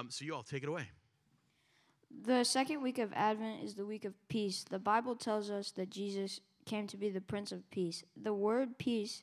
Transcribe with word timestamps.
Um, 0.00 0.10
so, 0.10 0.24
you 0.24 0.34
all 0.34 0.42
take 0.42 0.62
it 0.62 0.68
away. 0.68 0.88
The 2.24 2.42
second 2.44 2.82
week 2.82 2.98
of 2.98 3.12
Advent 3.12 3.62
is 3.62 3.74
the 3.74 3.84
week 3.84 4.04
of 4.04 4.14
peace. 4.28 4.64
The 4.68 4.78
Bible 4.78 5.14
tells 5.14 5.50
us 5.50 5.70
that 5.72 5.90
Jesus 5.90 6.40
came 6.64 6.86
to 6.86 6.96
be 6.96 7.10
the 7.10 7.20
Prince 7.20 7.52
of 7.52 7.70
Peace. 7.70 8.02
The 8.16 8.32
word 8.32 8.78
peace, 8.78 9.22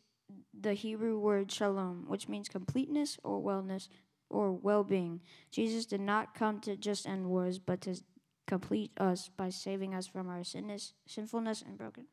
the 0.54 0.74
Hebrew 0.74 1.18
word 1.18 1.52
shalom, 1.52 2.06
which 2.08 2.30
means 2.30 2.48
completeness 2.48 3.18
or 3.24 3.42
wellness 3.42 3.88
or 4.30 4.52
well 4.52 4.84
being. 4.84 5.22
Jesus 5.52 5.86
did 5.86 6.02
not 6.02 6.36
come 6.36 6.60
to 6.62 6.76
just 6.76 7.08
end 7.08 7.26
wars, 7.26 7.58
but 7.58 7.82
to 7.82 8.00
complete 8.46 8.92
us 9.00 9.30
by 9.36 9.50
saving 9.50 9.96
us 9.96 10.06
from 10.06 10.30
our 10.30 10.44
sinness, 10.44 10.94
sinfulness 11.08 11.64
and 11.64 11.78
brokenness. 11.78 12.12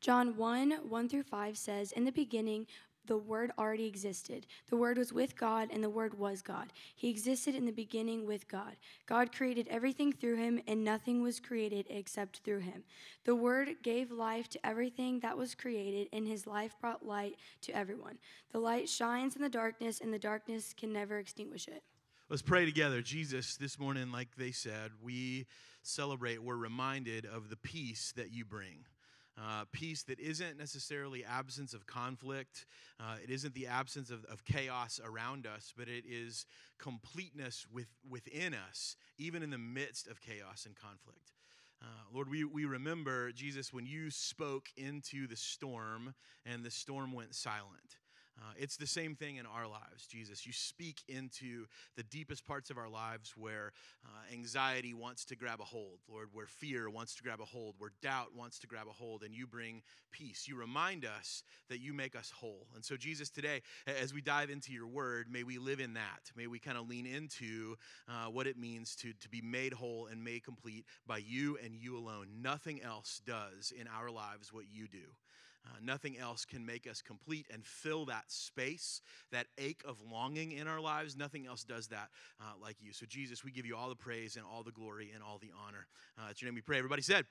John 0.00 0.36
1 0.36 0.72
1 0.88 1.08
through 1.08 1.22
5 1.22 1.56
says, 1.56 1.90
In 1.92 2.04
the 2.04 2.12
beginning, 2.12 2.66
the 3.06 3.16
Word 3.16 3.52
already 3.58 3.86
existed. 3.86 4.46
The 4.68 4.76
Word 4.76 4.98
was 4.98 5.12
with 5.12 5.36
God, 5.36 5.68
and 5.72 5.82
the 5.82 5.90
Word 5.90 6.18
was 6.18 6.42
God. 6.42 6.72
He 6.94 7.10
existed 7.10 7.54
in 7.54 7.66
the 7.66 7.72
beginning 7.72 8.26
with 8.26 8.48
God. 8.48 8.76
God 9.06 9.34
created 9.34 9.68
everything 9.68 10.12
through 10.12 10.36
him, 10.36 10.60
and 10.66 10.84
nothing 10.84 11.22
was 11.22 11.40
created 11.40 11.86
except 11.90 12.38
through 12.38 12.60
him. 12.60 12.84
The 13.24 13.34
Word 13.34 13.76
gave 13.82 14.10
life 14.10 14.48
to 14.50 14.66
everything 14.66 15.20
that 15.20 15.36
was 15.36 15.54
created, 15.54 16.08
and 16.12 16.26
his 16.26 16.46
life 16.46 16.74
brought 16.80 17.06
light 17.06 17.36
to 17.62 17.76
everyone. 17.76 18.18
The 18.52 18.58
light 18.58 18.88
shines 18.88 19.36
in 19.36 19.42
the 19.42 19.48
darkness, 19.48 20.00
and 20.00 20.12
the 20.12 20.18
darkness 20.18 20.74
can 20.76 20.92
never 20.92 21.18
extinguish 21.18 21.68
it. 21.68 21.82
Let's 22.30 22.42
pray 22.42 22.64
together. 22.64 23.02
Jesus, 23.02 23.56
this 23.56 23.78
morning, 23.78 24.10
like 24.10 24.34
they 24.36 24.50
said, 24.50 24.92
we 25.02 25.46
celebrate, 25.82 26.42
we're 26.42 26.56
reminded 26.56 27.26
of 27.26 27.50
the 27.50 27.56
peace 27.56 28.14
that 28.16 28.32
you 28.32 28.46
bring. 28.46 28.86
Uh, 29.36 29.64
peace 29.72 30.04
that 30.04 30.20
isn't 30.20 30.56
necessarily 30.56 31.24
absence 31.24 31.74
of 31.74 31.86
conflict. 31.86 32.66
Uh, 33.00 33.16
it 33.20 33.30
isn't 33.30 33.52
the 33.54 33.66
absence 33.66 34.10
of, 34.10 34.24
of 34.26 34.44
chaos 34.44 35.00
around 35.04 35.44
us, 35.44 35.72
but 35.76 35.88
it 35.88 36.04
is 36.08 36.46
completeness 36.78 37.66
with, 37.72 37.88
within 38.08 38.54
us, 38.54 38.94
even 39.18 39.42
in 39.42 39.50
the 39.50 39.58
midst 39.58 40.06
of 40.06 40.20
chaos 40.20 40.66
and 40.66 40.76
conflict. 40.76 41.32
Uh, 41.82 41.86
Lord, 42.12 42.30
we, 42.30 42.44
we 42.44 42.64
remember, 42.64 43.32
Jesus, 43.32 43.72
when 43.72 43.86
you 43.86 44.08
spoke 44.10 44.68
into 44.76 45.26
the 45.26 45.36
storm 45.36 46.14
and 46.46 46.64
the 46.64 46.70
storm 46.70 47.12
went 47.12 47.34
silent. 47.34 47.98
Uh, 48.36 48.52
it's 48.56 48.76
the 48.76 48.86
same 48.86 49.14
thing 49.14 49.36
in 49.36 49.46
our 49.46 49.66
lives, 49.66 50.06
Jesus. 50.08 50.44
You 50.44 50.52
speak 50.52 51.02
into 51.08 51.66
the 51.96 52.02
deepest 52.02 52.44
parts 52.44 52.68
of 52.68 52.78
our 52.78 52.88
lives 52.88 53.34
where 53.36 53.72
uh, 54.04 54.32
anxiety 54.32 54.92
wants 54.92 55.24
to 55.26 55.36
grab 55.36 55.60
a 55.60 55.64
hold, 55.64 55.98
Lord, 56.08 56.30
where 56.32 56.46
fear 56.46 56.90
wants 56.90 57.14
to 57.16 57.22
grab 57.22 57.40
a 57.40 57.44
hold, 57.44 57.76
where 57.78 57.92
doubt 58.02 58.34
wants 58.36 58.58
to 58.60 58.66
grab 58.66 58.86
a 58.88 58.92
hold, 58.92 59.22
and 59.22 59.34
you 59.34 59.46
bring 59.46 59.82
peace. 60.10 60.48
You 60.48 60.56
remind 60.56 61.04
us 61.04 61.44
that 61.68 61.78
you 61.78 61.92
make 61.92 62.16
us 62.16 62.30
whole. 62.30 62.66
And 62.74 62.84
so, 62.84 62.96
Jesus, 62.96 63.30
today, 63.30 63.62
as 63.86 64.12
we 64.12 64.20
dive 64.20 64.50
into 64.50 64.72
your 64.72 64.88
word, 64.88 65.28
may 65.30 65.44
we 65.44 65.58
live 65.58 65.78
in 65.78 65.94
that. 65.94 66.32
May 66.36 66.48
we 66.48 66.58
kind 66.58 66.76
of 66.76 66.88
lean 66.88 67.06
into 67.06 67.76
uh, 68.08 68.30
what 68.30 68.46
it 68.48 68.58
means 68.58 68.96
to, 68.96 69.12
to 69.12 69.28
be 69.28 69.42
made 69.42 69.72
whole 69.72 70.08
and 70.10 70.24
made 70.24 70.42
complete 70.42 70.86
by 71.06 71.18
you 71.18 71.56
and 71.64 71.76
you 71.76 71.96
alone. 71.96 72.26
Nothing 72.42 72.82
else 72.82 73.20
does 73.24 73.72
in 73.78 73.86
our 73.86 74.10
lives 74.10 74.52
what 74.52 74.64
you 74.72 74.88
do. 74.88 75.14
Uh, 75.66 75.76
nothing 75.82 76.18
else 76.18 76.44
can 76.44 76.64
make 76.64 76.86
us 76.86 77.00
complete 77.00 77.46
and 77.52 77.64
fill 77.64 78.04
that 78.04 78.24
space, 78.28 79.00
that 79.32 79.46
ache 79.56 79.82
of 79.86 79.96
longing 80.12 80.52
in 80.52 80.68
our 80.68 80.80
lives. 80.80 81.16
Nothing 81.16 81.46
else 81.46 81.64
does 81.64 81.86
that 81.88 82.10
uh, 82.40 82.52
like 82.60 82.76
you. 82.80 82.92
So, 82.92 83.06
Jesus, 83.06 83.44
we 83.44 83.50
give 83.50 83.64
you 83.64 83.76
all 83.76 83.88
the 83.88 83.96
praise 83.96 84.36
and 84.36 84.44
all 84.44 84.62
the 84.62 84.72
glory 84.72 85.10
and 85.14 85.22
all 85.22 85.38
the 85.38 85.50
honor. 85.66 85.86
Uh, 86.18 86.28
it's 86.30 86.42
your 86.42 86.50
name 86.50 86.54
we 86.54 86.60
pray. 86.60 86.78
Everybody 86.78 87.02
said, 87.02 87.24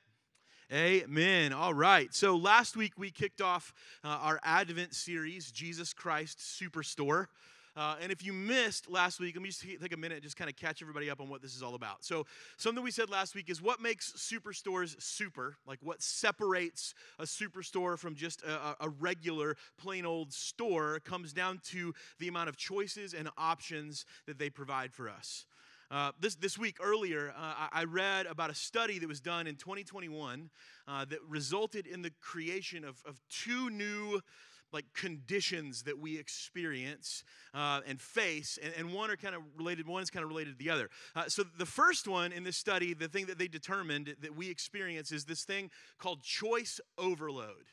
Amen. 0.71 1.53
All 1.53 1.73
right. 1.73 2.13
So 2.13 2.37
last 2.37 2.77
week 2.77 2.93
we 2.97 3.11
kicked 3.11 3.41
off 3.41 3.73
uh, 4.03 4.07
our 4.07 4.39
Advent 4.43 4.95
series, 4.95 5.51
Jesus 5.51 5.93
Christ 5.93 6.39
Superstore. 6.39 7.27
Uh, 7.75 7.95
and 8.02 8.11
if 8.11 8.23
you 8.23 8.33
missed 8.33 8.89
last 8.89 9.19
week, 9.19 9.35
let 9.35 9.41
me 9.41 9.49
just 9.49 9.61
take 9.61 9.93
a 9.93 9.97
minute 9.97 10.16
and 10.16 10.23
just 10.23 10.38
kind 10.38 10.49
of 10.49 10.55
catch 10.55 10.81
everybody 10.81 11.09
up 11.09 11.19
on 11.19 11.27
what 11.27 11.41
this 11.41 11.55
is 11.55 11.63
all 11.63 11.73
about. 11.73 12.03
So, 12.03 12.25
something 12.57 12.83
we 12.83 12.91
said 12.91 13.09
last 13.09 13.33
week 13.33 13.49
is 13.49 13.61
what 13.61 13.81
makes 13.81 14.13
superstores 14.13 15.02
super, 15.02 15.57
like 15.66 15.79
what 15.81 16.01
separates 16.01 16.94
a 17.17 17.23
superstore 17.23 17.97
from 17.97 18.16
just 18.16 18.44
a, 18.44 18.75
a 18.79 18.89
regular, 18.89 19.57
plain 19.78 20.06
old 20.06 20.31
store, 20.31 21.00
comes 21.00 21.34
down 21.34 21.61
to 21.72 21.94
the 22.19 22.28
amount 22.28 22.50
of 22.50 22.57
choices 22.57 23.13
and 23.13 23.29
options 23.38 24.05
that 24.28 24.38
they 24.38 24.50
provide 24.50 24.94
for 24.94 25.09
us. 25.09 25.45
Uh, 25.94 26.11
this, 26.19 26.34
this 26.35 26.57
week 26.57 26.78
earlier, 26.81 27.34
uh, 27.38 27.67
I 27.72 27.84
read 27.84 28.25
about 28.25 28.50
a 28.50 28.55
study 28.55 28.97
that 28.97 29.07
was 29.07 29.19
done 29.19 29.45
in 29.45 29.55
2021 29.55 30.50
uh, 30.88 31.05
that 31.05 31.19
resulted 31.28 31.85
in 31.85 32.01
the 32.01 32.11
creation 32.19 32.84
of, 32.84 33.01
of 33.05 33.19
two 33.29 33.69
new 33.69 34.19
like 34.73 34.85
conditions 34.94 35.84
that 35.84 36.00
we 36.00 36.17
experience 36.17 37.23
uh, 37.53 37.81
and 37.88 38.01
face, 38.01 38.57
and, 38.61 38.73
and, 38.78 38.94
one 38.94 39.11
are 39.11 39.16
kind 39.16 39.35
of 39.35 39.41
related, 39.57 39.88
one 39.88 40.01
is 40.01 40.09
kind 40.09 40.23
of 40.23 40.29
related 40.29 40.57
to 40.57 40.63
the 40.63 40.69
other. 40.69 40.89
Uh, 41.16 41.25
so, 41.28 41.44
the 41.57 41.66
first 41.66 42.07
one 42.07 42.31
in 42.31 42.44
this 42.44 42.57
study, 42.57 42.94
the 42.94 43.07
thing 43.07 43.28
that 43.28 43.38
they 43.38 43.47
determined 43.47 44.16
that 44.22 44.35
we 44.35 44.50
experience 44.50 45.11
is 45.11 45.25
this 45.25 45.44
thing 45.44 45.69
called 46.00 46.23
choice 46.23 46.81
overload. 46.97 47.67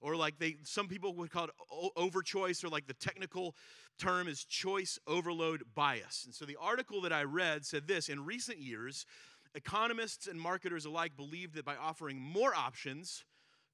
Or, 0.00 0.16
like 0.16 0.38
they, 0.38 0.56
some 0.64 0.88
people 0.88 1.14
would 1.14 1.30
call 1.30 1.44
it 1.44 1.50
overchoice, 1.96 2.64
or 2.64 2.68
like 2.68 2.88
the 2.88 2.94
technical 2.94 3.54
term 3.98 4.26
is 4.26 4.44
choice 4.44 4.98
overload 5.06 5.62
bias. 5.74 6.24
And 6.24 6.34
so, 6.34 6.44
the 6.44 6.56
article 6.60 7.00
that 7.02 7.12
I 7.12 7.22
read 7.22 7.64
said 7.64 7.86
this 7.86 8.08
in 8.08 8.24
recent 8.24 8.58
years, 8.58 9.06
economists 9.54 10.26
and 10.26 10.40
marketers 10.40 10.84
alike 10.84 11.16
believed 11.16 11.54
that 11.54 11.64
by 11.64 11.76
offering 11.76 12.20
more 12.20 12.54
options, 12.54 13.24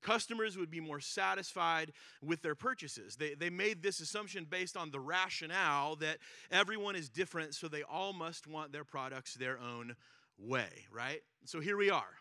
customers 0.03 0.57
would 0.57 0.71
be 0.71 0.81
more 0.81 1.01
satisfied 1.01 1.93
with 2.23 2.43
their 2.43 2.55
purchases. 2.55 3.17
They, 3.17 3.35
they 3.35 3.51
made 3.51 3.83
this 3.83 4.01
assumption 4.01 4.47
based 4.49 4.77
on 4.77 4.91
the 4.91 5.01
rationale 5.01 5.97
that 5.97 6.19
everyone 6.51 6.97
is 6.97 7.09
different, 7.09 7.55
so 7.55 7.69
they 7.69 7.83
all 7.83 8.13
must 8.13 8.47
want 8.47 8.73
their 8.73 8.85
products 8.85 9.35
their 9.35 9.59
own 9.59 9.97
way, 10.39 10.87
right? 10.93 11.21
So 11.45 11.61
here 11.61 11.77
we 11.77 11.91
are. 11.91 12.19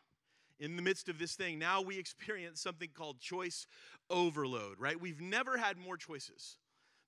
In 0.59 0.75
the 0.75 0.81
midst 0.81 1.07
of 1.07 1.19
this 1.19 1.35
thing, 1.35 1.59
now 1.59 1.81
we 1.81 1.99
experience 1.99 2.59
something 2.61 2.89
called 2.93 3.19
choice 3.19 3.67
overload, 4.09 4.79
right? 4.79 4.99
We've 4.99 5.21
never 5.21 5.57
had 5.57 5.77
more 5.77 5.97
choices. 5.97 6.57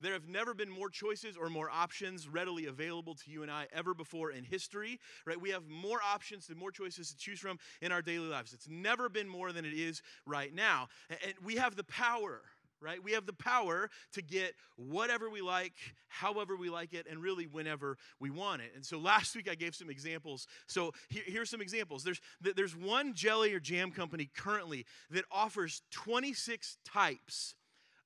There 0.02 0.14
have 0.14 0.28
never 0.28 0.54
been 0.54 0.70
more 0.70 0.90
choices 0.90 1.36
or 1.36 1.50
more 1.50 1.70
options 1.70 2.28
readily 2.28 2.66
available 2.66 3.16
to 3.16 3.32
you 3.32 3.44
and 3.44 3.52
I 3.52 3.68
ever 3.74 3.94
before 3.94 4.32
in 4.32 4.44
history, 4.44 5.00
right? 5.26 5.40
We 5.40 5.50
have 5.52 5.68
more 5.68 6.00
options 6.04 6.50
and 6.50 6.58
more 6.58 6.72
choices 6.72 7.12
to 7.12 7.18
choose 7.18 7.40
from 7.40 7.60
in 7.82 7.92
our 7.92 8.02
daily 8.02 8.28
lives. 8.28 8.54
It's 8.54 8.68
never 8.70 9.10
been 9.10 9.28
more 9.28 9.52
than 9.52 9.66
it 9.66 9.74
is 9.74 10.02
right 10.26 10.54
now. 10.54 10.88
And 11.10 11.34
we 11.44 11.56
have 11.56 11.76
the 11.76 11.84
power, 11.84 12.42
right? 12.82 13.04
We 13.04 13.12
have 13.12 13.26
the 13.26 13.34
power 13.34 13.90
to 14.14 14.22
get 14.22 14.54
whatever 14.78 15.30
we 15.30 15.42
like, 15.42 15.74
however 16.08 16.56
we 16.56 16.70
like 16.70 16.94
it, 16.94 17.06
and 17.10 17.22
really 17.22 17.46
whenever 17.46 17.98
we 18.20 18.30
want 18.30 18.62
it. 18.62 18.72
And 18.76 18.86
so 18.86 18.98
last 19.00 19.36
week 19.36 19.50
I 19.50 19.56
gave 19.56 19.76
some 19.76 19.90
examples. 19.90 20.48
So 20.68 20.94
here, 21.10 21.24
here's 21.26 21.50
some 21.50 21.62
examples. 21.62 22.04
There's, 22.04 22.22
there's 22.56 22.76
one 22.76 23.14
jelly 23.14 23.54
or 23.54 23.60
jam 23.60 23.92
company 23.92 24.30
currently 24.36 24.86
that 25.12 25.26
offers 25.31 25.81
26 25.92 26.78
types 26.86 27.56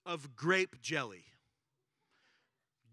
of 0.06 0.36
grape 0.36 0.82
jelly. 0.82 1.26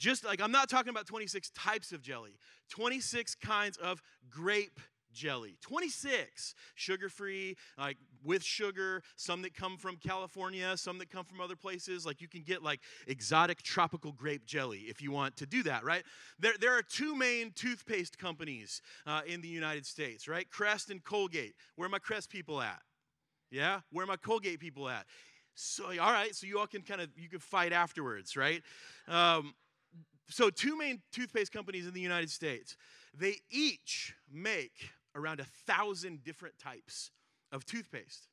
Just 0.00 0.24
like, 0.24 0.40
I'm 0.40 0.50
not 0.50 0.70
talking 0.70 0.88
about 0.88 1.06
26 1.06 1.50
types 1.50 1.92
of 1.92 2.00
jelly, 2.00 2.38
26 2.70 3.34
kinds 3.34 3.76
of 3.76 4.02
grape 4.30 4.80
jelly. 5.12 5.58
26 5.60 6.54
sugar 6.74 7.08
free 7.08 7.56
like 7.76 7.96
with 8.24 8.42
sugar 8.44 9.02
some 9.16 9.42
that 9.42 9.54
come 9.54 9.76
from 9.76 9.96
california 9.96 10.76
some 10.76 10.98
that 10.98 11.10
come 11.10 11.24
from 11.24 11.40
other 11.40 11.56
places. 11.56 12.06
Like 12.06 12.20
you 12.20 12.28
can 12.28 12.42
get 12.42 12.62
like 12.62 12.80
exotic 13.08 13.60
tropical 13.60 14.12
grape 14.12 14.46
jelly 14.46 14.82
if 14.88 15.02
you 15.02 15.10
want 15.10 15.36
to 15.38 15.46
do 15.46 15.64
that 15.64 15.84
right? 15.84 16.04
There, 16.38 16.54
there 16.60 16.78
are 16.78 16.82
two 16.82 17.16
main 17.16 17.50
toothpaste 17.50 18.18
companies 18.18 18.80
uh, 19.04 19.22
in 19.26 19.40
the 19.40 19.48
united 19.48 19.84
states 19.84 20.28
right? 20.28 20.48
Crest 20.48 20.90
and 20.90 21.02
colgate. 21.02 21.54
Where 21.74 21.86
are 21.86 21.90
my 21.90 21.98
crest 21.98 22.30
people 22.30 22.60
at? 22.60 22.80
Yeah? 23.50 23.80
Where 23.90 24.04
are 24.04 24.08
my 24.08 24.16
colgate 24.16 24.60
people 24.60 24.88
at? 24.88 25.06
So 25.56 25.86
all 25.86 26.12
right 26.12 26.36
so 26.36 26.46
you 26.46 26.60
all 26.60 26.68
can 26.68 26.82
kind 26.82 27.00
of 27.00 27.08
you 27.16 27.28
can 27.28 27.40
fight 27.40 27.72
afterwards 27.72 28.36
right? 28.36 28.62
Um, 29.08 29.54
so, 30.30 30.50
two 30.50 30.76
main 30.76 31.02
toothpaste 31.12 31.52
companies 31.52 31.86
in 31.86 31.92
the 31.92 32.00
United 32.00 32.30
States, 32.30 32.76
they 33.14 33.36
each 33.50 34.14
make 34.32 34.90
around 35.14 35.40
a 35.40 35.44
thousand 35.66 36.22
different 36.24 36.58
types 36.58 37.10
of 37.52 37.66
toothpaste, 37.66 38.28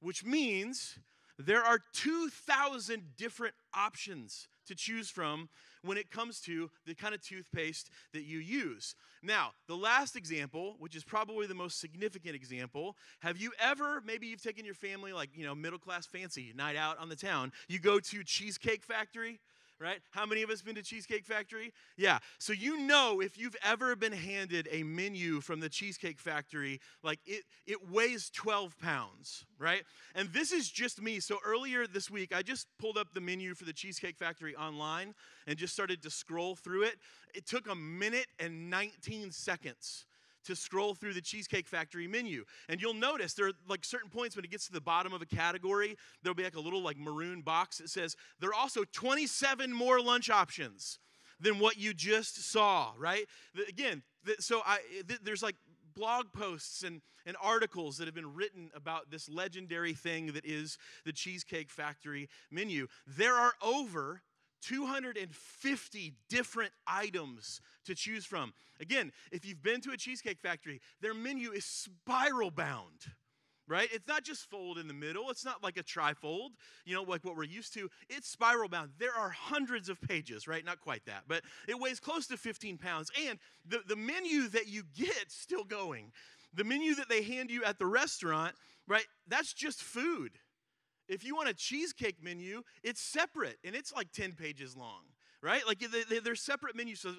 which 0.00 0.24
means 0.24 0.98
there 1.38 1.62
are 1.62 1.80
2,000 1.94 3.16
different 3.16 3.54
options 3.74 4.48
to 4.66 4.74
choose 4.74 5.10
from 5.10 5.48
when 5.82 5.98
it 5.98 6.10
comes 6.10 6.40
to 6.40 6.70
the 6.86 6.94
kind 6.94 7.14
of 7.14 7.20
toothpaste 7.20 7.90
that 8.12 8.22
you 8.22 8.38
use. 8.38 8.94
Now, 9.22 9.50
the 9.66 9.76
last 9.76 10.16
example, 10.16 10.76
which 10.78 10.96
is 10.96 11.04
probably 11.04 11.46
the 11.46 11.54
most 11.54 11.80
significant 11.80 12.34
example, 12.34 12.96
have 13.20 13.36
you 13.36 13.52
ever, 13.58 14.02
maybe 14.06 14.26
you've 14.26 14.42
taken 14.42 14.64
your 14.64 14.74
family, 14.74 15.12
like, 15.12 15.30
you 15.34 15.44
know, 15.44 15.54
middle 15.54 15.78
class 15.78 16.06
fancy 16.06 16.52
night 16.56 16.76
out 16.76 16.98
on 16.98 17.08
the 17.08 17.16
town, 17.16 17.52
you 17.68 17.78
go 17.78 18.00
to 18.00 18.22
Cheesecake 18.24 18.82
Factory 18.82 19.40
right? 19.80 20.00
How 20.10 20.26
many 20.26 20.42
of 20.42 20.50
us 20.50 20.62
been 20.62 20.74
to 20.76 20.82
Cheesecake 20.82 21.24
Factory? 21.24 21.72
Yeah. 21.96 22.18
So 22.38 22.52
you 22.52 22.78
know 22.78 23.20
if 23.20 23.38
you've 23.38 23.56
ever 23.62 23.96
been 23.96 24.12
handed 24.12 24.68
a 24.70 24.82
menu 24.82 25.40
from 25.40 25.60
the 25.60 25.68
Cheesecake 25.68 26.18
Factory, 26.18 26.80
like 27.02 27.20
it 27.26 27.44
it 27.66 27.90
weighs 27.90 28.30
12 28.30 28.78
pounds, 28.78 29.44
right? 29.58 29.82
And 30.14 30.28
this 30.32 30.52
is 30.52 30.70
just 30.70 31.00
me. 31.00 31.20
So 31.20 31.38
earlier 31.44 31.86
this 31.86 32.10
week, 32.10 32.34
I 32.34 32.42
just 32.42 32.66
pulled 32.78 32.98
up 32.98 33.12
the 33.14 33.20
menu 33.20 33.54
for 33.54 33.64
the 33.64 33.72
Cheesecake 33.72 34.16
Factory 34.16 34.54
online 34.56 35.14
and 35.46 35.56
just 35.56 35.72
started 35.72 36.02
to 36.02 36.10
scroll 36.10 36.54
through 36.54 36.84
it. 36.84 36.96
It 37.34 37.46
took 37.46 37.68
a 37.68 37.74
minute 37.74 38.26
and 38.38 38.70
19 38.70 39.32
seconds 39.32 40.06
to 40.44 40.56
scroll 40.56 40.94
through 40.94 41.14
the 41.14 41.20
Cheesecake 41.20 41.66
Factory 41.66 42.06
menu. 42.06 42.44
And 42.68 42.80
you'll 42.80 42.94
notice 42.94 43.34
there 43.34 43.48
are 43.48 43.52
like 43.68 43.84
certain 43.84 44.10
points 44.10 44.36
when 44.36 44.44
it 44.44 44.50
gets 44.50 44.66
to 44.66 44.72
the 44.72 44.80
bottom 44.80 45.12
of 45.12 45.22
a 45.22 45.26
category, 45.26 45.96
there'll 46.22 46.34
be 46.34 46.44
like 46.44 46.56
a 46.56 46.60
little 46.60 46.82
like 46.82 46.98
maroon 46.98 47.42
box 47.42 47.78
that 47.78 47.90
says 47.90 48.16
there 48.40 48.50
are 48.50 48.54
also 48.54 48.84
27 48.92 49.72
more 49.72 50.00
lunch 50.00 50.30
options 50.30 50.98
than 51.40 51.58
what 51.58 51.78
you 51.78 51.92
just 51.92 52.50
saw, 52.50 52.92
right? 52.98 53.26
Again, 53.68 54.02
so 54.38 54.62
I 54.64 54.78
th- 55.06 55.20
there's 55.22 55.42
like 55.42 55.56
blog 55.94 56.32
posts 56.32 56.82
and, 56.82 57.00
and 57.26 57.36
articles 57.40 57.98
that 57.98 58.06
have 58.06 58.14
been 58.14 58.34
written 58.34 58.70
about 58.74 59.10
this 59.10 59.28
legendary 59.28 59.94
thing 59.94 60.32
that 60.32 60.44
is 60.44 60.78
the 61.04 61.12
Cheesecake 61.12 61.70
Factory 61.70 62.28
menu. 62.50 62.88
There 63.06 63.34
are 63.34 63.52
over 63.62 64.22
250 64.64 66.14
different 66.28 66.72
items 66.86 67.60
to 67.86 67.94
choose 67.94 68.24
from. 68.24 68.52
Again, 68.80 69.12
if 69.30 69.44
you've 69.44 69.62
been 69.62 69.80
to 69.82 69.90
a 69.90 69.96
Cheesecake 69.96 70.40
Factory, 70.40 70.80
their 71.00 71.14
menu 71.14 71.52
is 71.52 71.64
spiral 71.64 72.50
bound, 72.50 73.12
right? 73.68 73.88
It's 73.92 74.08
not 74.08 74.24
just 74.24 74.48
fold 74.50 74.78
in 74.78 74.88
the 74.88 74.94
middle, 74.94 75.30
it's 75.30 75.44
not 75.44 75.62
like 75.62 75.76
a 75.76 75.82
trifold, 75.82 76.50
you 76.84 76.94
know, 76.94 77.02
like 77.02 77.24
what 77.24 77.36
we're 77.36 77.44
used 77.44 77.74
to. 77.74 77.90
It's 78.08 78.28
spiral 78.28 78.68
bound. 78.68 78.90
There 78.98 79.14
are 79.14 79.30
hundreds 79.30 79.88
of 79.88 80.00
pages, 80.00 80.48
right? 80.48 80.64
Not 80.64 80.80
quite 80.80 81.04
that, 81.06 81.24
but 81.28 81.42
it 81.68 81.78
weighs 81.78 82.00
close 82.00 82.26
to 82.28 82.36
15 82.36 82.78
pounds. 82.78 83.10
And 83.28 83.38
the, 83.66 83.80
the 83.86 83.96
menu 83.96 84.48
that 84.48 84.68
you 84.68 84.82
get 84.96 85.30
still 85.30 85.64
going. 85.64 86.12
The 86.54 86.64
menu 86.64 86.94
that 86.94 87.08
they 87.08 87.22
hand 87.22 87.50
you 87.50 87.64
at 87.64 87.78
the 87.78 87.86
restaurant, 87.86 88.54
right? 88.86 89.04
That's 89.26 89.52
just 89.52 89.82
food. 89.82 90.38
If 91.08 91.24
you 91.24 91.36
want 91.36 91.48
a 91.48 91.54
cheesecake 91.54 92.22
menu, 92.22 92.62
it's 92.82 93.00
separate 93.00 93.58
and 93.64 93.74
it's 93.74 93.92
like 93.92 94.12
10 94.12 94.32
pages 94.32 94.76
long, 94.76 95.02
right? 95.42 95.62
Like 95.66 95.84
they're 96.24 96.34
separate 96.34 96.76
menus. 96.76 97.00
So 97.00 97.14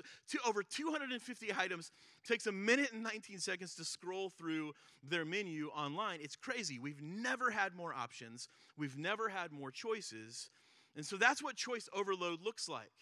over 0.47 0.63
250 0.63 1.53
items 1.57 1.91
takes 2.27 2.47
a 2.47 2.51
minute 2.51 2.91
and 2.93 3.03
19 3.03 3.39
seconds 3.39 3.75
to 3.75 3.85
scroll 3.85 4.29
through 4.29 4.73
their 5.03 5.25
menu 5.25 5.67
online. 5.67 6.19
It's 6.21 6.35
crazy. 6.35 6.79
We've 6.79 7.01
never 7.01 7.51
had 7.51 7.75
more 7.75 7.93
options, 7.93 8.47
we've 8.77 8.97
never 8.97 9.29
had 9.29 9.51
more 9.51 9.71
choices. 9.71 10.49
And 10.95 11.05
so 11.05 11.17
that's 11.17 11.43
what 11.43 11.55
choice 11.55 11.89
overload 11.93 12.41
looks 12.41 12.69
like. 12.69 12.93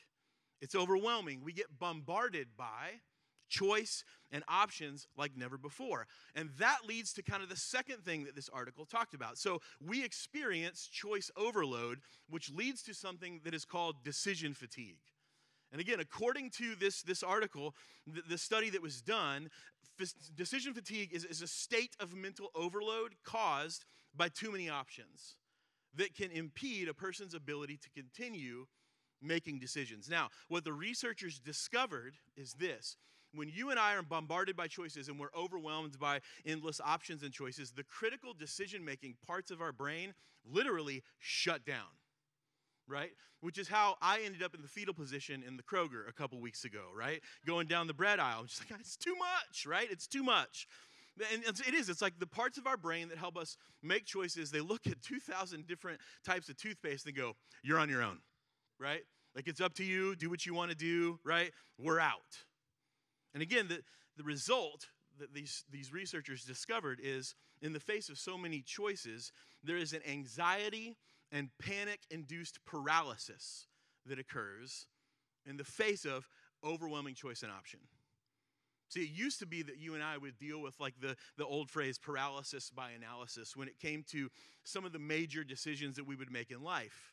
It's 0.62 0.76
overwhelming. 0.76 1.42
We 1.44 1.54
get 1.54 1.78
bombarded 1.78 2.48
by 2.58 3.02
choice 3.54 4.04
and 4.32 4.44
options 4.48 5.08
like 5.16 5.38
never 5.38 5.58
before. 5.58 6.08
And 6.36 6.50
that 6.58 6.80
leads 6.88 7.14
to 7.14 7.22
kind 7.22 7.44
of 7.44 7.50
the 7.50 7.56
second 7.56 8.04
thing 8.04 8.24
that 8.24 8.36
this 8.36 8.50
article 8.50 8.86
talked 8.86 9.14
about. 9.14 9.38
So 9.38 9.60
we 9.80 10.04
experience 10.04 10.88
choice 10.88 11.30
overload, 11.38 12.00
which 12.30 12.52
leads 12.52 12.82
to 12.84 12.94
something 12.94 13.42
that 13.46 13.54
is 13.54 13.64
called 13.64 14.04
decision 14.04 14.54
fatigue. 14.54 14.98
And 15.72 15.80
again, 15.80 16.00
according 16.00 16.50
to 16.52 16.76
this, 16.76 17.02
this 17.04 17.24
article, 17.24 17.76
the, 18.08 18.22
the 18.28 18.38
study 18.38 18.70
that 18.72 18.82
was 18.82 19.02
done, 19.02 19.50
f- 20.00 20.14
decision 20.36 20.74
fatigue 20.74 21.12
is, 21.14 21.26
is 21.26 21.42
a 21.42 21.48
state 21.48 21.96
of 22.00 22.16
mental 22.16 22.50
overload 22.56 23.14
caused 23.24 23.86
by 24.16 24.30
too 24.30 24.52
many 24.52 24.70
options 24.70 25.38
that 25.96 26.16
can 26.16 26.32
impede 26.32 26.90
a 26.90 26.94
person's 26.94 27.36
ability 27.36 27.78
to 27.78 27.90
continue 27.92 28.66
making 29.22 29.60
decisions. 29.60 30.10
Now, 30.10 30.30
what 30.48 30.64
the 30.64 30.74
researchers 30.74 31.40
discovered 31.40 32.16
is 32.36 32.54
this 32.54 32.98
when 33.34 33.50
you 33.50 33.70
and 33.70 33.80
I 33.80 33.96
are 33.96 34.04
bombarded 34.04 34.56
by 34.56 34.68
choices 34.68 35.08
and 35.08 35.20
we're 35.20 35.34
overwhelmed 35.36 36.00
by 36.00 36.22
endless 36.46 36.80
options 36.84 37.24
and 37.24 37.32
choices, 37.32 37.72
the 37.72 37.84
critical 37.84 38.34
decision 38.34 38.86
making 38.86 39.16
parts 39.26 39.52
of 39.52 39.62
our 39.62 39.72
brain 39.72 40.14
literally 40.50 41.04
shut 41.20 41.66
down, 41.66 41.98
right? 42.88 43.12
Which 43.42 43.58
is 43.58 43.68
how 43.68 43.96
I 44.02 44.22
ended 44.24 44.44
up 44.44 44.56
in 44.56 44.62
the 44.62 44.68
fetal 44.68 44.94
position 44.94 45.44
in 45.46 45.58
the 45.58 45.64
Kroger 45.64 46.08
a 46.08 46.14
couple 46.14 46.40
weeks 46.40 46.64
ago, 46.64 46.84
right? 46.96 47.22
Going 47.46 47.68
down 47.68 47.88
the 47.88 47.94
bread 47.94 48.20
aisle. 48.20 48.42
I'm 48.42 48.48
just 48.48 48.62
like, 48.70 48.80
it's 48.80 48.98
too 48.98 49.16
much, 49.16 49.66
right? 49.66 49.88
It's 49.90 50.08
too 50.08 50.24
much. 50.24 50.68
And 51.32 51.44
it 51.44 51.76
is. 51.76 51.90
It's 51.90 52.02
like 52.02 52.18
the 52.20 52.26
parts 52.26 52.58
of 52.58 52.66
our 52.66 52.78
brain 52.78 53.10
that 53.10 53.20
help 53.20 53.38
us 53.38 53.58
make 53.84 54.06
choices. 54.06 54.50
They 54.50 54.62
look 54.62 54.88
at 54.88 55.02
2,000 55.04 55.68
different 55.68 56.00
types 56.26 56.50
of 56.50 56.58
toothpaste 56.58 57.06
and 57.06 57.16
go, 57.16 57.34
You're 57.64 57.78
on 57.78 57.88
your 57.88 58.02
own, 58.02 58.18
right? 58.80 59.02
Like 59.36 59.48
it's 59.48 59.62
up 59.62 59.74
to 59.76 59.84
you. 59.84 60.16
Do 60.16 60.30
what 60.30 60.46
you 60.46 60.54
want 60.54 60.72
to 60.72 60.78
do, 60.78 61.20
right? 61.24 61.52
We're 61.78 62.00
out. 62.00 62.44
And 63.34 63.42
again, 63.42 63.68
the, 63.68 63.82
the 64.18 64.24
result 64.24 64.88
that 65.20 65.34
these, 65.34 65.64
these 65.72 65.94
researchers 65.94 66.44
discovered 66.44 67.00
is 67.02 67.36
in 67.62 67.74
the 67.74 67.80
face 67.80 68.10
of 68.10 68.18
so 68.18 68.38
many 68.38 68.62
choices, 68.62 69.32
there 69.64 69.78
is 69.78 69.94
an 69.94 70.02
anxiety 70.08 70.98
and 71.32 71.50
panic 71.60 72.02
induced 72.12 72.64
paralysis 72.66 73.68
that 74.06 74.20
occurs 74.20 74.88
in 75.46 75.58
the 75.58 75.64
face 75.64 76.06
of 76.06 76.28
overwhelming 76.64 77.16
choice 77.16 77.42
and 77.44 77.52
option. 77.52 77.80
See, 78.90 79.02
it 79.02 79.10
used 79.10 79.40
to 79.40 79.48
be 79.48 79.64
that 79.64 79.80
you 79.80 79.96
and 79.96 80.04
I 80.04 80.18
would 80.18 80.38
deal 80.38 80.62
with 80.62 80.80
like 80.80 80.94
the, 81.02 81.16
the 81.38 81.46
old 81.46 81.70
phrase 81.70 81.98
paralysis 81.98 82.70
by 82.70 82.92
analysis 82.92 83.56
when 83.56 83.68
it 83.68 83.80
came 83.80 84.04
to 84.12 84.30
some 84.64 84.86
of 84.86 84.94
the 84.94 85.00
major 85.00 85.44
decisions 85.44 85.96
that 85.96 86.06
we 86.06 86.16
would 86.16 86.32
make 86.32 86.52
in 86.52 86.62
life. 86.62 87.12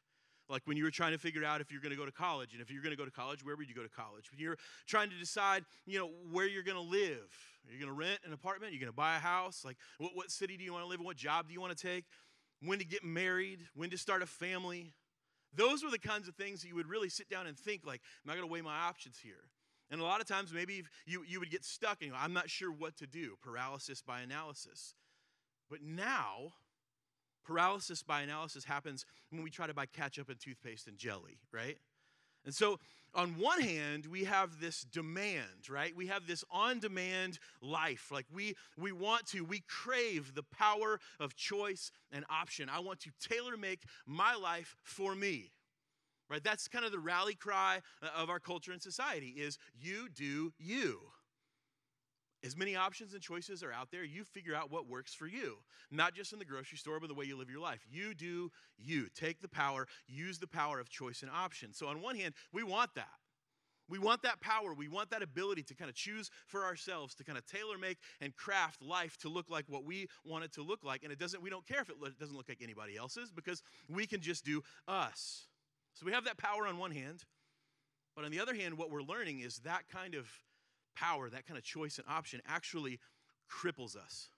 Like 0.50 0.62
when 0.64 0.76
you 0.76 0.82
were 0.82 0.90
trying 0.90 1.12
to 1.12 1.18
figure 1.18 1.44
out 1.44 1.60
if 1.60 1.70
you're 1.70 1.80
going 1.80 1.92
to 1.92 1.96
go 1.96 2.04
to 2.04 2.12
college, 2.12 2.52
and 2.52 2.60
if 2.60 2.70
you're 2.70 2.82
going 2.82 2.94
to 2.94 2.98
go 2.98 3.04
to 3.04 3.10
college, 3.10 3.44
where 3.44 3.56
would 3.56 3.68
you 3.68 3.74
go 3.74 3.84
to 3.84 3.88
college? 3.88 4.30
When 4.32 4.40
you're 4.40 4.58
trying 4.86 5.08
to 5.10 5.16
decide, 5.16 5.64
you 5.86 5.98
know, 5.98 6.10
where 6.32 6.48
you're 6.48 6.64
going 6.64 6.76
to 6.76 6.82
live. 6.82 7.30
Are 7.68 7.72
you 7.72 7.78
going 7.78 7.92
to 7.92 7.96
rent 7.96 8.18
an 8.26 8.32
apartment? 8.32 8.72
Are 8.72 8.74
you 8.74 8.80
going 8.80 8.92
to 8.92 8.96
buy 8.96 9.16
a 9.16 9.20
house? 9.20 9.64
Like, 9.64 9.76
what, 9.98 10.10
what 10.14 10.30
city 10.30 10.56
do 10.56 10.64
you 10.64 10.72
want 10.72 10.84
to 10.84 10.88
live 10.88 10.98
in? 10.98 11.06
What 11.06 11.16
job 11.16 11.46
do 11.46 11.54
you 11.54 11.60
want 11.60 11.76
to 11.76 11.86
take? 11.86 12.04
When 12.62 12.78
to 12.80 12.84
get 12.84 13.04
married? 13.04 13.60
When 13.74 13.90
to 13.90 13.98
start 13.98 14.22
a 14.22 14.26
family? 14.26 14.92
Those 15.54 15.84
were 15.84 15.90
the 15.90 15.98
kinds 15.98 16.26
of 16.26 16.34
things 16.34 16.62
that 16.62 16.68
you 16.68 16.74
would 16.74 16.88
really 16.88 17.08
sit 17.08 17.28
down 17.28 17.46
and 17.46 17.56
think, 17.56 17.86
like, 17.86 18.00
am 18.24 18.30
I 18.30 18.34
going 18.34 18.46
to 18.46 18.52
weigh 18.52 18.60
my 18.60 18.76
options 18.76 19.18
here? 19.22 19.50
And 19.90 20.00
a 20.00 20.04
lot 20.04 20.20
of 20.20 20.26
times, 20.26 20.52
maybe 20.52 20.82
you, 21.06 21.24
you 21.26 21.40
would 21.40 21.50
get 21.50 21.64
stuck 21.64 21.98
and 22.00 22.08
you 22.08 22.12
know, 22.12 22.18
I'm 22.20 22.32
not 22.32 22.48
sure 22.48 22.70
what 22.72 22.96
to 22.98 23.06
do, 23.06 23.36
paralysis 23.42 24.02
by 24.02 24.20
analysis. 24.20 24.94
But 25.68 25.82
now, 25.82 26.54
Paralysis 27.44 28.02
by 28.02 28.22
analysis 28.22 28.64
happens 28.64 29.04
when 29.30 29.42
we 29.42 29.50
try 29.50 29.66
to 29.66 29.74
buy 29.74 29.86
ketchup 29.86 30.28
and 30.28 30.38
toothpaste 30.38 30.86
and 30.86 30.96
jelly, 30.96 31.38
right? 31.52 31.78
And 32.44 32.54
so, 32.54 32.78
on 33.12 33.30
one 33.38 33.60
hand, 33.60 34.06
we 34.06 34.24
have 34.24 34.60
this 34.60 34.82
demand, 34.82 35.68
right? 35.68 35.94
We 35.96 36.06
have 36.06 36.28
this 36.28 36.44
on 36.50 36.78
demand 36.78 37.40
life. 37.60 38.10
Like 38.12 38.26
we, 38.32 38.54
we 38.78 38.92
want 38.92 39.26
to, 39.28 39.44
we 39.44 39.64
crave 39.66 40.34
the 40.34 40.44
power 40.44 41.00
of 41.18 41.34
choice 41.34 41.90
and 42.12 42.24
option. 42.30 42.68
I 42.68 42.78
want 42.78 43.00
to 43.00 43.10
tailor 43.20 43.56
make 43.56 43.82
my 44.06 44.36
life 44.36 44.76
for 44.84 45.16
me, 45.16 45.50
right? 46.28 46.42
That's 46.42 46.68
kind 46.68 46.84
of 46.84 46.92
the 46.92 47.00
rally 47.00 47.34
cry 47.34 47.80
uh, 48.00 48.08
of 48.16 48.30
our 48.30 48.38
culture 48.38 48.70
and 48.70 48.80
society 48.80 49.34
is 49.36 49.58
you 49.74 50.08
do 50.08 50.52
you 50.58 51.00
as 52.44 52.56
many 52.56 52.76
options 52.76 53.12
and 53.12 53.22
choices 53.22 53.62
are 53.62 53.72
out 53.72 53.90
there, 53.90 54.04
you 54.04 54.24
figure 54.24 54.54
out 54.54 54.70
what 54.70 54.88
works 54.88 55.14
for 55.14 55.26
you. 55.26 55.58
Not 55.90 56.14
just 56.14 56.32
in 56.32 56.38
the 56.38 56.44
grocery 56.44 56.78
store, 56.78 56.98
but 57.00 57.08
the 57.08 57.14
way 57.14 57.24
you 57.24 57.36
live 57.36 57.50
your 57.50 57.60
life. 57.60 57.80
You 57.90 58.14
do 58.14 58.50
you. 58.78 59.08
Take 59.14 59.42
the 59.42 59.48
power, 59.48 59.86
use 60.06 60.38
the 60.38 60.46
power 60.46 60.80
of 60.80 60.88
choice 60.88 61.22
and 61.22 61.30
option. 61.30 61.72
So, 61.72 61.86
on 61.86 62.00
one 62.00 62.16
hand, 62.16 62.34
we 62.52 62.62
want 62.62 62.94
that. 62.94 63.08
We 63.90 63.98
want 63.98 64.22
that 64.22 64.40
power. 64.40 64.72
We 64.72 64.88
want 64.88 65.10
that 65.10 65.22
ability 65.22 65.64
to 65.64 65.74
kind 65.74 65.88
of 65.88 65.96
choose 65.96 66.30
for 66.46 66.64
ourselves, 66.64 67.14
to 67.16 67.24
kind 67.24 67.36
of 67.36 67.44
tailor 67.44 67.76
make 67.76 67.98
and 68.20 68.34
craft 68.36 68.82
life 68.82 69.18
to 69.18 69.28
look 69.28 69.50
like 69.50 69.64
what 69.68 69.84
we 69.84 70.06
want 70.24 70.44
it 70.44 70.52
to 70.52 70.62
look 70.62 70.84
like. 70.84 71.02
And 71.02 71.12
it 71.12 71.18
doesn't, 71.18 71.42
we 71.42 71.50
don't 71.50 71.66
care 71.66 71.80
if 71.80 71.90
it 71.90 71.96
doesn't 72.18 72.36
look 72.36 72.48
like 72.48 72.60
anybody 72.62 72.96
else's 72.96 73.32
because 73.32 73.62
we 73.88 74.06
can 74.06 74.20
just 74.20 74.44
do 74.44 74.62
us. 74.86 75.48
So 75.94 76.06
we 76.06 76.12
have 76.12 76.24
that 76.24 76.38
power 76.38 76.68
on 76.68 76.78
one 76.78 76.92
hand. 76.92 77.24
But 78.14 78.24
on 78.24 78.30
the 78.30 78.40
other 78.40 78.54
hand, 78.54 78.78
what 78.78 78.90
we're 78.90 79.02
learning 79.02 79.40
is 79.40 79.58
that 79.60 79.88
kind 79.92 80.14
of 80.14 80.28
power, 80.94 81.30
that 81.30 81.46
kind 81.46 81.58
of 81.58 81.64
choice 81.64 81.98
and 81.98 82.06
option, 82.08 82.40
actually 82.46 82.98
cripples 83.50 83.96
us. 83.96 84.28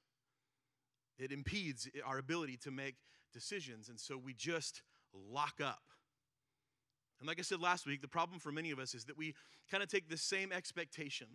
It 1.18 1.32
impedes 1.32 1.88
our 2.04 2.18
ability 2.18 2.56
to 2.58 2.70
make 2.70 2.96
decisions, 3.32 3.88
and 3.88 3.98
so 3.98 4.16
we 4.16 4.34
just 4.34 4.82
lock 5.12 5.60
up. 5.62 5.82
And 7.20 7.28
like 7.28 7.38
I 7.38 7.42
said 7.42 7.60
last 7.60 7.86
week, 7.86 8.02
the 8.02 8.08
problem 8.08 8.40
for 8.40 8.50
many 8.50 8.70
of 8.72 8.78
us 8.78 8.94
is 8.94 9.04
that 9.04 9.16
we 9.16 9.34
kind 9.70 9.82
of 9.82 9.88
take 9.88 10.08
the 10.08 10.16
same 10.16 10.50
expectation. 10.50 11.28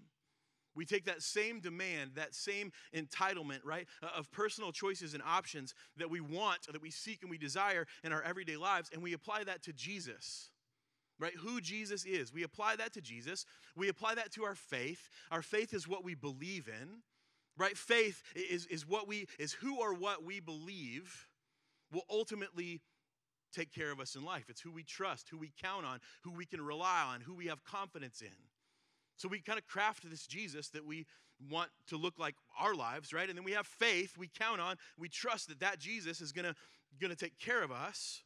We 0.76 0.86
take 0.86 1.06
that 1.06 1.24
same 1.24 1.60
demand, 1.60 2.12
that 2.16 2.36
same 2.36 2.72
entitlement, 2.94 3.60
right, 3.64 3.88
uh, 4.04 4.10
of 4.16 4.30
personal 4.32 4.72
choices 4.72 5.14
and 5.14 5.24
options 5.26 5.74
that 5.96 6.10
we 6.10 6.20
want, 6.20 6.68
that 6.72 6.82
we 6.82 6.92
seek 6.92 7.22
and 7.22 7.32
we 7.32 7.38
desire 7.38 7.88
in 8.04 8.12
our 8.12 8.22
everyday 8.22 8.58
lives, 8.58 8.90
and 8.94 9.02
we 9.02 9.14
apply 9.14 9.46
that 9.46 9.64
to 9.64 9.74
Jesus 9.74 10.52
right? 11.20 11.34
Who 11.40 11.62
Jesus 11.62 12.06
is. 12.06 12.34
We 12.34 12.44
apply 12.44 12.76
that 12.78 12.94
to 12.94 13.02
Jesus. 13.02 13.46
We 13.76 13.90
apply 13.90 14.16
that 14.16 14.32
to 14.34 14.44
our 14.44 14.56
faith. 14.56 15.10
Our 15.32 15.42
faith 15.42 15.74
is 15.74 15.88
what 15.88 16.04
we 16.04 16.16
believe 16.16 16.68
in, 16.68 16.88
right? 17.58 17.78
Faith 17.78 18.22
is, 18.36 18.66
is 18.68 18.88
what 18.88 19.08
we 19.08 19.28
is 19.40 19.54
who 19.54 19.80
or 19.80 19.94
what 19.94 20.24
we 20.24 20.40
believe 20.40 21.28
will 21.92 22.06
ultimately 22.10 22.82
take 23.54 23.74
care 23.74 23.92
of 23.92 24.00
us 24.00 24.16
in 24.16 24.24
life. 24.24 24.46
It's 24.50 24.62
who 24.62 24.72
we 24.72 24.84
trust, 24.84 25.30
who 25.30 25.38
we 25.38 25.52
count 25.62 25.86
on, 25.86 26.00
who 26.24 26.32
we 26.32 26.46
can 26.46 26.62
rely 26.62 27.04
on, 27.14 27.22
who 27.22 27.34
we 27.34 27.48
have 27.48 27.64
confidence 27.64 28.22
in. 28.22 28.36
So 29.16 29.28
we 29.28 29.40
kind 29.40 29.58
of 29.58 29.66
craft 29.66 30.08
this 30.10 30.28
Jesus 30.28 30.70
that 30.70 30.86
we 30.86 31.06
want 31.50 31.70
to 31.88 31.98
look 31.98 32.20
like 32.20 32.36
our 32.60 32.76
lives, 32.76 33.14
right? 33.14 33.28
And 33.28 33.38
then 33.38 33.46
we 33.46 33.54
have 33.54 33.66
faith 33.66 34.18
we 34.18 34.28
count 34.28 34.60
on. 34.60 34.76
We 34.98 35.10
trust 35.10 35.50
that 35.50 35.60
that 35.62 35.80
Jesus 35.80 36.22
is 36.22 36.32
going 36.32 36.46
to 36.46 36.56
going 37.00 37.12
to 37.12 37.18
take 37.18 37.38
care 37.38 37.64
of 37.64 37.72
us. 37.72 38.24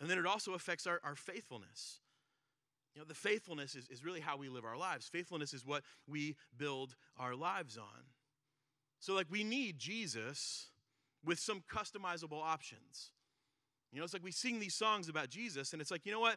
And 0.00 0.10
then 0.10 0.18
it 0.18 0.26
also 0.26 0.52
affects 0.52 0.86
our, 0.86 1.00
our 1.02 1.14
faithfulness. 1.14 2.00
You 2.96 3.02
know, 3.02 3.06
the 3.06 3.14
faithfulness 3.14 3.74
is, 3.74 3.86
is 3.88 4.02
really 4.02 4.20
how 4.20 4.38
we 4.38 4.48
live 4.48 4.64
our 4.64 4.78
lives. 4.78 5.06
Faithfulness 5.06 5.52
is 5.52 5.66
what 5.66 5.82
we 6.08 6.34
build 6.56 6.96
our 7.18 7.36
lives 7.36 7.76
on. 7.76 8.04
So, 9.00 9.14
like, 9.14 9.26
we 9.30 9.44
need 9.44 9.78
Jesus 9.78 10.68
with 11.22 11.38
some 11.38 11.62
customizable 11.70 12.42
options. 12.42 13.10
You 13.92 13.98
know, 13.98 14.04
it's 14.04 14.14
like 14.14 14.24
we 14.24 14.32
sing 14.32 14.60
these 14.60 14.74
songs 14.74 15.10
about 15.10 15.28
Jesus, 15.28 15.74
and 15.74 15.82
it's 15.82 15.90
like, 15.90 16.06
you 16.06 16.12
know 16.12 16.20
what? 16.20 16.36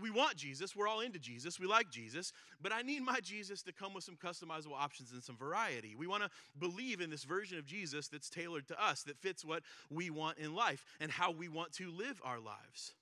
We 0.00 0.10
want 0.10 0.36
Jesus. 0.36 0.74
We're 0.74 0.88
all 0.88 1.00
into 1.00 1.18
Jesus. 1.18 1.60
We 1.60 1.66
like 1.66 1.90
Jesus. 1.90 2.32
But 2.62 2.72
I 2.72 2.80
need 2.80 3.02
my 3.02 3.20
Jesus 3.20 3.62
to 3.64 3.72
come 3.72 3.92
with 3.92 4.02
some 4.02 4.16
customizable 4.16 4.78
options 4.78 5.12
and 5.12 5.22
some 5.22 5.36
variety. 5.36 5.94
We 5.98 6.06
want 6.06 6.22
to 6.22 6.30
believe 6.58 7.02
in 7.02 7.10
this 7.10 7.24
version 7.24 7.58
of 7.58 7.66
Jesus 7.66 8.08
that's 8.08 8.30
tailored 8.30 8.68
to 8.68 8.82
us, 8.82 9.02
that 9.02 9.18
fits 9.18 9.44
what 9.44 9.62
we 9.90 10.08
want 10.08 10.38
in 10.38 10.54
life 10.54 10.86
and 10.98 11.10
how 11.10 11.30
we 11.30 11.48
want 11.50 11.72
to 11.74 11.90
live 11.90 12.22
our 12.24 12.40
lives. 12.40 12.94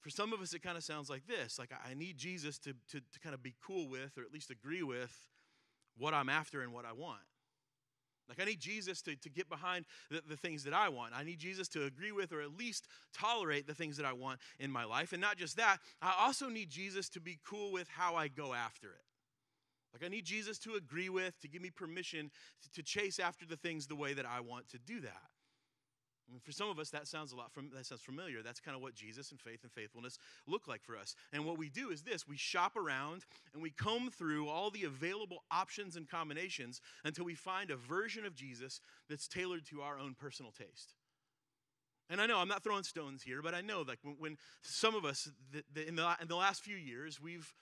For 0.00 0.10
some 0.10 0.32
of 0.32 0.40
us, 0.40 0.54
it 0.54 0.62
kind 0.62 0.76
of 0.76 0.84
sounds 0.84 1.10
like 1.10 1.26
this 1.26 1.58
like, 1.58 1.70
I 1.72 1.94
need 1.94 2.16
Jesus 2.16 2.58
to, 2.60 2.72
to, 2.90 3.00
to 3.00 3.20
kind 3.22 3.34
of 3.34 3.42
be 3.42 3.54
cool 3.64 3.88
with, 3.88 4.16
or 4.16 4.22
at 4.22 4.32
least 4.32 4.50
agree 4.50 4.82
with, 4.82 5.28
what 5.96 6.14
I'm 6.14 6.28
after 6.28 6.62
and 6.62 6.72
what 6.72 6.84
I 6.84 6.92
want. 6.92 7.20
Like, 8.28 8.40
I 8.40 8.44
need 8.44 8.60
Jesus 8.60 9.00
to, 9.02 9.16
to 9.16 9.30
get 9.30 9.48
behind 9.48 9.86
the, 10.10 10.22
the 10.28 10.36
things 10.36 10.64
that 10.64 10.74
I 10.74 10.90
want. 10.90 11.14
I 11.16 11.24
need 11.24 11.38
Jesus 11.38 11.66
to 11.68 11.86
agree 11.86 12.12
with 12.12 12.30
or 12.30 12.42
at 12.42 12.56
least 12.56 12.86
tolerate 13.14 13.66
the 13.66 13.74
things 13.74 13.96
that 13.96 14.04
I 14.04 14.12
want 14.12 14.38
in 14.58 14.70
my 14.70 14.84
life. 14.84 15.12
And 15.12 15.20
not 15.20 15.38
just 15.38 15.56
that, 15.56 15.78
I 16.02 16.14
also 16.20 16.48
need 16.48 16.68
Jesus 16.68 17.08
to 17.10 17.20
be 17.20 17.38
cool 17.44 17.72
with 17.72 17.88
how 17.88 18.16
I 18.16 18.28
go 18.28 18.52
after 18.52 18.88
it. 18.88 19.04
Like, 19.94 20.04
I 20.04 20.08
need 20.08 20.26
Jesus 20.26 20.58
to 20.60 20.74
agree 20.74 21.08
with, 21.08 21.40
to 21.40 21.48
give 21.48 21.62
me 21.62 21.70
permission 21.70 22.30
to, 22.62 22.70
to 22.72 22.82
chase 22.82 23.18
after 23.18 23.46
the 23.46 23.56
things 23.56 23.86
the 23.86 23.96
way 23.96 24.12
that 24.12 24.26
I 24.26 24.40
want 24.40 24.68
to 24.70 24.78
do 24.78 25.00
that. 25.00 25.30
I 26.28 26.32
mean, 26.32 26.40
for 26.40 26.52
some 26.52 26.68
of 26.68 26.78
us, 26.78 26.90
that 26.90 27.06
sounds 27.06 27.32
a 27.32 27.36
lot 27.36 27.52
from 27.52 27.70
that 27.74 27.86
sounds 27.86 28.02
familiar. 28.02 28.42
That's 28.42 28.60
kind 28.60 28.76
of 28.76 28.82
what 28.82 28.94
Jesus 28.94 29.30
and 29.30 29.40
faith 29.40 29.60
and 29.62 29.72
faithfulness 29.72 30.18
look 30.46 30.68
like 30.68 30.82
for 30.82 30.96
us. 30.96 31.14
And 31.32 31.44
what 31.46 31.56
we 31.56 31.70
do 31.70 31.90
is 31.90 32.02
this: 32.02 32.28
we 32.28 32.36
shop 32.36 32.76
around 32.76 33.24
and 33.54 33.62
we 33.62 33.70
comb 33.70 34.10
through 34.10 34.48
all 34.48 34.70
the 34.70 34.84
available 34.84 35.44
options 35.50 35.96
and 35.96 36.08
combinations 36.08 36.80
until 37.04 37.24
we 37.24 37.34
find 37.34 37.70
a 37.70 37.76
version 37.76 38.26
of 38.26 38.34
Jesus 38.34 38.80
that's 39.08 39.26
tailored 39.26 39.64
to 39.66 39.80
our 39.80 39.98
own 39.98 40.14
personal 40.14 40.52
taste. 40.52 40.94
And 42.10 42.20
I 42.20 42.26
know 42.26 42.38
I'm 42.38 42.48
not 42.48 42.62
throwing 42.62 42.84
stones 42.84 43.22
here, 43.22 43.42
but 43.42 43.54
I 43.54 43.60
know 43.60 43.82
like 43.86 43.98
when, 44.02 44.16
when 44.18 44.38
some 44.62 44.94
of 44.94 45.04
us 45.04 45.30
in, 45.86 45.96
the, 45.96 46.22
in 46.22 46.28
the 46.28 46.36
last 46.36 46.62
few 46.62 46.76
years 46.76 47.20
we've 47.20 47.54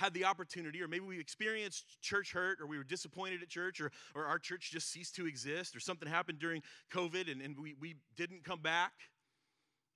had 0.00 0.14
the 0.14 0.24
opportunity, 0.24 0.82
or 0.82 0.88
maybe 0.88 1.04
we 1.04 1.20
experienced 1.20 2.00
church 2.00 2.32
hurt, 2.32 2.58
or 2.60 2.66
we 2.66 2.78
were 2.78 2.84
disappointed 2.84 3.42
at 3.42 3.48
church, 3.50 3.82
or, 3.82 3.92
or 4.14 4.24
our 4.24 4.38
church 4.38 4.70
just 4.70 4.90
ceased 4.90 5.14
to 5.16 5.26
exist, 5.26 5.76
or 5.76 5.80
something 5.80 6.08
happened 6.08 6.38
during 6.38 6.62
COVID 6.90 7.30
and, 7.30 7.42
and 7.42 7.58
we, 7.60 7.74
we 7.78 7.96
didn't 8.16 8.42
come 8.42 8.60
back. 8.60 8.92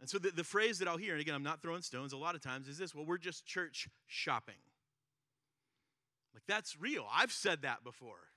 And 0.00 0.10
so 0.10 0.18
the, 0.18 0.30
the 0.30 0.44
phrase 0.44 0.78
that 0.80 0.88
I'll 0.88 0.98
hear, 0.98 1.12
and 1.12 1.22
again, 1.22 1.34
I'm 1.34 1.42
not 1.42 1.62
throwing 1.62 1.80
stones 1.80 2.12
a 2.12 2.18
lot 2.18 2.34
of 2.34 2.42
times, 2.42 2.68
is 2.68 2.76
this 2.76 2.94
well, 2.94 3.06
we're 3.06 3.16
just 3.16 3.46
church 3.46 3.88
shopping. 4.06 4.60
Like 6.34 6.42
that's 6.46 6.78
real. 6.78 7.06
I've 7.10 7.32
said 7.32 7.62
that 7.62 7.82
before. 7.82 8.28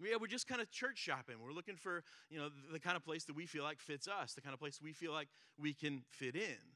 Yeah, 0.00 0.16
we're 0.18 0.28
just 0.28 0.46
kind 0.46 0.62
of 0.62 0.70
church 0.70 0.98
shopping. 0.98 1.36
We're 1.42 1.52
looking 1.52 1.76
for, 1.76 2.04
you 2.30 2.38
know, 2.38 2.48
the, 2.48 2.74
the 2.74 2.80
kind 2.80 2.96
of 2.96 3.04
place 3.04 3.24
that 3.24 3.36
we 3.36 3.44
feel 3.44 3.64
like 3.64 3.80
fits 3.80 4.08
us, 4.08 4.32
the 4.32 4.40
kind 4.40 4.54
of 4.54 4.60
place 4.60 4.80
we 4.80 4.92
feel 4.92 5.12
like 5.12 5.28
we 5.58 5.74
can 5.74 6.02
fit 6.10 6.36
in 6.36 6.75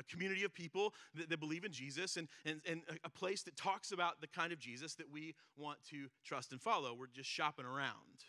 a 0.00 0.02
community 0.04 0.44
of 0.44 0.52
people 0.52 0.94
that, 1.14 1.28
that 1.28 1.38
believe 1.38 1.64
in 1.64 1.72
Jesus 1.72 2.16
and, 2.16 2.26
and, 2.44 2.60
and 2.66 2.82
a 3.04 3.10
place 3.10 3.42
that 3.44 3.56
talks 3.56 3.92
about 3.92 4.20
the 4.20 4.26
kind 4.26 4.52
of 4.52 4.58
Jesus 4.58 4.94
that 4.94 5.10
we 5.12 5.34
want 5.56 5.78
to 5.90 6.08
trust 6.24 6.52
and 6.52 6.60
follow. 6.60 6.94
We're 6.94 7.06
just 7.06 7.28
shopping 7.28 7.66
around. 7.66 8.24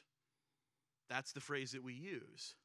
That's 1.09 1.31
the 1.31 1.41
phrase 1.41 1.71
that 1.71 1.83
we 1.83 1.93
use. 1.93 2.55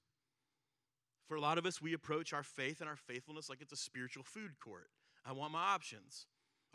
For 1.28 1.36
a 1.36 1.40
lot 1.40 1.58
of 1.58 1.66
us, 1.66 1.82
we 1.82 1.92
approach 1.92 2.32
our 2.32 2.44
faith 2.44 2.80
and 2.80 2.88
our 2.88 2.96
faithfulness 2.96 3.48
like 3.48 3.60
it's 3.60 3.72
a 3.72 3.76
spiritual 3.76 4.22
food 4.22 4.60
court. 4.60 4.88
I 5.24 5.32
want 5.32 5.52
my 5.52 5.62
options. 5.74 6.26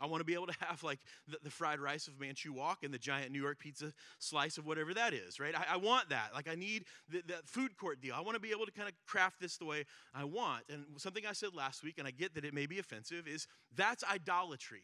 I 0.02 0.06
want 0.06 0.20
to 0.20 0.24
be 0.24 0.34
able 0.34 0.48
to 0.48 0.56
have 0.60 0.82
like 0.82 0.98
the, 1.28 1.38
the, 1.44 1.50
fried 1.50 1.78
rice 1.78 2.08
of 2.08 2.18
Manchu 2.18 2.52
Wok 2.52 2.82
and 2.82 2.92
the 2.92 2.98
giant 2.98 3.30
New 3.30 3.40
York 3.40 3.58
pizza 3.58 3.92
slice 4.18 4.58
of 4.58 4.66
whatever 4.66 4.92
that 4.94 5.14
is, 5.14 5.38
right? 5.38 5.54
I, 5.56 5.74
I 5.74 5.76
want 5.76 6.08
that. 6.10 6.30
Like 6.34 6.48
I 6.48 6.56
need 6.56 6.84
that 7.10 7.46
food 7.46 7.76
court 7.76 8.00
deal. 8.00 8.14
I 8.16 8.20
want 8.20 8.34
to 8.34 8.40
be 8.40 8.50
able 8.50 8.66
to 8.66 8.72
kind 8.72 8.88
of 8.88 8.94
craft 9.06 9.40
this 9.40 9.56
the 9.56 9.64
way 9.64 9.84
I 10.14 10.24
want. 10.24 10.64
And 10.68 10.84
something 10.96 11.24
I 11.26 11.32
said 11.32 11.54
last 11.54 11.84
week, 11.84 11.94
and 11.98 12.08
I 12.08 12.10
get 12.10 12.34
that 12.34 12.44
it 12.44 12.52
may 12.52 12.66
be 12.66 12.78
offensive, 12.78 13.28
is 13.28 13.46
that's 13.76 14.02
idolatry. 14.04 14.82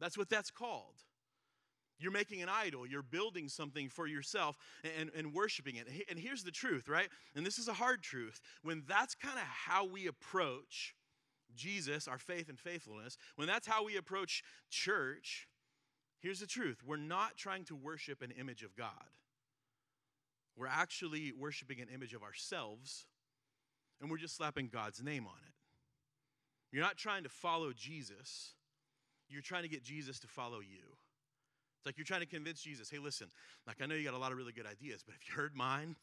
That's 0.00 0.16
what 0.16 0.30
that's 0.30 0.50
called. 0.50 0.94
You're 1.98 2.12
making 2.12 2.42
an 2.42 2.48
idol. 2.48 2.86
You're 2.86 3.02
building 3.02 3.48
something 3.48 3.88
for 3.88 4.08
yourself 4.08 4.56
and, 4.98 5.10
and 5.16 5.32
worshiping 5.32 5.76
it. 5.76 5.86
And 6.10 6.18
here's 6.18 6.42
the 6.42 6.50
truth, 6.50 6.88
right? 6.88 7.08
And 7.36 7.46
this 7.46 7.58
is 7.58 7.68
a 7.68 7.72
hard 7.72 8.02
truth. 8.02 8.40
When 8.62 8.82
that's 8.88 9.14
kind 9.14 9.36
of 9.36 9.44
how 9.44 9.84
we 9.84 10.08
approach 10.08 10.94
Jesus, 11.54 12.08
our 12.08 12.18
faith 12.18 12.48
and 12.48 12.58
faithfulness, 12.58 13.16
when 13.36 13.48
that's 13.48 13.66
how 13.66 13.84
we 13.84 13.96
approach 13.96 14.42
church, 14.70 15.48
here's 16.20 16.40
the 16.40 16.46
truth 16.46 16.82
we're 16.84 16.96
not 16.96 17.36
trying 17.36 17.64
to 17.64 17.76
worship 17.76 18.22
an 18.22 18.32
image 18.32 18.62
of 18.62 18.76
God. 18.76 19.10
We're 20.56 20.66
actually 20.66 21.32
worshiping 21.32 21.80
an 21.80 21.88
image 21.92 22.12
of 22.12 22.22
ourselves, 22.22 23.06
and 24.00 24.10
we're 24.10 24.18
just 24.18 24.36
slapping 24.36 24.68
God's 24.68 25.02
name 25.02 25.26
on 25.26 25.38
it. 25.46 25.54
You're 26.72 26.84
not 26.84 26.96
trying 26.96 27.22
to 27.22 27.28
follow 27.28 27.72
Jesus, 27.72 28.54
you're 29.28 29.42
trying 29.42 29.62
to 29.62 29.68
get 29.68 29.82
Jesus 29.82 30.18
to 30.20 30.26
follow 30.26 30.60
you. 30.60 30.96
It's 31.78 31.86
like 31.86 31.98
you're 31.98 32.04
trying 32.04 32.20
to 32.20 32.26
convince 32.26 32.62
Jesus, 32.62 32.90
hey, 32.90 32.98
listen, 32.98 33.26
like 33.66 33.82
I 33.82 33.86
know 33.86 33.96
you 33.96 34.04
got 34.04 34.14
a 34.14 34.18
lot 34.18 34.30
of 34.30 34.38
really 34.38 34.52
good 34.52 34.66
ideas, 34.66 35.02
but 35.04 35.16
if 35.20 35.28
you 35.28 35.34
heard 35.34 35.56
mine, 35.56 35.96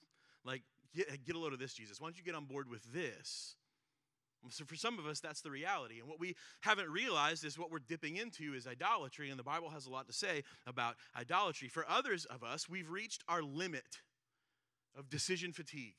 like 0.44 0.62
get, 0.94 1.24
get 1.25 1.36
a 1.36 1.39
load 1.39 1.53
of 1.53 1.60
this, 1.60 1.74
Jesus. 1.74 2.01
Why 2.01 2.08
don't 2.08 2.18
you 2.18 2.24
get 2.24 2.36
on 2.36 2.46
board 2.46 2.70
with 2.70 2.84
this? 2.94 3.56
So 4.50 4.63
for 4.65 4.75
some 4.75 4.98
of 4.98 5.05
us, 5.05 5.19
that's 5.19 5.41
the 5.41 5.51
reality. 5.51 6.00
And 6.00 6.08
what 6.08 6.19
we 6.19 6.36
haven't 6.62 6.89
realized 6.89 7.43
is 7.43 7.60
what 7.60 7.72
we're 7.72 7.79
dipping 7.79 8.15
into 8.15 8.53
is 8.53 8.65
idolatry, 8.65 9.29
and 9.29 9.38
the 9.38 9.43
Bible 9.43 9.69
has 9.69 9.86
a 9.86 9.89
lot 9.89 10.08
to 10.08 10.13
say 10.13 10.43
about 10.65 10.96
idolatry. 11.17 11.67
For 11.67 11.86
others 11.89 12.25
of 12.25 12.43
us, 12.43 12.69
we've 12.69 12.89
reached 12.89 13.24
our 13.27 13.41
limit 13.41 13.98
of 14.98 15.10
decision 15.10 15.51
fatigue. 15.51 15.96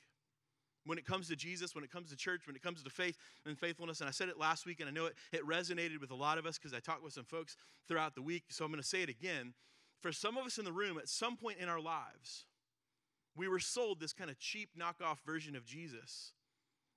When 0.87 0.97
it 0.97 1.05
comes 1.05 1.29
to 1.29 1.37
Jesus, 1.37 1.75
when 1.75 1.85
it 1.85 1.91
comes 1.91 2.09
to 2.11 2.17
church, 2.17 2.47
when 2.47 2.57
it 2.57 2.63
comes 2.63 2.83
to 2.83 2.91
faith 2.91 3.19
and 3.45 3.59
faithfulness, 3.59 4.01
and 4.01 4.09
I 4.09 4.13
said 4.13 4.31
it 4.31 4.39
last 4.39 4.65
week, 4.65 4.81
and 4.81 4.89
I 4.89 4.93
know 4.93 5.07
it, 5.07 5.15
it 5.33 5.47
resonated 5.47 6.01
with 6.01 6.11
a 6.11 6.15
lot 6.15 6.39
of 6.39 6.47
us 6.47 6.59
because 6.59 6.73
I 6.73 6.81
talked 6.81 7.05
with 7.05 7.13
some 7.13 7.25
folks 7.25 7.57
throughout 7.87 8.15
the 8.15 8.23
week, 8.23 8.45
so 8.49 8.65
I'm 8.65 8.71
going 8.71 8.83
to 8.83 8.89
say 8.89 9.03
it 9.03 9.11
again. 9.11 9.53
For 10.01 10.13
some 10.13 10.39
of 10.39 10.47
us 10.47 10.57
in 10.57 10.65
the 10.65 10.73
room, 10.73 10.97
at 10.97 11.09
some 11.09 11.37
point 11.37 11.59
in 11.59 11.69
our 11.69 11.81
lives, 11.81 12.47
we 13.37 13.47
were 13.47 13.61
sold 13.61 14.01
this 14.01 14.15
kind 14.15 14.31
of 14.31 14.39
cheap 14.39 14.71
knockoff 14.79 15.19
version 15.27 15.55
of 15.55 15.67
Jesus 15.67 16.33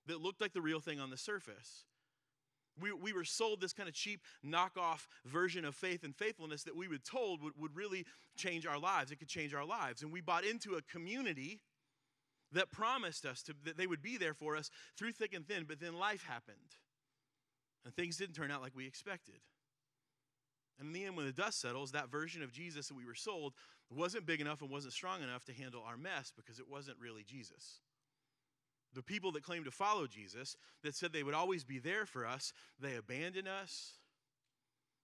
that 0.07 0.21
looked 0.21 0.41
like 0.41 0.53
the 0.53 0.61
real 0.61 0.79
thing 0.79 0.99
on 0.99 1.09
the 1.09 1.17
surface. 1.17 1.85
We, 2.81 2.91
we 2.91 3.13
were 3.13 3.23
sold 3.23 3.61
this 3.61 3.73
kind 3.73 3.87
of 3.87 3.93
cheap 3.93 4.21
knockoff 4.45 5.07
version 5.25 5.63
of 5.63 5.75
faith 5.75 6.03
and 6.03 6.15
faithfulness 6.15 6.63
that 6.63 6.75
we 6.75 6.87
were 6.87 6.97
told 6.97 7.43
would, 7.43 7.53
would 7.57 7.75
really 7.75 8.05
change 8.35 8.65
our 8.65 8.79
lives. 8.79 9.11
It 9.11 9.17
could 9.17 9.27
change 9.27 9.53
our 9.53 9.65
lives. 9.65 10.01
And 10.01 10.11
we 10.11 10.21
bought 10.21 10.43
into 10.43 10.75
a 10.75 10.81
community 10.81 11.61
that 12.51 12.71
promised 12.71 13.25
us 13.25 13.43
to, 13.43 13.53
that 13.63 13.77
they 13.77 13.87
would 13.87 14.01
be 14.01 14.17
there 14.17 14.33
for 14.33 14.55
us 14.55 14.71
through 14.97 15.11
thick 15.11 15.33
and 15.33 15.47
thin, 15.47 15.65
but 15.67 15.79
then 15.79 15.93
life 15.93 16.23
happened. 16.23 16.57
And 17.85 17.93
things 17.95 18.17
didn't 18.17 18.35
turn 18.35 18.49
out 18.49 18.61
like 18.61 18.75
we 18.75 18.87
expected. 18.87 19.41
And 20.79 20.87
in 20.87 20.93
the 20.93 21.05
end, 21.05 21.15
when 21.15 21.25
the 21.25 21.31
dust 21.31 21.61
settles, 21.61 21.91
that 21.91 22.09
version 22.09 22.41
of 22.41 22.51
Jesus 22.51 22.87
that 22.87 22.97
we 22.97 23.05
were 23.05 23.15
sold 23.15 23.53
wasn't 23.89 24.25
big 24.25 24.41
enough 24.41 24.61
and 24.61 24.71
wasn't 24.71 24.93
strong 24.93 25.21
enough 25.21 25.45
to 25.45 25.53
handle 25.53 25.83
our 25.87 25.97
mess 25.97 26.31
because 26.35 26.59
it 26.59 26.67
wasn't 26.67 26.97
really 26.99 27.23
Jesus. 27.23 27.79
The 28.93 29.03
people 29.03 29.31
that 29.31 29.43
claimed 29.43 29.65
to 29.65 29.71
follow 29.71 30.07
Jesus, 30.07 30.55
that 30.83 30.95
said 30.95 31.13
they 31.13 31.23
would 31.23 31.33
always 31.33 31.63
be 31.63 31.79
there 31.79 32.05
for 32.05 32.25
us, 32.25 32.53
they 32.79 32.95
abandoned 32.95 33.47
us 33.47 33.93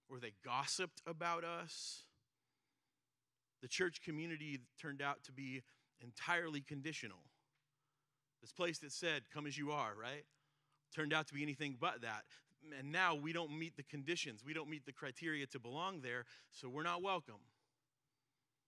or 0.09 0.19
they 0.19 0.33
gossiped 0.43 1.01
about 1.07 1.43
us. 1.43 2.03
The 3.61 3.67
church 3.67 4.01
community 4.03 4.59
turned 4.81 5.01
out 5.01 5.23
to 5.25 5.31
be 5.31 5.61
entirely 6.01 6.61
conditional. 6.61 7.19
This 8.41 8.51
place 8.51 8.79
that 8.79 8.91
said, 8.91 9.23
Come 9.33 9.45
as 9.47 9.57
you 9.57 9.71
are, 9.71 9.93
right? 9.99 10.23
Turned 10.95 11.13
out 11.13 11.27
to 11.27 11.33
be 11.33 11.43
anything 11.43 11.75
but 11.79 12.01
that. 12.01 12.23
And 12.77 12.91
now 12.91 13.15
we 13.15 13.33
don't 13.33 13.57
meet 13.57 13.75
the 13.77 13.83
conditions, 13.83 14.43
we 14.45 14.53
don't 14.53 14.69
meet 14.69 14.85
the 14.85 14.91
criteria 14.91 15.45
to 15.47 15.59
belong 15.59 16.01
there, 16.01 16.25
so 16.51 16.69
we're 16.69 16.83
not 16.83 17.01
welcome. 17.01 17.39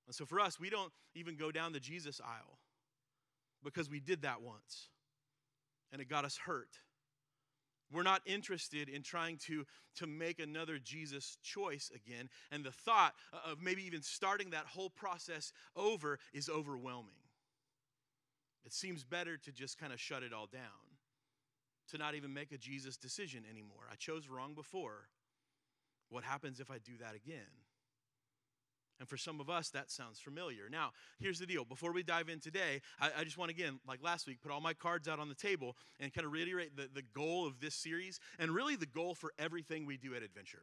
And 0.07 0.15
so 0.15 0.25
for 0.25 0.39
us, 0.39 0.59
we 0.59 0.69
don't 0.69 0.91
even 1.13 1.35
go 1.35 1.51
down 1.51 1.73
the 1.73 1.79
Jesus 1.79 2.19
aisle 2.21 2.57
because 3.63 3.89
we 3.89 3.99
did 3.99 4.23
that 4.23 4.41
once 4.41 4.89
and 5.91 6.01
it 6.01 6.09
got 6.09 6.25
us 6.25 6.37
hurt. 6.37 6.77
We're 7.91 8.03
not 8.03 8.21
interested 8.25 8.87
in 8.87 9.03
trying 9.03 9.37
to, 9.47 9.65
to 9.97 10.07
make 10.07 10.39
another 10.39 10.79
Jesus 10.79 11.37
choice 11.43 11.91
again. 11.93 12.29
And 12.51 12.63
the 12.63 12.71
thought 12.71 13.13
of 13.45 13.61
maybe 13.61 13.83
even 13.83 14.01
starting 14.01 14.51
that 14.51 14.65
whole 14.65 14.89
process 14.89 15.51
over 15.75 16.19
is 16.33 16.49
overwhelming. 16.49 17.11
It 18.65 18.73
seems 18.73 19.03
better 19.03 19.37
to 19.37 19.51
just 19.51 19.77
kind 19.77 19.91
of 19.91 19.99
shut 19.99 20.23
it 20.23 20.33
all 20.33 20.47
down, 20.47 20.61
to 21.89 21.97
not 21.97 22.15
even 22.15 22.33
make 22.33 22.51
a 22.51 22.57
Jesus 22.57 22.95
decision 22.95 23.43
anymore. 23.49 23.87
I 23.91 23.95
chose 23.95 24.29
wrong 24.29 24.53
before. 24.53 25.07
What 26.09 26.23
happens 26.23 26.59
if 26.59 26.69
I 26.71 26.77
do 26.77 26.93
that 26.99 27.15
again? 27.15 27.60
And 29.01 29.09
for 29.09 29.17
some 29.17 29.41
of 29.41 29.49
us, 29.49 29.71
that 29.71 29.89
sounds 29.89 30.19
familiar. 30.19 30.69
Now, 30.69 30.91
here's 31.19 31.39
the 31.39 31.47
deal. 31.47 31.65
Before 31.65 31.91
we 31.91 32.03
dive 32.03 32.29
in 32.29 32.39
today, 32.39 32.81
I, 32.99 33.09
I 33.17 33.23
just 33.23 33.35
want 33.35 33.49
to, 33.49 33.55
again, 33.55 33.79
like 33.87 33.97
last 34.03 34.27
week, 34.27 34.43
put 34.43 34.51
all 34.51 34.61
my 34.61 34.75
cards 34.75 35.07
out 35.07 35.17
on 35.17 35.27
the 35.27 35.33
table 35.33 35.75
and 35.99 36.13
kind 36.13 36.23
of 36.23 36.31
reiterate 36.31 36.77
the, 36.77 36.87
the 36.93 37.01
goal 37.01 37.47
of 37.47 37.59
this 37.59 37.73
series 37.73 38.19
and 38.37 38.51
really 38.51 38.75
the 38.75 38.85
goal 38.85 39.15
for 39.15 39.33
everything 39.39 39.87
we 39.87 39.97
do 39.97 40.13
at 40.13 40.21
Adventure. 40.21 40.61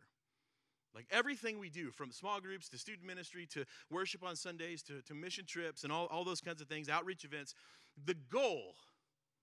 Like 0.95 1.07
everything 1.11 1.59
we 1.59 1.69
do, 1.69 1.91
from 1.91 2.13
small 2.13 2.41
groups 2.41 2.69
to 2.69 2.79
student 2.79 3.05
ministry 3.05 3.45
to 3.55 3.65
worship 3.91 4.23
on 4.23 4.37
Sundays 4.37 4.85
to, 4.85 5.03
to 5.03 5.15
mission 5.15 5.45
trips 5.45 5.83
and 5.83 5.93
all, 5.93 6.07
all 6.07 6.23
those 6.23 6.41
kinds 6.41 6.61
of 6.61 6.69
things, 6.69 6.89
outreach 6.89 7.25
events, 7.25 7.57
the 8.05 8.15
goal 8.15 8.77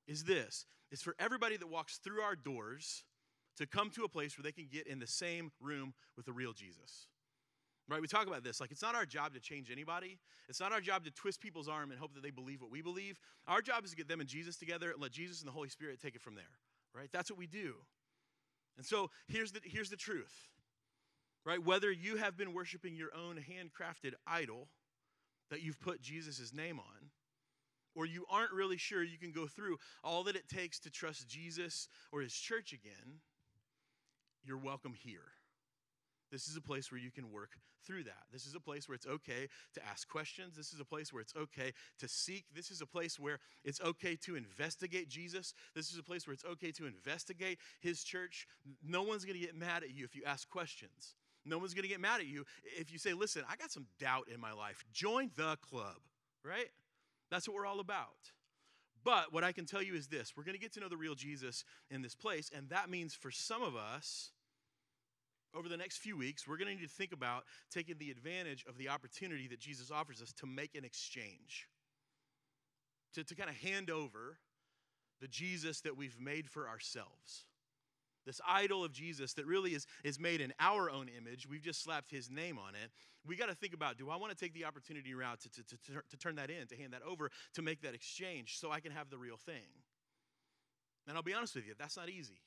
is 0.07 0.23
this 0.23 0.65
it's 0.89 1.01
for 1.01 1.15
everybody 1.19 1.57
that 1.57 1.67
walks 1.67 1.97
through 1.97 2.21
our 2.21 2.37
doors 2.37 3.03
to 3.57 3.67
come 3.67 3.89
to 3.89 4.05
a 4.05 4.09
place 4.09 4.37
where 4.37 4.43
they 4.43 4.53
can 4.53 4.69
get 4.71 4.87
in 4.87 4.99
the 4.99 5.07
same 5.07 5.51
room 5.59 5.93
with 6.15 6.25
the 6.25 6.31
real 6.31 6.53
Jesus. 6.53 7.07
Right? 7.87 8.01
We 8.01 8.07
talk 8.07 8.25
about 8.25 8.43
this. 8.43 8.59
Like, 8.59 8.71
it's 8.71 8.81
not 8.81 8.95
our 8.95 9.05
job 9.05 9.33
to 9.35 9.39
change 9.39 9.69
anybody. 9.71 10.17
It's 10.49 10.59
not 10.59 10.71
our 10.71 10.81
job 10.81 11.05
to 11.05 11.11
twist 11.11 11.39
people's 11.39 11.67
arm 11.67 11.91
and 11.91 11.99
hope 11.99 12.15
that 12.15 12.23
they 12.23 12.31
believe 12.31 12.61
what 12.61 12.71
we 12.71 12.81
believe. 12.81 13.19
Our 13.47 13.61
job 13.61 13.85
is 13.85 13.91
to 13.91 13.95
get 13.95 14.07
them 14.07 14.19
and 14.19 14.29
Jesus 14.29 14.57
together 14.57 14.89
and 14.91 14.99
let 14.99 15.11
Jesus 15.11 15.39
and 15.41 15.47
the 15.47 15.53
Holy 15.53 15.69
Spirit 15.69 16.01
take 16.01 16.15
it 16.15 16.21
from 16.21 16.33
there. 16.33 16.43
Right? 16.95 17.09
That's 17.11 17.29
what 17.29 17.37
we 17.37 17.45
do. 17.45 17.75
And 18.77 18.85
so 18.85 19.11
here's 19.27 19.51
the, 19.51 19.59
here's 19.63 19.89
the 19.89 19.97
truth. 19.97 20.33
Right? 21.45 21.63
Whether 21.63 21.91
you 21.91 22.15
have 22.15 22.35
been 22.35 22.53
worshiping 22.53 22.95
your 22.95 23.09
own 23.15 23.37
handcrafted 23.37 24.13
idol 24.25 24.67
that 25.51 25.61
you've 25.61 25.79
put 25.79 26.01
Jesus' 26.01 26.53
name 26.53 26.79
on, 26.79 27.11
or 27.93 28.05
you 28.07 28.25
aren't 28.29 28.51
really 28.51 28.77
sure 28.77 29.03
you 29.03 29.19
can 29.19 29.31
go 29.31 29.45
through 29.45 29.77
all 30.03 30.23
that 30.23 30.35
it 30.35 30.49
takes 30.49 30.79
to 30.79 30.89
trust 30.89 31.29
Jesus 31.29 31.87
or 32.11 32.21
his 32.21 32.33
church 32.33 32.73
again, 32.73 33.19
you're 34.43 34.57
welcome 34.57 34.93
here. 34.93 35.21
This 36.35 36.49
is 36.49 36.57
a 36.57 36.61
place 36.61 36.91
where 36.91 36.99
you 36.99 37.11
can 37.11 37.31
work 37.31 37.51
through 37.87 38.03
that. 38.03 38.23
This 38.33 38.45
is 38.45 38.55
a 38.55 38.59
place 38.59 38.89
where 38.89 38.95
it's 38.97 39.07
okay 39.07 39.47
to 39.73 39.85
ask 39.89 40.05
questions. 40.05 40.57
This 40.57 40.73
is 40.73 40.81
a 40.81 40.83
place 40.83 41.13
where 41.13 41.21
it's 41.21 41.33
okay 41.33 41.71
to 41.99 42.09
seek. 42.09 42.43
This 42.53 42.71
is 42.71 42.81
a 42.81 42.85
place 42.85 43.17
where 43.17 43.39
it's 43.63 43.79
okay 43.79 44.17
to 44.17 44.35
investigate 44.35 45.07
Jesus. 45.07 45.53
This 45.73 45.93
is 45.93 45.97
a 45.97 46.03
place 46.03 46.27
where 46.27 46.33
it's 46.33 46.43
okay 46.43 46.73
to 46.73 46.87
investigate 46.87 47.59
his 47.79 48.03
church. 48.03 48.49
No 48.85 49.01
one's 49.01 49.23
going 49.23 49.39
to 49.39 49.45
get 49.45 49.55
mad 49.55 49.83
at 49.83 49.95
you 49.95 50.03
if 50.03 50.13
you 50.13 50.23
ask 50.25 50.49
questions. 50.49 51.15
No 51.45 51.57
one's 51.57 51.73
going 51.73 51.83
to 51.83 51.87
get 51.87 52.01
mad 52.01 52.19
at 52.19 52.27
you 52.27 52.43
if 52.77 52.91
you 52.91 52.97
say, 52.97 53.13
listen, 53.13 53.43
I 53.49 53.55
got 53.55 53.71
some 53.71 53.85
doubt 53.97 54.27
in 54.33 54.41
my 54.41 54.51
life. 54.51 54.83
Join 54.91 55.31
the 55.37 55.55
club, 55.61 56.01
right? 56.43 56.67
That's 57.31 57.47
what 57.47 57.55
we're 57.55 57.65
all 57.65 57.79
about. 57.79 58.33
But 59.05 59.31
what 59.31 59.45
I 59.45 59.53
can 59.53 59.65
tell 59.65 59.81
you 59.81 59.95
is 59.95 60.07
this 60.07 60.33
we're 60.35 60.43
going 60.43 60.57
to 60.57 60.61
get 60.61 60.73
to 60.73 60.81
know 60.81 60.89
the 60.89 60.97
real 60.97 61.15
Jesus 61.15 61.63
in 61.89 62.01
this 62.01 62.13
place. 62.13 62.51
And 62.53 62.67
that 62.71 62.89
means 62.89 63.13
for 63.13 63.31
some 63.31 63.63
of 63.63 63.77
us, 63.77 64.31
over 65.55 65.69
the 65.69 65.77
next 65.77 65.97
few 65.97 66.17
weeks, 66.17 66.47
we're 66.47 66.57
going 66.57 66.67
to 66.67 66.75
need 66.75 66.88
to 66.88 66.93
think 66.93 67.13
about 67.13 67.43
taking 67.71 67.97
the 67.97 68.12
advantage 68.12 68.65
of 68.67 68.77
the 68.77 68.89
opportunity 68.89 69.47
that 69.47 69.59
Jesus 69.59 69.91
offers 69.91 70.21
us 70.21 70.33
to 70.33 70.45
make 70.45 70.75
an 70.75 70.83
exchange, 70.83 71.67
to, 73.13 73.24
to 73.24 73.35
kind 73.35 73.50
of 73.50 73.55
hand 73.55 73.89
over 73.89 74.38
the 75.21 75.27
Jesus 75.27 75.81
that 75.81 75.95
we've 75.95 76.19
made 76.19 76.50
for 76.50 76.67
ourselves. 76.67 77.45
This 78.25 78.41
idol 78.47 78.83
of 78.83 78.91
Jesus 78.91 79.33
that 79.33 79.45
really 79.45 79.75
is, 79.75 79.85
is 80.03 80.19
made 80.19 80.41
in 80.41 80.51
our 80.59 80.89
own 80.89 81.07
image. 81.15 81.47
We've 81.47 81.62
just 81.62 81.83
slapped 81.83 82.09
his 82.09 82.29
name 82.29 82.57
on 82.57 82.74
it. 82.74 82.89
We 83.25 83.35
got 83.35 83.50
to 83.50 83.55
think 83.55 83.74
about 83.74 83.97
do 83.97 84.09
I 84.09 84.15
want 84.15 84.35
to 84.35 84.38
take 84.38 84.53
the 84.53 84.65
opportunity 84.65 85.13
around 85.13 85.39
to, 85.41 85.50
to, 85.50 85.63
to, 85.63 85.77
to 86.09 86.17
turn 86.17 86.35
that 86.35 86.50
in, 86.50 86.67
to 86.67 86.75
hand 86.75 86.93
that 86.93 87.03
over, 87.03 87.29
to 87.53 87.62
make 87.62 87.81
that 87.83 87.93
exchange 87.93 88.57
so 88.59 88.71
I 88.71 88.79
can 88.79 88.91
have 88.91 89.09
the 89.09 89.17
real 89.17 89.38
thing? 89.38 89.69
And 91.07 91.15
I'll 91.15 91.24
be 91.24 91.35
honest 91.35 91.55
with 91.55 91.67
you, 91.67 91.74
that's 91.77 91.97
not 91.97 92.09
easy. 92.09 92.41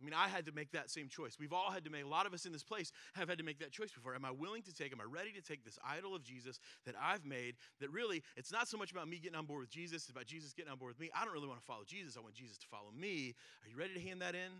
I 0.00 0.04
mean, 0.04 0.14
I 0.14 0.28
had 0.28 0.46
to 0.46 0.52
make 0.52 0.72
that 0.72 0.90
same 0.90 1.08
choice. 1.08 1.36
We've 1.38 1.52
all 1.52 1.70
had 1.70 1.84
to 1.84 1.90
make, 1.90 2.04
a 2.04 2.08
lot 2.08 2.26
of 2.26 2.32
us 2.32 2.46
in 2.46 2.52
this 2.52 2.62
place 2.62 2.90
have 3.14 3.28
had 3.28 3.36
to 3.38 3.44
make 3.44 3.58
that 3.58 3.70
choice 3.70 3.90
before. 3.90 4.14
Am 4.14 4.24
I 4.24 4.30
willing 4.30 4.62
to 4.62 4.74
take, 4.74 4.92
am 4.92 5.00
I 5.00 5.04
ready 5.04 5.32
to 5.32 5.42
take 5.42 5.64
this 5.64 5.78
idol 5.86 6.14
of 6.14 6.22
Jesus 6.22 6.58
that 6.86 6.94
I've 7.00 7.26
made 7.26 7.56
that 7.80 7.90
really, 7.90 8.22
it's 8.36 8.50
not 8.50 8.66
so 8.66 8.78
much 8.78 8.90
about 8.90 9.08
me 9.08 9.18
getting 9.18 9.36
on 9.36 9.44
board 9.44 9.60
with 9.60 9.70
Jesus, 9.70 10.02
it's 10.02 10.10
about 10.10 10.26
Jesus 10.26 10.54
getting 10.54 10.72
on 10.72 10.78
board 10.78 10.92
with 10.92 11.00
me. 11.00 11.10
I 11.14 11.24
don't 11.24 11.34
really 11.34 11.48
want 11.48 11.60
to 11.60 11.66
follow 11.66 11.84
Jesus, 11.86 12.16
I 12.16 12.20
want 12.20 12.34
Jesus 12.34 12.56
to 12.58 12.66
follow 12.66 12.90
me. 12.98 13.34
Are 13.62 13.68
you 13.68 13.76
ready 13.76 13.94
to 13.94 14.00
hand 14.00 14.22
that 14.22 14.34
in 14.34 14.50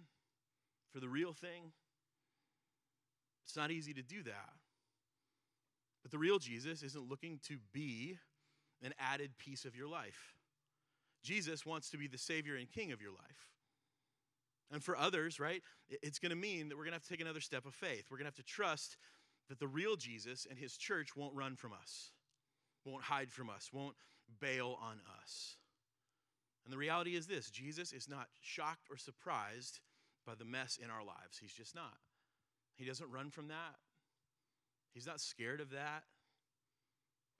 for 0.93 1.01
the 1.01 1.09
real 1.09 1.33
thing? 1.33 1.73
It's 3.47 3.57
not 3.57 3.71
easy 3.71 3.95
to 3.95 4.03
do 4.03 4.23
that. 4.25 4.53
But 6.03 6.11
the 6.11 6.19
real 6.19 6.39
Jesus 6.39 6.83
isn't 6.83 7.09
looking 7.09 7.41
to 7.49 7.57
be 7.73 8.19
an 8.83 8.95
added 8.99 9.37
piece 9.39 9.65
of 9.65 9.75
your 9.75 9.89
life. 9.89 10.35
Jesus 11.23 11.67
wants 11.67 11.91
to 11.91 11.99
be 11.99 12.07
the 12.07 12.19
Savior 12.19 12.57
and 12.57 12.71
King 12.71 12.93
of 12.93 13.03
your 13.03 13.11
life. 13.11 13.50
And 14.71 14.83
for 14.83 14.97
others, 14.97 15.41
right, 15.41 15.63
it's 15.89 16.19
going 16.19 16.31
to 16.31 16.37
mean 16.37 16.69
that 16.69 16.77
we're 16.77 16.85
going 16.85 16.93
to 16.93 16.97
have 16.97 17.03
to 17.05 17.09
take 17.09 17.21
another 17.21 17.41
step 17.41 17.67
of 17.67 17.75
faith. 17.75 18.05
We're 18.11 18.19
going 18.19 18.31
to 18.31 18.37
have 18.37 18.37
to 18.37 18.43
trust 18.43 18.97
that 19.49 19.59
the 19.59 19.67
real 19.67 19.97
Jesus 19.97 20.47
and 20.49 20.59
his 20.59 20.77
church 20.77 21.17
won't 21.17 21.35
run 21.35 21.57
from 21.57 21.73
us, 21.73 22.13
won't 22.85 23.03
hide 23.03 23.33
from 23.33 23.51
us, 23.51 23.71
won't 23.73 23.97
bail 24.41 24.79
on 24.81 25.01
us. 25.21 25.57
And 26.65 26.73
the 26.73 26.79
reality 26.79 27.17
is 27.17 27.27
this 27.27 27.51
Jesus 27.51 27.93
is 27.93 28.09
not 28.09 28.29
shocked 28.41 28.87
or 28.91 28.97
surprised 28.97 29.81
by 30.25 30.35
the 30.39 30.45
mess 30.45 30.79
in 30.83 30.91
our 30.91 31.05
lives. 31.05 31.39
He's 31.41 31.53
just 31.53 31.75
not. 31.75 31.99
He 32.77 32.85
doesn't 32.85 33.11
run 33.11 33.31
from 33.31 33.49
that, 33.49 33.77
he's 34.95 35.07
not 35.07 35.21
scared 35.21 35.61
of 35.61 35.71
that 35.71 36.05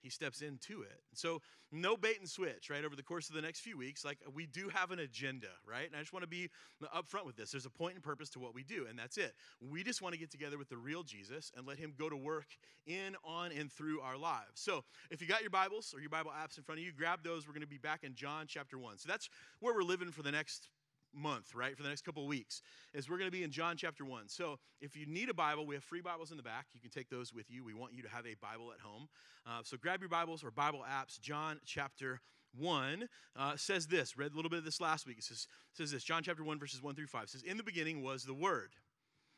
he 0.03 0.11
steps 0.11 0.41
into 0.43 0.83
it. 0.83 1.01
So, 1.15 1.41
no 1.73 1.97
bait 1.97 2.19
and 2.19 2.29
switch, 2.29 2.69
right? 2.69 2.85
Over 2.85 2.97
the 2.97 3.03
course 3.03 3.29
of 3.29 3.35
the 3.37 3.43
next 3.43 3.61
few 3.61 3.79
weeks, 3.79 4.05
like 4.05 4.19
we 4.35 4.47
do 4.47 4.69
have 4.69 4.91
an 4.91 4.99
agenda, 4.99 5.49
right? 5.65 5.87
And 5.87 5.95
I 5.95 6.01
just 6.01 6.13
want 6.13 6.25
to 6.25 6.29
be 6.29 6.51
upfront 6.95 7.27
with 7.27 7.37
this. 7.37 7.53
There's 7.53 7.67
a 7.67 7.71
point 7.71 7.95
and 7.95 8.03
purpose 8.03 8.29
to 8.31 8.41
what 8.41 8.55
we 8.55 8.65
do, 8.65 8.87
and 8.89 8.99
that's 8.99 9.19
it. 9.19 9.35
We 9.61 9.85
just 9.85 10.03
want 10.03 10.15
to 10.15 10.19
get 10.19 10.31
together 10.31 10.59
with 10.59 10.69
the 10.69 10.77
real 10.77 11.03
Jesus 11.03 11.53
and 11.57 11.67
let 11.67 11.79
him 11.79 11.93
go 11.97 12.09
to 12.09 12.17
work 12.17 12.47
in, 12.87 13.17
on, 13.25 13.53
and 13.53 13.71
through 13.71 14.01
our 14.01 14.17
lives. 14.17 14.55
So, 14.55 14.85
if 15.11 15.21
you 15.23 15.29
got 15.29 15.43
your 15.43 15.51
Bibles 15.51 15.95
or 15.95 16.01
your 16.01 16.11
Bible 16.11 16.33
apps 16.33 16.59
in 16.59 16.65
front 16.65 16.81
of 16.81 16.85
you, 16.85 16.93
grab 16.93 17.23
those. 17.23 17.47
We're 17.47 17.55
going 17.55 17.63
to 17.63 17.69
be 17.69 17.79
back 17.79 18.03
in 18.03 18.15
John 18.15 18.47
chapter 18.49 18.79
1. 18.79 18.99
So, 18.99 19.09
that's 19.09 19.29
where 19.61 19.75
we're 19.75 19.83
living 19.83 20.11
for 20.11 20.23
the 20.23 20.33
next 20.33 20.69
month, 21.15 21.55
right, 21.55 21.77
for 21.77 21.83
the 21.83 21.89
next 21.89 22.03
couple 22.03 22.27
weeks, 22.27 22.63
is 22.95 23.09
we're 23.09 23.19
going 23.19 23.31
to 23.31 23.37
be 23.37 23.43
in 23.43 23.51
John 23.51 23.77
chapter 23.77 24.05
1. 24.05 24.29
So 24.29 24.59
if 24.81 24.97
you 24.97 25.07
need 25.07 25.29
a 25.29 25.35
Bible, 25.35 25.67
we 25.67 25.75
have 25.75 25.85
free 25.85 26.01
Bibles 26.01 26.31
in 26.31 26.37
the 26.37 26.43
back. 26.43 26.67
You 26.73 26.81
can 26.81 26.91
take 26.91 27.09
those 27.09 27.33
with 27.33 27.51
you. 27.51 27.65
We 27.65 27.75
want 27.75 27.95
you 27.95 28.03
to 28.03 28.09
have 28.09 28.27
a 28.27 28.35
Bible 28.41 28.73
at 28.73 28.81
home. 28.81 29.09
Uh, 29.47 29.61
so 29.65 29.77
grab 29.77 30.01
your 30.01 30.09
Bibles 30.09 30.45
or 30.45 30.51
Bible 30.51 30.85
apps. 30.89 31.21
John 31.21 31.61
chapter 31.65 32.21
1 32.59 33.09
uh, 33.37 33.57
says 33.57 33.87
this. 33.87 34.17
Read 34.17 34.33
a 34.33 34.37
little 34.37 34.51
bit 34.51 34.59
of 34.59 34.65
this 34.65 34.81
last 34.81 35.07
week. 35.07 35.19
It 35.19 35.25
says, 35.25 35.47
says 35.73 35.91
this 35.91 36.05
John 36.05 36.23
chapter 36.23 36.45
1, 36.45 36.59
verses 36.59 36.83
1 36.83 36.95
through 36.95 37.07
5 37.07 37.29
says, 37.29 37.43
In 37.43 37.57
the 37.57 37.63
beginning 37.63 38.03
was 38.03 38.25
the 38.25 38.35
Word 38.35 38.71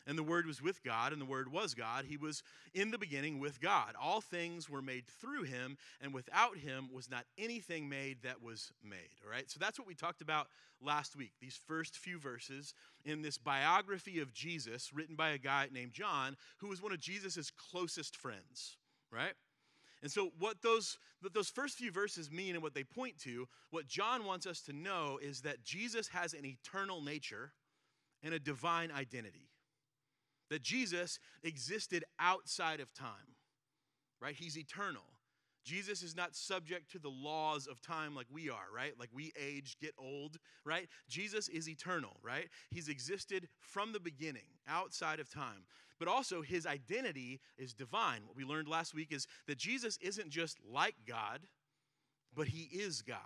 and 0.07 0.19
the 0.19 0.23
Word 0.23 0.47
was 0.47 0.61
with 0.61 0.83
God, 0.83 1.13
and 1.13 1.21
the 1.21 1.27
Word 1.27 1.51
was 1.53 1.75
God. 1.75 2.05
He 2.07 2.17
was 2.17 2.43
in 2.75 2.91
the 2.91 2.99
beginning 2.99 3.39
with 3.39 3.61
God. 3.61 3.95
All 4.01 4.21
things 4.21 4.69
were 4.69 4.83
made 4.83 5.07
through 5.07 5.45
him, 5.45 5.77
and 6.01 6.13
without 6.13 6.57
him 6.59 6.89
was 6.93 7.11
not 7.11 7.25
anything 7.39 7.89
made 7.89 8.23
that 8.23 8.43
was 8.43 8.73
made. 8.83 9.21
All 9.25 9.31
right? 9.31 9.51
So 9.51 9.59
that's 9.61 9.79
what 9.79 9.89
we 9.89 9.95
talked 9.95 10.23
about 10.23 10.49
last 10.81 11.17
week. 11.17 11.33
These 11.41 11.59
first 11.67 11.97
few 11.97 12.19
verses 12.19 12.75
in 13.05 13.23
this 13.23 13.39
biography 13.39 14.21
of 14.21 14.33
Jesus, 14.33 14.93
written 14.93 15.15
by 15.15 15.31
a 15.31 15.39
guy 15.39 15.69
named 15.73 15.93
John, 15.93 16.37
who 16.59 16.69
was 16.69 16.83
one 16.83 16.93
of 16.93 17.01
Jesus' 17.01 17.51
closest 17.51 18.17
friends, 18.17 18.77
right? 19.11 19.35
And 20.03 20.11
so, 20.11 20.33
what 20.41 20.63
those, 20.63 20.99
what 21.21 21.33
those 21.33 21.49
first 21.49 21.79
few 21.79 21.93
verses 21.93 22.31
mean 22.31 22.55
and 22.55 22.63
what 22.63 22.75
they 22.75 22.83
point 22.83 23.19
to, 23.21 23.47
what 23.71 23.87
John 23.87 24.25
wants 24.25 24.47
us 24.47 24.61
to 24.63 24.73
know 24.73 25.21
is 25.23 25.43
that 25.43 25.63
Jesus 25.63 26.09
has 26.09 26.35
an 26.35 26.45
eternal 26.45 27.01
nature 27.01 27.53
and 28.25 28.35
a 28.35 28.41
divine 28.41 28.91
identity 28.91 29.52
that 30.53 30.63
Jesus 30.63 31.19
existed 31.43 32.05
outside 32.21 32.81
of 32.81 32.93
time, 32.93 33.37
right? 34.21 34.35
He's 34.35 34.59
eternal. 34.59 35.03
Jesus 35.65 36.03
is 36.03 36.15
not 36.15 36.37
subject 36.37 36.91
to 36.93 36.99
the 36.99 37.09
laws 37.09 37.67
of 37.67 37.81
time 37.81 38.15
like 38.15 38.27
we 38.31 38.51
are, 38.51 38.67
right? 38.75 38.93
Like 38.99 39.09
we 39.15 39.33
age, 39.41 39.77
get 39.81 39.95
old, 39.99 40.37
right? 40.67 40.89
Jesus 41.09 41.49
is 41.49 41.71
eternal, 41.71 42.19
right? 42.23 42.49
He's 42.71 42.89
existed 42.89 43.49
from 43.61 43.95
the 43.95 44.01
beginning, 44.01 44.43
outside 44.69 45.21
of 45.21 45.31
time. 45.31 45.65
But 45.99 46.09
also, 46.09 46.43
his 46.43 46.67
identity 46.67 47.41
is 47.57 47.73
divine. 47.73 48.27
What 48.27 48.37
we 48.37 48.45
learned 48.45 48.69
last 48.69 48.93
week 48.93 49.11
is 49.11 49.27
that 49.47 49.57
Jesus 49.57 49.99
isn't 50.03 50.29
just 50.29 50.59
like 50.71 50.97
God, 51.09 51.41
but 52.35 52.49
he 52.49 52.69
is 52.77 53.01
God. 53.01 53.19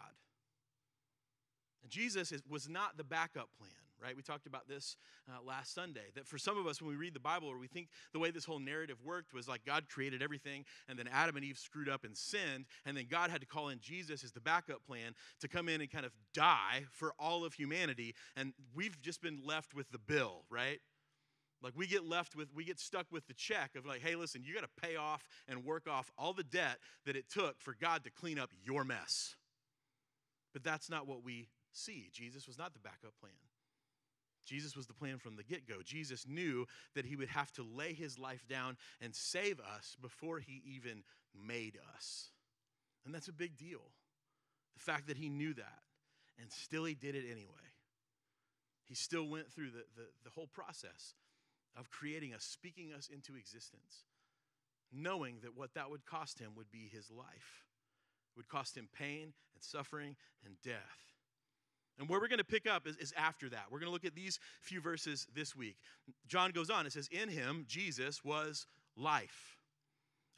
Jesus 1.88 2.30
is, 2.30 2.42
was 2.48 2.68
not 2.68 2.96
the 2.96 3.04
backup 3.04 3.48
plan 3.58 3.85
right? 4.02 4.16
We 4.16 4.22
talked 4.22 4.46
about 4.46 4.68
this 4.68 4.96
uh, 5.28 5.42
last 5.44 5.74
Sunday. 5.74 6.06
That 6.14 6.26
for 6.26 6.38
some 6.38 6.58
of 6.58 6.66
us, 6.66 6.80
when 6.80 6.90
we 6.90 6.96
read 6.96 7.14
the 7.14 7.20
Bible, 7.20 7.48
or 7.48 7.58
we 7.58 7.68
think 7.68 7.88
the 8.12 8.18
way 8.18 8.30
this 8.30 8.44
whole 8.44 8.58
narrative 8.58 8.98
worked 9.04 9.32
was 9.32 9.48
like 9.48 9.64
God 9.64 9.88
created 9.88 10.22
everything, 10.22 10.64
and 10.88 10.98
then 10.98 11.08
Adam 11.12 11.36
and 11.36 11.44
Eve 11.44 11.58
screwed 11.58 11.88
up 11.88 12.04
and 12.04 12.16
sinned, 12.16 12.66
and 12.84 12.96
then 12.96 13.06
God 13.10 13.30
had 13.30 13.40
to 13.40 13.46
call 13.46 13.68
in 13.68 13.78
Jesus 13.80 14.24
as 14.24 14.32
the 14.32 14.40
backup 14.40 14.84
plan 14.86 15.14
to 15.40 15.48
come 15.48 15.68
in 15.68 15.80
and 15.80 15.90
kind 15.90 16.06
of 16.06 16.12
die 16.34 16.84
for 16.92 17.12
all 17.18 17.44
of 17.44 17.54
humanity, 17.54 18.14
and 18.36 18.52
we've 18.74 19.00
just 19.00 19.22
been 19.22 19.40
left 19.44 19.74
with 19.74 19.90
the 19.90 19.98
bill, 19.98 20.44
right? 20.50 20.80
Like 21.62 21.72
we 21.76 21.86
get 21.86 22.04
left 22.04 22.36
with, 22.36 22.48
we 22.54 22.64
get 22.64 22.78
stuck 22.78 23.06
with 23.10 23.26
the 23.26 23.34
check 23.34 23.76
of 23.76 23.86
like, 23.86 24.02
hey, 24.02 24.14
listen, 24.14 24.42
you 24.44 24.54
got 24.54 24.62
to 24.62 24.86
pay 24.86 24.96
off 24.96 25.26
and 25.48 25.64
work 25.64 25.88
off 25.88 26.12
all 26.18 26.32
the 26.32 26.44
debt 26.44 26.78
that 27.06 27.16
it 27.16 27.30
took 27.30 27.60
for 27.60 27.74
God 27.80 28.04
to 28.04 28.10
clean 28.10 28.38
up 28.38 28.50
your 28.64 28.84
mess. 28.84 29.36
But 30.52 30.62
that's 30.62 30.90
not 30.90 31.06
what 31.06 31.22
we 31.24 31.48
see. 31.72 32.08
Jesus 32.12 32.46
was 32.46 32.58
not 32.58 32.72
the 32.72 32.78
backup 32.78 33.14
plan. 33.20 33.32
Jesus 34.46 34.76
was 34.76 34.86
the 34.86 34.94
plan 34.94 35.18
from 35.18 35.36
the 35.36 35.42
get 35.42 35.68
go. 35.68 35.76
Jesus 35.84 36.26
knew 36.26 36.66
that 36.94 37.04
he 37.04 37.16
would 37.16 37.28
have 37.28 37.52
to 37.52 37.62
lay 37.62 37.92
his 37.92 38.18
life 38.18 38.46
down 38.48 38.76
and 39.00 39.14
save 39.14 39.60
us 39.60 39.96
before 40.00 40.38
he 40.38 40.62
even 40.64 41.02
made 41.46 41.78
us. 41.94 42.30
And 43.04 43.14
that's 43.14 43.28
a 43.28 43.32
big 43.32 43.56
deal. 43.56 43.82
The 44.74 44.82
fact 44.82 45.08
that 45.08 45.16
he 45.16 45.28
knew 45.28 45.54
that 45.54 45.82
and 46.40 46.50
still 46.50 46.84
he 46.84 46.94
did 46.94 47.14
it 47.14 47.24
anyway. 47.30 47.66
He 48.88 48.94
still 48.94 49.28
went 49.28 49.50
through 49.50 49.70
the, 49.70 49.84
the, 49.96 50.06
the 50.24 50.30
whole 50.30 50.46
process 50.46 51.14
of 51.76 51.90
creating 51.90 52.34
us, 52.34 52.44
speaking 52.44 52.92
us 52.92 53.08
into 53.12 53.36
existence, 53.36 54.04
knowing 54.92 55.38
that 55.42 55.56
what 55.56 55.74
that 55.74 55.90
would 55.90 56.06
cost 56.06 56.38
him 56.38 56.52
would 56.56 56.70
be 56.70 56.88
his 56.92 57.10
life. 57.10 57.64
It 58.34 58.38
would 58.38 58.48
cost 58.48 58.76
him 58.76 58.88
pain 58.96 59.32
and 59.54 59.62
suffering 59.62 60.16
and 60.44 60.54
death. 60.62 61.15
And 61.98 62.08
where 62.08 62.20
we're 62.20 62.28
going 62.28 62.38
to 62.38 62.44
pick 62.44 62.66
up 62.66 62.86
is, 62.86 62.96
is 62.96 63.14
after 63.16 63.48
that. 63.50 63.64
We're 63.70 63.78
going 63.78 63.88
to 63.88 63.92
look 63.92 64.04
at 64.04 64.14
these 64.14 64.38
few 64.60 64.80
verses 64.80 65.26
this 65.34 65.56
week. 65.56 65.76
John 66.28 66.50
goes 66.50 66.70
on, 66.70 66.86
it 66.86 66.92
says, 66.92 67.08
In 67.10 67.28
him, 67.28 67.64
Jesus 67.68 68.24
was 68.24 68.66
life. 68.96 69.56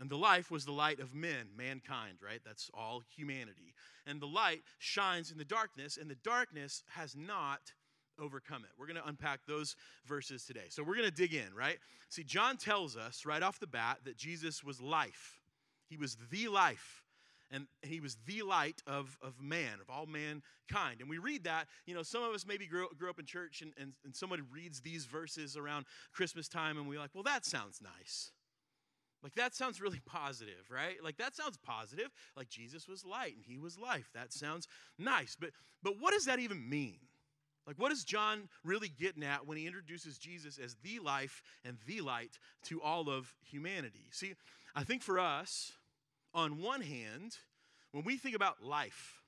And 0.01 0.09
the 0.09 0.17
life 0.17 0.51
was 0.51 0.65
the 0.65 0.73
light 0.73 1.01
of 1.01 1.15
men, 1.15 1.49
mankind, 1.57 2.19
right? 2.25 2.41
That's 2.45 2.71
all 2.73 3.03
humanity. 3.17 3.75
And 4.07 4.21
the 4.21 4.27
light 4.27 4.63
shines 4.79 5.33
in 5.33 5.39
the 5.39 5.45
darkness, 5.45 5.99
and 6.01 6.09
the 6.09 6.17
darkness 6.23 6.85
has 6.95 7.17
not 7.17 7.73
overcome 8.21 8.63
it. 8.63 8.71
We're 8.79 8.87
going 8.87 9.01
to 9.01 9.09
unpack 9.09 9.41
those 9.47 9.75
verses 10.07 10.45
today. 10.45 10.67
So 10.69 10.85
we're 10.85 10.95
going 10.95 11.09
to 11.09 11.15
dig 11.15 11.35
in, 11.35 11.53
right? 11.55 11.79
See, 12.09 12.23
John 12.23 12.57
tells 12.57 12.97
us 12.97 13.27
right 13.27 13.43
off 13.43 13.59
the 13.59 13.67
bat 13.67 13.99
that 14.05 14.17
Jesus 14.17 14.63
was 14.63 14.81
life, 14.81 15.41
he 15.89 15.97
was 15.97 16.17
the 16.31 16.49
life 16.49 17.03
and 17.51 17.67
he 17.83 18.01
was 18.01 18.17
the 18.27 18.43
light 18.43 18.83
of, 18.87 19.17
of 19.23 19.41
man, 19.41 19.81
of 19.81 19.89
all 19.89 20.07
mankind. 20.07 21.01
And 21.01 21.09
we 21.09 21.19
read 21.19 21.45
that, 21.45 21.67
you 21.87 21.95
know, 21.95 22.03
some 22.03 22.23
of 22.23 22.35
us 22.35 22.47
maybe 22.47 22.67
grew, 22.67 22.89
grew 22.99 23.11
up 23.11 23.19
in 23.19 23.27
church 23.27 23.63
and, 23.63 23.73
and, 23.81 23.93
and 24.05 24.15
somebody 24.15 24.43
reads 24.53 24.81
these 24.81 25.07
verses 25.07 25.57
around 25.57 25.87
Christmas 26.13 26.49
time 26.49 26.77
and 26.77 26.89
we're 26.89 26.99
like, 26.99 27.15
well, 27.15 27.25
that 27.25 27.45
sounds 27.45 27.81
nice. 27.83 28.33
Like 29.23 29.35
that 29.35 29.55
sounds 29.55 29.81
really 29.81 30.01
positive, 30.07 30.71
right? 30.71 30.97
Like 31.03 31.17
that 31.19 31.35
sounds 31.35 31.57
positive. 31.57 32.09
Like 32.37 32.49
Jesus 32.49 32.89
was 32.89 33.05
light 33.05 33.35
and 33.35 33.45
he 33.47 33.59
was 33.59 33.79
life. 33.79 34.11
That 34.15 34.33
sounds 34.33 34.69
nice. 34.99 35.37
But 35.39 35.51
but 35.83 35.95
what 36.01 36.13
does 36.13 36.27
that 36.27 36.39
even 36.39 36.69
mean? 36.69 36.99
Like 37.67 37.77
what 37.79 37.93
is 37.93 38.05
John 38.05 38.49
really 38.65 38.89
getting 38.89 39.25
at 39.25 39.47
when 39.47 39.59
he 39.59 39.67
introduces 39.67 40.19
Jesus 40.19 40.59
as 40.59 40.77
the 40.83 40.99
life 41.01 41.43
and 41.65 41.79
the 41.87 42.01
light 42.01 42.39
to 42.65 42.81
all 42.83 43.09
of 43.09 43.35
humanity? 43.43 44.07
See, 44.11 44.35
I 44.75 44.85
think 44.85 45.03
for 45.03 45.19
us, 45.19 45.73
on 46.39 46.63
one 46.63 46.81
hand, 46.81 47.37
when 47.91 48.05
we 48.05 48.17
think 48.17 48.37
about 48.37 48.63
life 48.63 49.23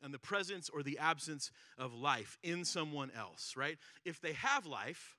and 0.00 0.14
the 0.14 0.18
presence 0.18 0.70
or 0.72 0.84
the 0.84 0.98
absence 0.98 1.50
of 1.76 1.92
life 1.92 2.38
in 2.44 2.64
someone 2.64 3.10
else, 3.18 3.54
right? 3.56 3.78
If 4.04 4.20
they 4.20 4.32
have 4.34 4.64
life, 4.64 5.16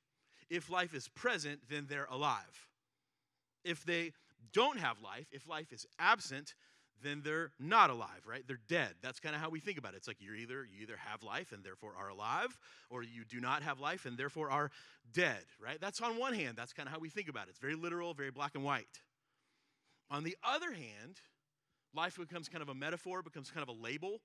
if 0.50 0.70
life 0.70 0.94
is 0.94 1.10
present, 1.10 1.60
then 1.70 1.88
they're 1.90 2.08
alive. 2.10 2.70
If 3.66 3.84
they 3.84 4.14
don't 4.54 4.80
have 4.80 5.02
life, 5.02 5.28
if 5.34 5.48
life 5.48 5.74
is 5.74 5.86
absent, 6.00 6.54
then 7.02 7.22
they're 7.26 7.52
not 7.60 7.90
alive, 7.90 8.22
right? 8.26 8.44
They're 8.48 8.60
dead. 8.70 8.94
That's 9.02 9.20
kind 9.20 9.36
of 9.36 9.42
how 9.42 9.50
we 9.50 9.60
think 9.60 9.78
about 9.78 9.96
it. 9.96 9.98
It's 9.98 10.08
like 10.08 10.22
you're 10.22 10.36
either 10.36 10.66
you 10.66 10.84
either 10.84 10.96
have 10.98 11.24
life 11.24 11.52
and 11.52 11.62
therefore 11.62 11.92
are 12.00 12.08
alive, 12.08 12.58
or 12.90 13.04
you 13.04 13.26
do 13.30 13.42
not 13.42 13.64
have 13.64 13.82
life 13.82 14.06
and 14.06 14.18
therefore 14.18 14.50
are 14.50 14.72
dead, 15.12 15.44
right? 15.62 15.80
That's 15.82 16.00
on 16.00 16.18
one 16.18 16.34
hand. 16.34 16.56
That's 16.56 16.72
kind 16.72 16.88
of 16.88 16.94
how 16.94 17.00
we 17.00 17.10
think 17.10 17.28
about 17.28 17.48
it. 17.48 17.50
It's 17.50 17.60
very 17.60 17.76
literal, 17.76 18.14
very 18.14 18.32
black 18.32 18.56
and 18.56 18.64
white. 18.64 19.02
On 20.10 20.24
the 20.24 20.38
other 20.44 20.72
hand, 20.72 21.20
life 21.94 22.18
becomes 22.18 22.50
kind 22.50 22.62
of 22.62 22.70
a 22.70 22.76
metaphor, 22.76 23.22
becomes 23.22 23.52
kind 23.52 23.68
of 23.68 23.70
a 23.70 23.80
label, 23.80 24.22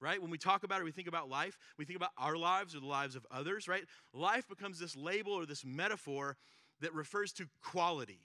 right? 0.00 0.20
When 0.20 0.30
we 0.30 0.38
talk 0.38 0.62
about 0.64 0.80
it, 0.80 0.84
we 0.84 0.92
think 0.92 1.08
about 1.08 1.28
life, 1.28 1.58
we 1.78 1.84
think 1.84 1.96
about 1.96 2.10
our 2.18 2.36
lives 2.36 2.74
or 2.74 2.80
the 2.80 2.86
lives 2.86 3.16
of 3.16 3.26
others, 3.30 3.68
right? 3.68 3.84
Life 4.12 4.48
becomes 4.48 4.78
this 4.78 4.96
label 4.96 5.32
or 5.32 5.46
this 5.46 5.64
metaphor 5.64 6.36
that 6.80 6.94
refers 6.94 7.32
to 7.34 7.46
quality. 7.62 8.20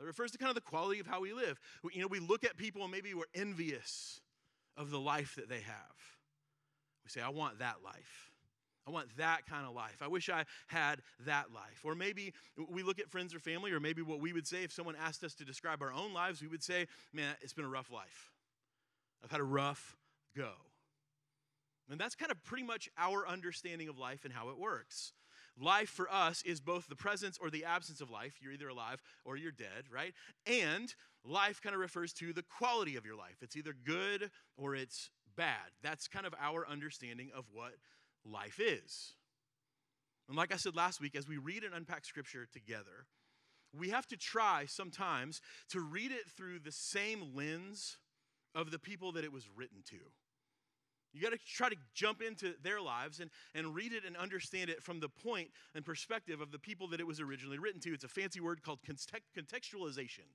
It 0.00 0.04
refers 0.04 0.32
to 0.32 0.38
kind 0.38 0.50
of 0.50 0.56
the 0.56 0.60
quality 0.60 1.00
of 1.00 1.06
how 1.06 1.20
we 1.20 1.32
live. 1.32 1.58
You 1.92 2.02
know, 2.02 2.08
we 2.08 2.18
look 2.18 2.44
at 2.44 2.56
people 2.56 2.82
and 2.82 2.90
maybe 2.90 3.14
we're 3.14 3.24
envious 3.34 4.20
of 4.76 4.90
the 4.90 4.98
life 4.98 5.36
that 5.36 5.48
they 5.48 5.60
have. 5.60 5.96
We 7.04 7.10
say, 7.10 7.20
I 7.20 7.28
want 7.28 7.60
that 7.60 7.76
life. 7.84 8.33
I 8.86 8.90
want 8.90 9.16
that 9.16 9.46
kind 9.46 9.66
of 9.66 9.74
life. 9.74 10.02
I 10.02 10.08
wish 10.08 10.28
I 10.28 10.44
had 10.66 11.00
that 11.26 11.52
life. 11.54 11.80
Or 11.84 11.94
maybe 11.94 12.34
we 12.68 12.82
look 12.82 12.98
at 12.98 13.08
friends 13.10 13.34
or 13.34 13.38
family, 13.38 13.72
or 13.72 13.80
maybe 13.80 14.02
what 14.02 14.20
we 14.20 14.32
would 14.32 14.46
say 14.46 14.62
if 14.62 14.72
someone 14.72 14.94
asked 15.02 15.24
us 15.24 15.34
to 15.36 15.44
describe 15.44 15.80
our 15.82 15.92
own 15.92 16.12
lives, 16.12 16.42
we 16.42 16.48
would 16.48 16.62
say, 16.62 16.86
Man, 17.12 17.34
it's 17.40 17.52
been 17.52 17.64
a 17.64 17.68
rough 17.68 17.90
life. 17.90 18.30
I've 19.22 19.30
had 19.30 19.40
a 19.40 19.44
rough 19.44 19.96
go. 20.36 20.50
And 21.90 22.00
that's 22.00 22.14
kind 22.14 22.30
of 22.30 22.42
pretty 22.44 22.64
much 22.64 22.88
our 22.98 23.26
understanding 23.26 23.88
of 23.88 23.98
life 23.98 24.24
and 24.24 24.32
how 24.32 24.48
it 24.48 24.58
works. 24.58 25.12
Life 25.60 25.88
for 25.88 26.12
us 26.12 26.42
is 26.42 26.60
both 26.60 26.88
the 26.88 26.96
presence 26.96 27.38
or 27.40 27.48
the 27.48 27.64
absence 27.64 28.00
of 28.00 28.10
life. 28.10 28.38
You're 28.42 28.52
either 28.52 28.68
alive 28.68 29.02
or 29.24 29.36
you're 29.36 29.52
dead, 29.52 29.84
right? 29.92 30.12
And 30.46 30.92
life 31.24 31.60
kind 31.62 31.74
of 31.74 31.80
refers 31.80 32.12
to 32.14 32.32
the 32.32 32.42
quality 32.42 32.96
of 32.96 33.06
your 33.06 33.16
life. 33.16 33.36
It's 33.40 33.56
either 33.56 33.74
good 33.84 34.30
or 34.56 34.74
it's 34.74 35.10
bad. 35.36 35.70
That's 35.82 36.08
kind 36.08 36.26
of 36.26 36.34
our 36.40 36.66
understanding 36.68 37.30
of 37.34 37.44
what 37.52 37.74
life 38.24 38.60
is. 38.60 39.14
And 40.28 40.36
like 40.36 40.52
I 40.52 40.56
said 40.56 40.74
last 40.74 41.00
week, 41.00 41.16
as 41.16 41.28
we 41.28 41.36
read 41.36 41.64
and 41.64 41.74
unpack 41.74 42.04
scripture 42.04 42.46
together, 42.52 43.06
we 43.76 43.90
have 43.90 44.06
to 44.08 44.16
try 44.16 44.64
sometimes 44.66 45.40
to 45.70 45.80
read 45.80 46.12
it 46.12 46.30
through 46.36 46.60
the 46.60 46.72
same 46.72 47.34
lens 47.34 47.98
of 48.54 48.70
the 48.70 48.78
people 48.78 49.12
that 49.12 49.24
it 49.24 49.32
was 49.32 49.48
written 49.54 49.78
to. 49.90 49.96
You 51.12 51.22
got 51.22 51.32
to 51.32 51.38
try 51.46 51.68
to 51.68 51.76
jump 51.94 52.22
into 52.22 52.54
their 52.62 52.80
lives 52.80 53.20
and, 53.20 53.30
and 53.54 53.74
read 53.74 53.92
it 53.92 54.04
and 54.04 54.16
understand 54.16 54.68
it 54.68 54.82
from 54.82 54.98
the 54.98 55.08
point 55.08 55.48
and 55.74 55.84
perspective 55.84 56.40
of 56.40 56.50
the 56.50 56.58
people 56.58 56.88
that 56.88 57.00
it 57.00 57.06
was 57.06 57.20
originally 57.20 57.58
written 57.58 57.80
to. 57.82 57.94
It's 57.94 58.04
a 58.04 58.08
fancy 58.08 58.40
word 58.40 58.62
called 58.62 58.80
contextualization 58.82 60.26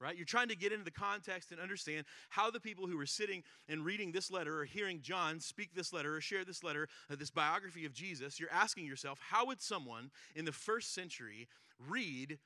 right? 0.00 0.16
You're 0.16 0.26
trying 0.26 0.48
to 0.48 0.56
get 0.56 0.72
into 0.72 0.84
the 0.84 0.90
context 0.90 1.50
and 1.52 1.60
understand 1.60 2.04
how 2.28 2.50
the 2.50 2.60
people 2.60 2.86
who 2.86 2.96
were 2.96 3.06
sitting 3.06 3.42
and 3.68 3.84
reading 3.84 4.12
this 4.12 4.30
letter 4.30 4.60
or 4.60 4.64
hearing 4.64 5.00
John 5.02 5.40
speak 5.40 5.74
this 5.74 5.92
letter 5.92 6.16
or 6.16 6.20
share 6.20 6.44
this 6.44 6.62
letter, 6.62 6.88
uh, 7.10 7.16
this 7.16 7.30
biography 7.30 7.84
of 7.84 7.92
Jesus, 7.92 8.38
you're 8.38 8.52
asking 8.52 8.86
yourself, 8.86 9.18
how 9.30 9.46
would 9.46 9.62
someone 9.62 10.10
in 10.34 10.44
the 10.44 10.52
first 10.52 10.94
century 10.94 11.48
read 11.88 12.38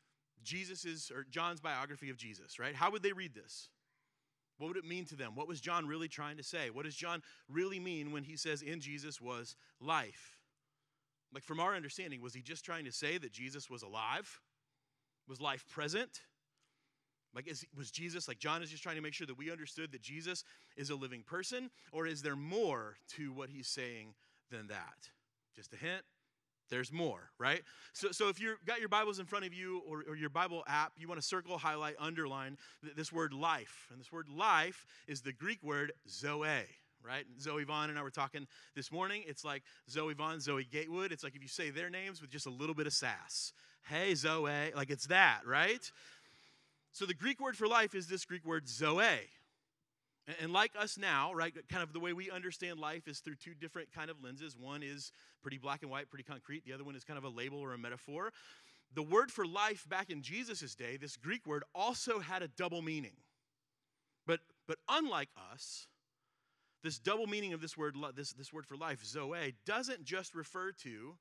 Jesus's 0.42 1.10
or 1.14 1.24
John's 1.28 1.60
biography 1.60 2.10
of 2.10 2.16
Jesus, 2.16 2.58
right? 2.58 2.74
How 2.74 2.90
would 2.90 3.02
they 3.02 3.12
read 3.12 3.34
this? 3.34 3.68
What 4.58 4.68
would 4.68 4.76
it 4.76 4.84
mean 4.84 5.06
to 5.06 5.16
them? 5.16 5.34
What 5.34 5.48
was 5.48 5.60
John 5.60 5.86
really 5.86 6.08
trying 6.08 6.36
to 6.36 6.42
say? 6.42 6.70
What 6.70 6.84
does 6.84 6.94
John 6.94 7.22
really 7.48 7.80
mean 7.80 8.12
when 8.12 8.24
he 8.24 8.36
says 8.36 8.62
in 8.62 8.80
Jesus 8.80 9.20
was 9.20 9.56
life? 9.80 10.36
Like, 11.32 11.44
from 11.44 11.60
our 11.60 11.74
understanding, 11.74 12.20
was 12.20 12.34
he 12.34 12.42
just 12.42 12.64
trying 12.64 12.84
to 12.84 12.92
say 12.92 13.16
that 13.16 13.32
Jesus 13.32 13.70
was 13.70 13.82
alive? 13.82 14.40
Was 15.28 15.40
life 15.40 15.64
present? 15.70 16.20
Like, 17.34 17.46
is, 17.46 17.64
was 17.76 17.90
Jesus, 17.90 18.26
like 18.26 18.38
John 18.38 18.62
is 18.62 18.70
just 18.70 18.82
trying 18.82 18.96
to 18.96 19.02
make 19.02 19.14
sure 19.14 19.26
that 19.26 19.38
we 19.38 19.50
understood 19.50 19.92
that 19.92 20.02
Jesus 20.02 20.44
is 20.76 20.90
a 20.90 20.94
living 20.94 21.22
person, 21.22 21.70
or 21.92 22.06
is 22.06 22.22
there 22.22 22.36
more 22.36 22.96
to 23.16 23.32
what 23.32 23.50
he's 23.50 23.68
saying 23.68 24.14
than 24.50 24.66
that? 24.68 25.10
Just 25.54 25.72
a 25.72 25.76
hint, 25.76 26.02
there's 26.70 26.92
more, 26.92 27.30
right? 27.38 27.62
So, 27.92 28.12
so 28.12 28.28
if 28.28 28.40
you've 28.40 28.64
got 28.64 28.80
your 28.80 28.88
Bibles 28.88 29.18
in 29.18 29.26
front 29.26 29.44
of 29.44 29.52
you 29.52 29.82
or, 29.86 30.04
or 30.08 30.16
your 30.16 30.30
Bible 30.30 30.62
app, 30.66 30.92
you 30.96 31.08
want 31.08 31.20
to 31.20 31.26
circle, 31.26 31.58
highlight, 31.58 31.96
underline 31.98 32.56
this 32.96 33.12
word 33.12 33.32
life. 33.32 33.88
And 33.90 34.00
this 34.00 34.12
word 34.12 34.28
life 34.28 34.86
is 35.08 35.20
the 35.20 35.32
Greek 35.32 35.62
word 35.62 35.92
zoe, 36.08 36.66
right? 37.04 37.24
Zoe 37.40 37.64
Vaughn 37.64 37.90
and 37.90 37.98
I 37.98 38.02
were 38.02 38.10
talking 38.10 38.46
this 38.76 38.92
morning. 38.92 39.24
It's 39.26 39.44
like 39.44 39.62
Zoe 39.90 40.14
Vaughn, 40.14 40.40
Zoe 40.40 40.66
Gatewood. 40.70 41.12
It's 41.12 41.24
like 41.24 41.34
if 41.34 41.42
you 41.42 41.48
say 41.48 41.70
their 41.70 41.90
names 41.90 42.20
with 42.20 42.30
just 42.30 42.46
a 42.46 42.50
little 42.50 42.74
bit 42.74 42.86
of 42.86 42.92
sass. 42.92 43.52
Hey, 43.88 44.14
Zoe. 44.14 44.72
Like 44.74 44.90
it's 44.90 45.08
that, 45.08 45.40
right? 45.44 45.90
So 46.92 47.06
the 47.06 47.14
Greek 47.14 47.40
word 47.40 47.56
for 47.56 47.66
life 47.66 47.94
is 47.94 48.08
this 48.08 48.24
Greek 48.24 48.44
word 48.44 48.68
zoe. 48.68 49.28
And 50.40 50.52
like 50.52 50.72
us 50.78 50.98
now, 50.98 51.32
right, 51.32 51.54
kind 51.68 51.82
of 51.82 51.92
the 51.92 52.00
way 52.00 52.12
we 52.12 52.30
understand 52.30 52.78
life 52.78 53.08
is 53.08 53.20
through 53.20 53.36
two 53.36 53.54
different 53.54 53.92
kind 53.92 54.10
of 54.10 54.22
lenses. 54.22 54.56
One 54.56 54.82
is 54.82 55.12
pretty 55.42 55.58
black 55.58 55.82
and 55.82 55.90
white, 55.90 56.10
pretty 56.10 56.24
concrete. 56.24 56.64
The 56.64 56.72
other 56.72 56.84
one 56.84 56.94
is 56.94 57.04
kind 57.04 57.18
of 57.18 57.24
a 57.24 57.28
label 57.28 57.58
or 57.58 57.72
a 57.72 57.78
metaphor. 57.78 58.32
The 58.94 59.02
word 59.02 59.30
for 59.30 59.46
life 59.46 59.88
back 59.88 60.10
in 60.10 60.22
Jesus' 60.22 60.74
day, 60.74 60.96
this 60.96 61.16
Greek 61.16 61.46
word, 61.46 61.64
also 61.74 62.18
had 62.18 62.42
a 62.42 62.48
double 62.48 62.82
meaning. 62.82 63.16
But, 64.26 64.40
but 64.68 64.78
unlike 64.88 65.28
us, 65.52 65.86
this 66.82 66.98
double 66.98 67.26
meaning 67.26 67.52
of 67.52 67.60
this 67.60 67.76
word, 67.76 67.96
this, 68.14 68.32
this 68.32 68.52
word 68.52 68.66
for 68.66 68.76
life, 68.76 69.04
zoe, 69.04 69.54
doesn't 69.66 70.04
just 70.04 70.34
refer 70.34 70.72
to 70.82 71.16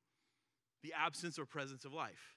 the 0.84 0.93
absence 0.93 1.38
or 1.38 1.45
presence 1.45 1.86
of 1.86 1.93
life. 1.93 2.36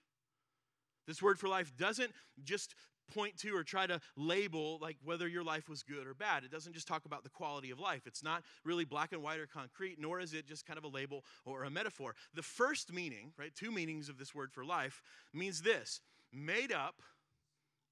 This 1.07 1.23
word 1.23 1.39
for 1.39 1.49
life 1.49 1.73
doesn't 1.77 2.13
just 2.43 2.75
point 3.11 3.37
to 3.39 3.55
or 3.55 3.63
try 3.65 3.87
to 3.87 4.01
label 4.17 4.79
like 4.81 4.97
whether 5.05 5.29
your 5.29 5.43
life 5.43 5.69
was 5.69 5.83
good 5.83 6.07
or 6.07 6.15
bad. 6.15 6.45
It 6.45 6.51
doesn't 6.51 6.73
just 6.73 6.89
talk 6.89 7.05
about 7.05 7.25
the 7.25 7.31
quality 7.31 7.71
of 7.71 7.79
life. 7.79 8.07
It's 8.07 8.23
not 8.23 8.43
really 8.65 8.85
black 8.85 9.13
and 9.13 9.23
white 9.23 9.41
or 9.41 9.47
concrete, 9.47 9.99
nor 9.99 10.21
is 10.21 10.33
it 10.33 10.47
just 10.47 10.67
kind 10.67 10.79
of 10.79 10.85
a 10.85 10.89
label 10.89 11.25
or 11.45 11.65
a 11.65 11.71
metaphor. 11.71 12.15
The 12.35 12.43
first 12.43 12.93
meaning, 12.93 13.33
right, 13.39 13.55
two 13.55 13.71
meanings 13.71 14.09
of 14.09 14.19
this 14.19 14.35
word 14.35 14.53
for 14.53 14.65
life 14.65 15.03
means 15.33 15.63
this 15.63 16.01
made 16.33 16.73
up 16.73 17.03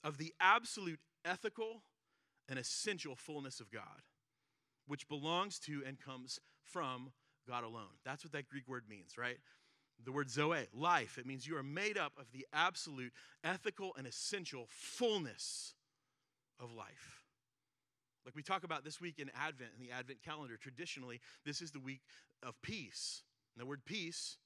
of 0.02 0.18
the 0.18 0.32
absolute 0.40 1.00
ethical 1.24 1.82
and 2.48 2.58
essential 2.58 3.14
fullness 3.14 3.60
of 3.60 3.70
God, 3.70 4.02
which 4.86 5.08
belongs 5.08 5.58
to 5.60 5.82
and 5.86 5.98
comes 5.98 6.38
from 6.64 7.12
God 7.46 7.64
alone. 7.64 7.98
That's 8.04 8.24
what 8.24 8.32
that 8.32 8.48
Greek 8.48 8.66
word 8.66 8.84
means, 8.88 9.18
right? 9.18 9.38
The 10.04 10.12
word 10.12 10.30
zoe, 10.30 10.66
life, 10.72 11.18
it 11.18 11.26
means 11.26 11.46
you 11.46 11.56
are 11.56 11.62
made 11.62 11.98
up 11.98 12.12
of 12.18 12.32
the 12.32 12.46
absolute 12.52 13.12
ethical 13.44 13.94
and 13.98 14.06
essential 14.06 14.66
fullness 14.68 15.74
of 16.58 16.72
life. 16.72 17.24
Like 18.24 18.34
we 18.34 18.42
talk 18.42 18.64
about 18.64 18.84
this 18.84 19.00
week 19.00 19.18
in 19.18 19.30
Advent, 19.38 19.70
in 19.78 19.84
the 19.84 19.92
Advent 19.92 20.22
calendar, 20.22 20.56
traditionally, 20.56 21.20
this 21.44 21.60
is 21.60 21.70
the 21.70 21.80
week 21.80 22.00
of 22.42 22.60
peace. 22.62 23.22
And 23.54 23.62
the 23.62 23.66
word 23.66 23.84
peace 23.84 24.36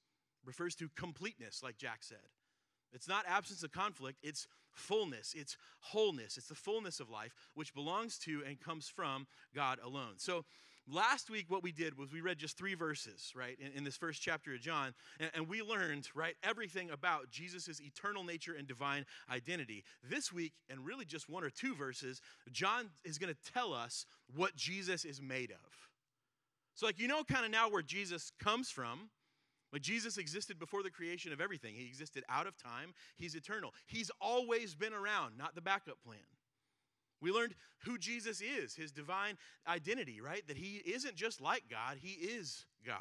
refers 0.45 0.75
to 0.75 0.89
completeness, 0.95 1.61
like 1.63 1.77
Jack 1.77 1.99
said. 2.01 2.17
It's 2.93 3.07
not 3.07 3.25
absence 3.27 3.63
of 3.63 3.71
conflict, 3.71 4.19
it's 4.23 4.47
fullness, 4.73 5.33
it's 5.35 5.57
wholeness, 5.81 6.37
it's 6.37 6.47
the 6.47 6.55
fullness 6.55 6.99
of 6.99 7.09
life, 7.09 7.33
which 7.53 7.73
belongs 7.73 8.17
to 8.19 8.43
and 8.47 8.59
comes 8.59 8.87
from 8.87 9.27
God 9.53 9.79
alone. 9.83 10.13
So, 10.17 10.45
last 10.91 11.29
week, 11.29 11.45
what 11.49 11.63
we 11.63 11.71
did 11.71 11.97
was 11.97 12.11
we 12.11 12.21
read 12.21 12.37
just 12.37 12.57
three 12.57 12.75
verses, 12.75 13.31
right, 13.35 13.57
in, 13.59 13.71
in 13.77 13.83
this 13.83 13.97
first 13.97 14.21
chapter 14.21 14.53
of 14.53 14.61
John, 14.61 14.93
and, 15.19 15.29
and 15.33 15.47
we 15.47 15.61
learned, 15.61 16.07
right, 16.15 16.35
everything 16.43 16.91
about 16.91 17.29
Jesus' 17.29 17.81
eternal 17.81 18.23
nature 18.23 18.55
and 18.57 18.67
divine 18.67 19.05
identity. 19.31 19.83
This 20.03 20.31
week, 20.31 20.53
and 20.69 20.85
really 20.85 21.05
just 21.05 21.29
one 21.29 21.43
or 21.43 21.49
two 21.49 21.75
verses, 21.75 22.21
John 22.51 22.89
is 23.03 23.17
going 23.17 23.33
to 23.33 23.51
tell 23.53 23.73
us 23.73 24.05
what 24.35 24.55
Jesus 24.55 25.05
is 25.05 25.21
made 25.21 25.51
of. 25.51 25.89
So, 26.75 26.85
like, 26.85 26.99
you 26.99 27.07
know, 27.07 27.23
kind 27.23 27.45
of 27.45 27.51
now 27.51 27.69
where 27.69 27.81
Jesus 27.81 28.31
comes 28.39 28.69
from 28.69 29.09
like 29.75 29.81
Jesus 29.81 30.17
existed 30.17 30.57
before 30.57 30.83
the 30.83 30.89
creation 30.89 31.33
of 31.33 31.41
everything. 31.41 31.75
He 31.75 31.85
existed 31.85 32.23
out 32.29 32.47
of 32.47 32.55
time. 32.57 32.93
He's 33.17 33.35
eternal. 33.35 33.73
He's 33.87 34.09
always 34.21 34.73
been 34.73 34.93
around, 34.93 35.37
not 35.37 35.53
the 35.53 35.59
backup 35.59 36.01
plan. 36.01 36.19
We 37.21 37.31
learned 37.31 37.55
who 37.85 37.97
Jesus 37.97 38.41
is, 38.41 38.75
his 38.75 38.91
divine 38.91 39.37
identity, 39.67 40.21
right? 40.21 40.45
That 40.47 40.57
he 40.57 40.81
isn't 40.85 41.15
just 41.15 41.41
like 41.41 41.63
God, 41.69 41.97
he 42.01 42.11
is 42.11 42.65
God. 42.85 42.99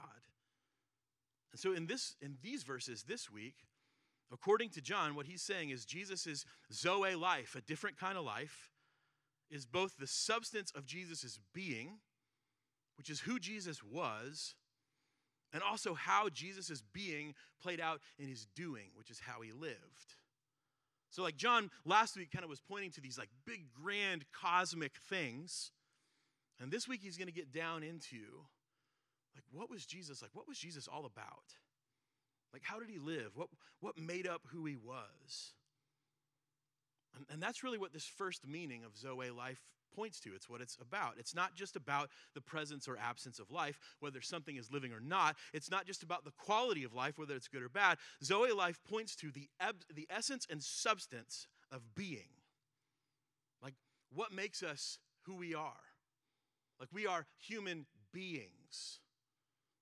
And 1.53 1.61
so 1.61 1.73
in 1.73 1.87
this 1.87 2.17
in 2.21 2.37
these 2.43 2.63
verses 2.63 3.05
this 3.05 3.31
week, 3.31 3.55
according 4.33 4.71
to 4.71 4.81
John, 4.81 5.15
what 5.15 5.27
he's 5.27 5.43
saying 5.43 5.71
is 5.71 5.85
Jesus' 5.85 6.45
Zoe 6.73 7.15
life, 7.15 7.55
a 7.55 7.61
different 7.61 7.99
kind 7.99 8.19
of 8.19 8.25
life, 8.25 8.71
is 9.51 9.67
both 9.67 9.97
the 9.97 10.07
substance 10.07 10.73
of 10.75 10.87
Jesus' 10.87 11.39
being, 11.53 11.99
which 12.97 13.09
is 13.09 13.21
who 13.21 13.39
Jesus 13.39 13.83
was, 13.85 14.55
and 15.53 15.63
also 15.63 15.95
how 15.95 16.29
Jesus' 16.29 16.83
being 16.93 17.35
played 17.63 17.81
out 17.81 18.01
in 18.19 18.29
his 18.29 18.47
doing, 18.57 18.91
which 18.97 19.11
is 19.11 19.21
how 19.21 19.41
he 19.41 19.53
lived. 19.53 20.17
So, 21.15 21.23
like 21.23 21.37
John 21.37 21.71
last 21.85 22.17
week 22.17 22.33
kind 22.33 22.43
of 22.43 22.51
was 22.51 22.61
pointing 22.61 22.91
to 22.91 23.01
these 23.01 23.17
like 23.17 23.29
big, 23.47 23.73
grand, 23.73 24.25
cosmic 24.33 24.97
things. 25.09 25.71
And 26.61 26.73
this 26.73 26.89
week 26.89 27.03
he's 27.05 27.17
going 27.17 27.29
to 27.29 27.33
get 27.33 27.53
down 27.53 27.85
into 27.85 28.17
like 29.37 29.45
what 29.53 29.71
was 29.71 29.87
Jesus 29.87 30.23
like? 30.23 30.33
What 30.35 30.49
was 30.49 30.59
Jesus 30.59 30.89
all 30.89 31.07
about? 31.07 31.55
Like 32.53 32.63
how 32.65 32.81
did 32.81 32.91
he 32.91 32.99
live? 32.99 33.31
What 33.37 33.47
what 33.79 33.97
made 33.97 34.27
up 34.27 34.43
who 34.49 34.65
he 34.67 34.75
was? 34.75 35.53
And, 37.15 37.25
and 37.31 37.41
that's 37.41 37.63
really 37.63 37.79
what 37.79 37.93
this 37.93 38.07
first 38.07 38.45
meaning 38.45 38.83
of 38.83 38.97
Zoe 38.97 39.31
life 39.31 39.63
points 39.95 40.21
to. 40.21 40.35
It's 40.35 40.49
what 40.49 40.61
it's 40.61 40.77
about. 40.81 41.15
It's 41.19 41.35
not 41.35 41.55
just 41.55 41.77
about 41.77 42.11
the 42.35 42.41
presence 42.41 42.89
or 42.89 42.97
absence 42.97 43.39
of 43.39 43.51
life, 43.51 43.79
whether 44.01 44.21
something 44.21 44.57
is 44.57 44.73
living 44.73 44.93
or 44.93 45.01
not. 45.01 45.37
It's 45.53 45.71
not 45.71 45.87
just 45.87 46.03
about 46.03 46.25
the 46.25 46.33
quality 46.33 46.85
of 46.85 46.95
life, 46.95 47.19
whether 47.19 47.35
it's 47.35 47.49
good 47.49 47.63
or 47.63 47.69
bad. 47.69 47.99
Zoe 48.23 48.53
life 48.53 48.81
points 48.89 49.17
to 49.17 49.31
the, 49.31 49.49
eb- 49.61 49.85
the 49.95 50.07
essence 50.11 50.47
and 50.51 50.63
substance 50.63 51.47
of 51.71 51.95
being. 51.95 52.29
Like 53.63 53.75
what 54.13 54.33
makes 54.33 54.63
us 54.63 54.99
who 55.23 55.37
we 55.37 55.55
are. 55.55 55.73
Like 56.79 56.89
we 56.93 57.07
are 57.07 57.27
human 57.39 57.87
beings. 58.13 59.01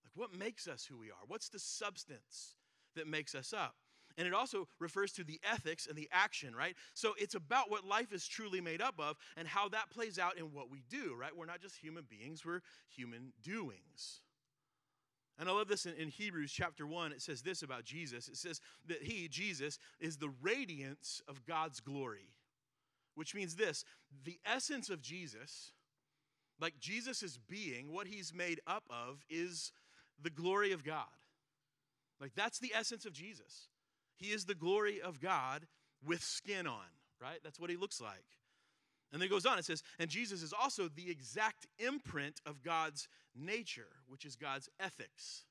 Like 0.05 0.13
what 0.15 0.37
makes 0.37 0.69
us 0.69 0.85
who 0.85 0.99
we 0.99 1.11
are? 1.11 1.25
What's 1.27 1.49
the 1.49 1.59
substance 1.59 2.55
that 2.97 3.07
makes 3.07 3.35
us 3.35 3.53
up? 3.53 3.75
And 4.17 4.27
it 4.27 4.35
also 4.35 4.69
refers 4.79 5.13
to 5.13 5.25
the 5.25 5.41
ethics 5.51 5.87
and 5.87 5.97
the 5.97 6.09
action, 6.13 6.55
right? 6.55 6.75
So 6.95 7.15
it's 7.19 7.35
about 7.35 7.71
what 7.71 7.85
life 7.85 8.13
is 8.13 8.27
truly 8.27 8.61
made 8.61 8.81
up 8.81 8.95
of 8.99 9.17
and 9.37 9.49
how 9.49 9.69
that 9.71 9.91
plays 9.91 10.19
out 10.19 10.39
in 10.39 10.53
what 10.53 10.71
we 10.71 10.83
do, 10.89 11.15
right? 11.19 11.37
We're 11.37 11.47
not 11.47 11.61
just 11.61 11.77
human 11.77 12.05
beings, 12.09 12.45
we're 12.45 12.61
human 12.89 13.33
doings. 13.43 14.21
And 15.39 15.49
I 15.49 15.53
love 15.53 15.69
this 15.69 15.87
in, 15.87 15.95
in, 15.95 16.09
Hebrews 16.09 16.53
chapter 16.53 16.87
1. 16.87 17.13
It 17.13 17.23
says 17.23 17.43
this 17.43 17.63
about 17.63 17.85
Jesus 17.85 18.29
it 18.29 18.37
says 18.37 18.61
that 18.87 19.03
he, 19.03 19.29
Jesus, 19.29 19.79
is 19.99 20.19
the 20.19 20.33
radiance 20.43 21.23
of 21.27 21.45
God's 21.47 21.81
glory, 21.81 22.29
which 23.15 23.35
means 23.35 23.57
this 23.57 23.85
the 24.25 24.39
essence 24.45 24.91
of 24.91 25.01
Jesus, 25.01 25.73
like 26.61 26.79
Jesus' 26.79 27.39
being, 27.49 27.93
what 27.93 28.07
he's 28.07 28.33
made 28.35 28.61
up 28.67 28.85
of, 28.91 29.25
is 29.31 29.73
the 30.23 30.31
glory 30.31 30.73
of 30.73 30.85
God. 30.85 31.07
Like 32.21 32.33
that's 32.37 32.59
the 32.59 32.73
essence 32.75 33.05
of 33.05 33.13
Jesus. 33.13 33.69
He 34.23 34.33
is 34.33 34.45
the 34.45 34.55
glory 34.55 35.01
of 35.01 35.21
God 35.21 35.67
with 36.07 36.23
skin 36.23 36.67
on, 36.67 36.87
right? 37.21 37.41
That's 37.43 37.59
what 37.59 37.71
he 37.71 37.77
looks 37.77 38.01
like. 38.01 38.25
And 39.13 39.21
then 39.21 39.27
it 39.27 39.31
goes 39.31 39.45
on, 39.45 39.59
it 39.59 39.65
says, 39.65 39.83
and 39.99 40.09
Jesus 40.09 40.43
is 40.43 40.53
also 40.53 40.89
the 40.89 41.11
exact 41.11 41.67
imprint 41.79 42.41
of 42.47 42.63
God's 42.63 43.09
nature, 43.35 43.89
which 44.07 44.25
is 44.25 44.37
God's 44.37 44.71
ethics. 44.81 45.45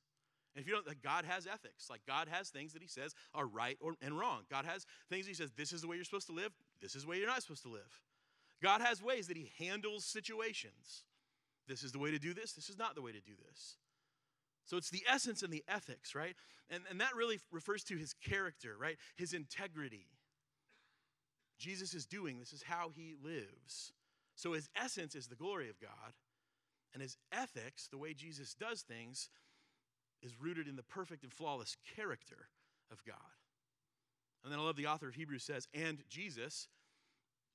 And 0.56 0.62
if 0.62 0.68
you 0.68 0.74
don't, 0.74 0.88
like 0.88 1.02
God 1.02 1.26
has 1.26 1.48
ethics. 1.48 1.90
Like 1.90 2.02
God 2.08 2.28
has 2.30 2.50
things 2.50 2.74
that 2.74 2.82
He 2.82 2.88
says 2.88 3.14
are 3.34 3.46
right 3.46 3.78
or, 3.82 3.94
and 4.02 4.18
wrong. 4.18 4.44
God 4.50 4.66
has 4.66 4.86
things 5.10 5.28
He 5.28 5.34
says, 5.34 5.52
this 5.52 5.74
is 5.74 5.82
the 5.82 5.88
way 5.88 5.98
you're 5.98 6.06
supposed 6.06 6.28
to 6.28 6.34
live, 6.34 6.52
this 6.82 6.96
is 6.96 7.04
the 7.04 7.10
way 7.10 7.18
you're 7.18 7.28
not 7.28 7.44
supposed 7.44 7.64
to 7.64 7.70
live. 7.70 8.02
God 8.64 8.82
has 8.82 9.04
ways 9.04 9.28
that 9.28 9.38
He 9.38 9.52
handles 9.60 10.06
situations. 10.06 11.04
This 11.68 11.84
is 11.84 11.92
the 11.92 12.00
way 12.00 12.12
to 12.12 12.20
do 12.20 12.34
this, 12.34 12.54
this 12.54 12.70
is 12.70 12.78
not 12.78 12.96
the 12.96 13.02
way 13.02 13.12
to 13.12 13.22
do 13.22 13.34
this. 13.48 13.76
So 14.66 14.78
it's 14.78 14.90
the 14.90 15.04
essence 15.10 15.44
and 15.44 15.52
the 15.52 15.64
ethics, 15.68 16.16
right? 16.16 16.36
And, 16.70 16.84
and 16.90 17.02
that 17.02 17.16
really 17.16 17.40
refers 17.52 17.84
to 17.86 17.98
his 17.98 18.14
character, 18.14 18.76
right? 18.80 18.98
His 19.16 19.34
integrity. 19.34 20.08
Jesus 21.60 21.94
is 21.94 22.06
doing, 22.06 22.40
this 22.40 22.54
is 22.54 22.64
how 22.64 22.92
he 22.96 23.16
lives. 23.24 23.92
So 24.36 24.54
his 24.54 24.70
essence 24.76 25.14
is 25.14 25.28
the 25.28 25.36
glory 25.36 25.70
of 25.70 25.80
God, 25.80 26.14
and 26.94 27.02
his 27.02 27.18
ethics, 27.32 27.88
the 27.88 27.98
way 27.98 28.14
Jesus 28.14 28.54
does 28.54 28.82
things, 28.82 29.30
is 30.24 30.40
rooted 30.40 30.68
in 30.68 30.76
the 30.76 30.84
perfect 30.84 31.24
and 31.24 31.34
flawless 31.34 31.78
character 31.96 32.50
of 32.92 33.04
God. 33.06 33.16
And 34.44 34.52
then 34.52 34.60
I 34.60 34.64
love 34.64 34.76
the 34.76 34.88
author 34.88 35.08
of 35.08 35.16
Hebrews 35.16 35.44
says, 35.44 35.68
and 35.74 36.00
Jesus 36.10 36.68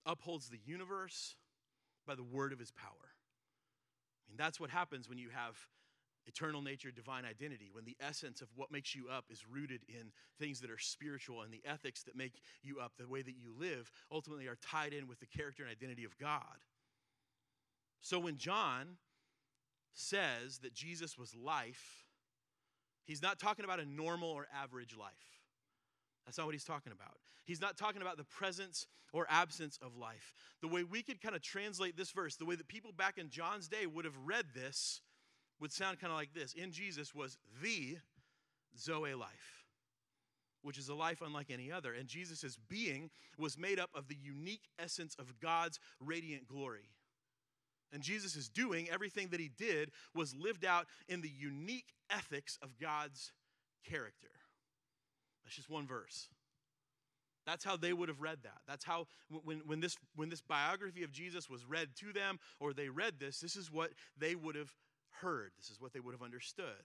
upholds 0.04 0.48
the 0.48 0.60
universe 0.64 1.36
by 2.06 2.14
the 2.14 2.22
word 2.22 2.52
of 2.52 2.58
his 2.58 2.70
power. 2.70 2.90
I 2.92 4.30
mean, 4.30 4.36
that's 4.36 4.60
what 4.60 4.70
happens 4.70 5.08
when 5.08 5.18
you 5.18 5.30
have 5.30 5.56
eternal 6.26 6.62
nature, 6.62 6.90
divine 6.90 7.24
identity, 7.24 7.68
when 7.72 7.84
the 7.84 7.96
essence 8.00 8.40
of 8.40 8.48
what 8.54 8.72
makes 8.72 8.94
you 8.94 9.08
up 9.08 9.26
is 9.30 9.46
rooted 9.48 9.82
in 9.88 10.12
things 10.38 10.60
that 10.60 10.70
are 10.70 10.78
spiritual 10.78 11.42
and 11.42 11.52
the 11.52 11.62
ethics 11.64 12.02
that 12.04 12.16
make 12.16 12.40
you 12.62 12.78
up, 12.80 12.92
the 12.98 13.08
way 13.08 13.22
that 13.22 13.36
you 13.36 13.52
live, 13.58 13.90
ultimately 14.10 14.46
are 14.46 14.58
tied 14.62 14.92
in 14.92 15.06
with 15.08 15.20
the 15.20 15.26
character 15.26 15.62
and 15.62 15.70
identity 15.70 16.04
of 16.04 16.16
God. 16.18 16.40
So 18.00 18.18
when 18.18 18.36
John 18.36 18.96
says 19.94 20.58
that 20.58 20.74
Jesus 20.74 21.16
was 21.18 21.34
life, 21.34 22.04
he's 23.04 23.22
not 23.22 23.38
talking 23.38 23.64
about 23.64 23.80
a 23.80 23.86
normal 23.86 24.30
or 24.30 24.46
average 24.54 24.96
life. 24.96 25.12
That's 26.24 26.38
not 26.38 26.46
what 26.46 26.54
he's 26.54 26.64
talking 26.64 26.92
about. 26.92 27.18
He's 27.44 27.60
not 27.60 27.76
talking 27.76 28.02
about 28.02 28.16
the 28.16 28.24
presence 28.24 28.86
or 29.12 29.26
absence 29.30 29.78
of 29.80 29.96
life. 29.96 30.34
The 30.60 30.68
way 30.68 30.82
we 30.82 31.02
could 31.02 31.20
kind 31.22 31.36
of 31.36 31.42
translate 31.42 31.96
this 31.96 32.10
verse, 32.10 32.36
the 32.36 32.44
way 32.44 32.56
that 32.56 32.66
people 32.66 32.92
back 32.92 33.18
in 33.18 33.30
John's 33.30 33.68
day 33.68 33.86
would 33.86 34.04
have 34.04 34.16
read 34.24 34.46
this, 34.54 35.00
would 35.60 35.72
sound 35.72 35.98
kind 35.98 36.12
of 36.12 36.18
like 36.18 36.34
this 36.34 36.52
In 36.54 36.72
Jesus 36.72 37.14
was 37.14 37.38
the 37.62 37.96
Zoe 38.78 39.14
life, 39.14 39.64
which 40.62 40.78
is 40.78 40.88
a 40.88 40.94
life 40.94 41.22
unlike 41.24 41.50
any 41.50 41.72
other. 41.72 41.92
And 41.92 42.08
Jesus' 42.08 42.58
being 42.68 43.10
was 43.38 43.58
made 43.58 43.78
up 43.78 43.90
of 43.94 44.08
the 44.08 44.16
unique 44.16 44.68
essence 44.78 45.14
of 45.18 45.38
God's 45.40 45.78
radiant 46.00 46.46
glory. 46.46 46.90
And 47.92 48.02
Jesus' 48.02 48.48
doing, 48.48 48.88
everything 48.90 49.28
that 49.28 49.40
he 49.40 49.48
did, 49.48 49.90
was 50.14 50.34
lived 50.34 50.64
out 50.64 50.86
in 51.08 51.20
the 51.20 51.30
unique 51.30 51.92
ethics 52.10 52.58
of 52.60 52.78
God's 52.78 53.32
character. 53.88 54.30
That's 55.44 55.56
just 55.56 55.70
one 55.70 55.86
verse. 55.86 56.28
That's 57.46 57.64
how 57.64 57.76
they 57.76 57.92
would 57.92 58.08
have 58.08 58.20
read 58.20 58.38
that. 58.42 58.58
That's 58.66 58.84
how, 58.84 59.06
when, 59.44 59.62
when, 59.66 59.78
this, 59.78 59.96
when 60.16 60.28
this 60.28 60.40
biography 60.40 61.04
of 61.04 61.12
Jesus 61.12 61.48
was 61.48 61.64
read 61.64 61.90
to 62.00 62.12
them, 62.12 62.40
or 62.58 62.72
they 62.72 62.88
read 62.88 63.20
this, 63.20 63.38
this 63.38 63.54
is 63.54 63.70
what 63.70 63.92
they 64.18 64.34
would 64.34 64.56
have 64.56 64.74
heard. 65.20 65.52
This 65.56 65.70
is 65.70 65.80
what 65.80 65.92
they 65.92 66.00
would 66.00 66.12
have 66.12 66.22
understood. 66.22 66.84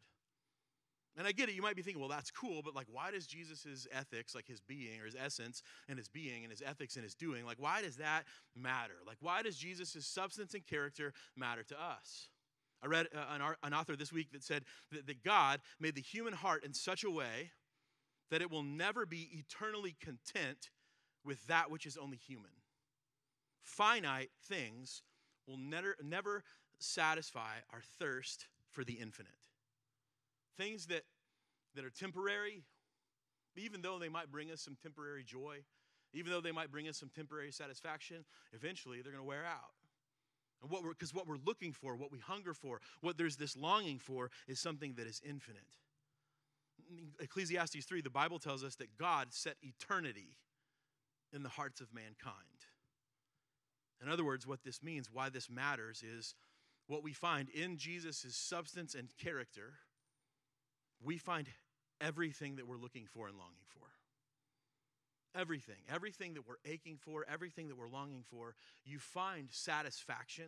And 1.18 1.28
I 1.28 1.34
get 1.34 1.50
it, 1.50 1.56
you 1.56 1.62
might 1.62 1.76
be 1.76 1.82
thinking, 1.82 2.00
well, 2.00 2.10
that's 2.10 2.32
cool, 2.32 2.62
but 2.64 2.74
like, 2.74 2.88
why 2.90 3.12
does 3.12 3.28
Jesus' 3.28 3.86
ethics, 3.92 4.34
like 4.34 4.48
his 4.48 4.62
being 4.62 5.02
or 5.02 5.06
his 5.06 5.16
essence 5.16 5.62
and 5.90 5.98
his 5.98 6.08
being 6.08 6.44
and 6.44 6.52
his 6.52 6.62
ethics 6.66 6.96
and 6.96 7.04
his 7.04 7.16
doing, 7.16 7.46
like, 7.46 7.60
why 7.60 7.82
does 7.82 7.98
that 7.98 8.24
matter? 8.56 8.94
Like, 9.06 9.18
why 9.20 9.42
does 9.42 9.58
Jesus' 9.58 10.06
substance 10.06 10.54
and 10.54 10.66
character 10.66 11.12
matter 11.36 11.64
to 11.64 11.76
us? 11.76 12.30
I 12.82 12.88
read 12.88 13.08
uh, 13.16 13.54
an, 13.62 13.74
author 13.74 13.96
this 13.96 14.14
week 14.14 14.32
that 14.32 14.44
said 14.44 14.64
that, 14.92 15.06
that 15.06 15.24
God 15.24 15.60
made 15.80 15.96
the 15.96 16.02
human 16.02 16.34
heart 16.34 16.64
in 16.64 16.74
such 16.74 17.04
a 17.04 17.12
way 17.12 17.52
that 18.32 18.42
it 18.42 18.50
will 18.50 18.64
never 18.64 19.06
be 19.06 19.30
eternally 19.34 19.96
content 20.00 20.70
with 21.24 21.46
that 21.48 21.70
which 21.70 21.86
is 21.86 21.98
only 21.98 22.18
human. 22.18 22.52
Finite 23.62 24.32
things 24.48 25.04
will 25.46 25.58
never, 25.58 25.96
never 26.04 26.44
satisfy 26.82 27.58
our 27.72 27.82
thirst 28.00 28.48
for 28.72 28.84
the 28.84 28.94
infinite. 28.94 29.34
things 30.58 30.88
that, 30.88 31.04
that 31.76 31.86
are 31.86 31.90
temporary, 31.90 32.64
even 33.56 33.82
though 33.82 33.98
they 34.00 34.10
might 34.10 34.32
bring 34.32 34.52
us 34.52 34.62
some 34.62 34.78
temporary 34.82 35.24
joy, 35.24 35.58
even 36.14 36.32
though 36.32 36.42
they 36.42 36.52
might 36.52 36.72
bring 36.72 36.88
us 36.88 36.98
some 36.98 37.10
temporary 37.16 37.52
satisfaction, 37.52 38.26
eventually 38.54 39.02
they're 39.02 39.12
going 39.12 39.24
to 39.24 39.28
wear 39.28 39.46
out. 39.46 39.74
And 40.62 40.70
what 40.70 40.84
we're 40.84 40.92
because 40.92 41.14
what 41.14 41.28
we're 41.28 41.38
looking 41.46 41.72
for, 41.72 41.96
what 41.96 42.12
we 42.12 42.20
hunger 42.20 42.54
for, 42.54 42.82
what 43.02 43.18
there's 43.18 43.38
this 43.38 43.58
longing 43.58 43.98
for 43.98 44.30
is 44.48 44.60
something 44.60 44.94
that 44.96 45.08
is 45.08 45.22
infinite. 45.28 45.78
In 46.90 47.08
Ecclesiastes 47.20 47.86
3, 47.86 48.02
the 48.02 48.10
Bible 48.10 48.38
tells 48.38 48.64
us 48.64 48.76
that 48.76 48.98
God 48.98 49.28
set 49.32 49.56
eternity 49.64 50.36
in 51.34 51.44
the 51.44 51.50
hearts 51.50 51.82
of 51.82 51.94
mankind. 51.94 52.36
In 54.04 54.10
other 54.10 54.26
words, 54.26 54.46
what 54.46 54.64
this 54.64 54.84
means, 54.84 55.10
why 55.12 55.30
this 55.30 55.50
matters, 55.50 56.04
is 56.04 56.36
what 56.92 57.04
we 57.04 57.14
find 57.14 57.50
in 57.50 57.78
Jesus' 57.78 58.36
substance 58.36 58.96
and 58.96 59.08
character, 59.18 59.74
we 61.02 61.18
find 61.18 61.48
everything 62.02 62.58
that 62.58 62.68
we're 62.68 62.78
looking 62.78 63.06
for 63.06 63.28
and 63.28 63.38
longing 63.38 63.66
for. 63.70 63.88
Everything, 65.34 65.78
everything 65.90 66.34
that 66.34 66.46
we're 66.46 66.56
aching 66.66 66.98
for, 66.98 67.26
everything 67.32 67.70
that 67.70 67.78
we're 67.78 67.88
longing 67.88 68.26
for, 68.30 68.56
you 68.84 69.00
find 69.00 69.48
satisfaction 69.52 70.48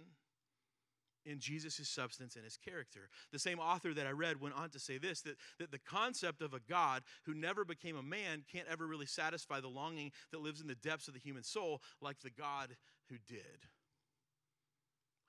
in 1.26 1.40
Jesus' 1.40 1.88
substance 1.88 2.36
and 2.36 2.44
his 2.44 2.58
character. 2.58 3.08
The 3.32 3.40
same 3.40 3.60
author 3.60 3.94
that 3.94 4.06
I 4.06 4.12
read 4.12 4.42
went 4.42 4.56
on 4.56 4.70
to 4.72 4.80
say 4.80 4.98
this 4.98 5.22
that, 5.22 5.38
that 5.60 5.72
the 5.72 5.80
concept 5.80 6.42
of 6.42 6.54
a 6.54 6.60
God 6.60 7.04
who 7.26 7.34
never 7.34 7.64
became 7.64 7.96
a 7.96 8.04
man 8.04 8.44
can't 8.52 8.68
ever 8.70 8.86
really 8.86 9.06
satisfy 9.06 9.62
the 9.62 9.70
longing 9.70 10.12
that 10.34 10.42
lives 10.42 10.60
in 10.60 10.68
the 10.68 10.76
depths 10.76 11.08
of 11.08 11.14
the 11.14 11.22
human 11.22 11.44
soul 11.44 11.82
like 12.02 12.20
the 12.20 12.30
God 12.30 12.76
who 13.10 13.16
did. 13.30 13.70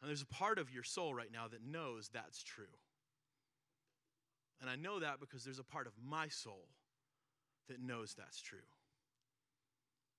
And 0.05 0.11
there's 0.11 0.21
a 0.21 0.27
part 0.27 0.59
of 0.59 0.71
your 0.71 0.83
soul 0.83 1.15
right 1.15 1.33
now 1.33 1.49
that 1.49 1.65
knows 1.65 2.11
that's 2.13 2.43
true. 2.43 2.67
And 4.61 4.69
I 4.69 4.77
know 4.77 5.01
that 5.01 5.19
because 5.19 5.45
there's 5.45 5.59
a 5.59 5.65
part 5.65 5.87
of 5.87 5.95
my 6.07 6.29
soul 6.29 6.69
that 7.71 7.81
knows 7.81 8.13
that's 8.13 8.39
true. 8.39 8.69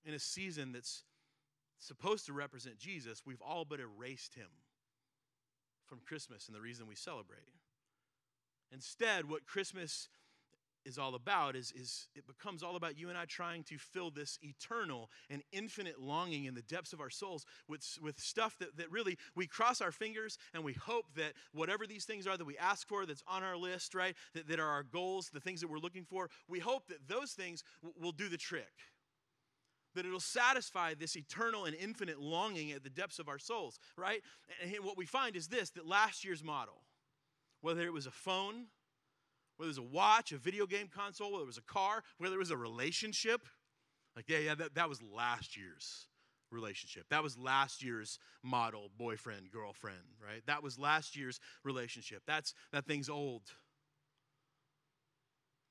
In 0.03 0.15
a 0.15 0.19
season 0.19 0.71
that's 0.71 1.03
supposed 1.77 2.25
to 2.25 2.33
represent 2.33 2.79
Jesus, 2.79 3.27
we've 3.27 3.43
all 3.43 3.63
but 3.63 3.79
erased 3.79 4.33
him 4.33 4.47
from 5.85 5.99
Christmas 6.03 6.47
and 6.47 6.55
the 6.55 6.61
reason 6.61 6.87
we 6.87 6.95
celebrate. 6.95 7.51
Instead, 8.71 9.29
what 9.29 9.45
Christmas 9.45 10.09
is 10.85 10.97
all 10.97 11.15
about 11.15 11.55
is, 11.55 11.71
is 11.71 12.07
it 12.15 12.25
becomes 12.27 12.63
all 12.63 12.75
about 12.75 12.97
you 12.97 13.09
and 13.09 13.17
I 13.17 13.25
trying 13.25 13.63
to 13.65 13.77
fill 13.77 14.11
this 14.11 14.37
eternal 14.41 15.09
and 15.29 15.41
infinite 15.51 15.99
longing 15.99 16.45
in 16.45 16.53
the 16.53 16.61
depths 16.61 16.93
of 16.93 17.01
our 17.01 17.09
souls 17.09 17.45
with, 17.67 17.85
with 18.01 18.19
stuff 18.19 18.57
that, 18.59 18.77
that 18.77 18.91
really 18.91 19.17
we 19.35 19.47
cross 19.47 19.81
our 19.81 19.91
fingers 19.91 20.37
and 20.53 20.63
we 20.63 20.73
hope 20.73 21.05
that 21.15 21.33
whatever 21.53 21.87
these 21.87 22.05
things 22.05 22.27
are 22.27 22.37
that 22.37 22.45
we 22.45 22.57
ask 22.57 22.87
for 22.87 23.05
that's 23.05 23.23
on 23.27 23.43
our 23.43 23.57
list, 23.57 23.95
right, 23.95 24.15
that, 24.33 24.47
that 24.47 24.59
are 24.59 24.69
our 24.69 24.83
goals, 24.83 25.29
the 25.33 25.39
things 25.39 25.61
that 25.61 25.69
we're 25.69 25.79
looking 25.79 26.05
for, 26.05 26.29
we 26.47 26.59
hope 26.59 26.87
that 26.87 27.07
those 27.07 27.31
things 27.31 27.63
w- 27.81 27.95
will 28.01 28.11
do 28.11 28.29
the 28.29 28.37
trick. 28.37 28.71
That 29.95 30.05
it'll 30.05 30.19
satisfy 30.19 30.93
this 30.93 31.15
eternal 31.15 31.65
and 31.65 31.75
infinite 31.75 32.19
longing 32.19 32.71
at 32.73 32.83
the 32.83 32.89
depths 32.89 33.17
of 33.17 33.29
our 33.29 33.39
souls, 33.39 33.79
right? 33.97 34.21
And 34.61 34.73
what 34.83 34.97
we 34.97 35.05
find 35.05 35.35
is 35.37 35.47
this 35.47 35.69
that 35.71 35.87
last 35.87 36.25
year's 36.25 36.43
model, 36.43 36.81
whether 37.61 37.81
it 37.81 37.93
was 37.93 38.05
a 38.05 38.11
phone, 38.11 38.65
whether 39.57 39.67
it 39.67 39.69
was 39.69 39.77
a 39.77 39.83
watch, 39.83 40.31
a 40.31 40.37
video 40.37 40.65
game 40.65 40.89
console, 40.93 41.31
whether 41.31 41.43
it 41.43 41.47
was 41.47 41.57
a 41.57 41.61
car, 41.61 42.03
whether 42.17 42.35
it 42.35 42.39
was 42.39 42.51
a 42.51 42.57
relationship. 42.57 43.41
Like, 44.15 44.25
yeah, 44.27 44.39
yeah, 44.39 44.55
that, 44.55 44.75
that 44.75 44.89
was 44.89 45.01
last 45.01 45.57
year's 45.57 46.07
relationship. 46.51 47.05
That 47.09 47.23
was 47.23 47.37
last 47.37 47.83
year's 47.83 48.19
model 48.43 48.89
boyfriend, 48.97 49.51
girlfriend, 49.51 49.97
right? 50.23 50.41
That 50.47 50.63
was 50.63 50.79
last 50.79 51.15
year's 51.15 51.39
relationship. 51.63 52.23
That's 52.25 52.53
that 52.71 52.85
thing's 52.85 53.09
old. 53.09 53.43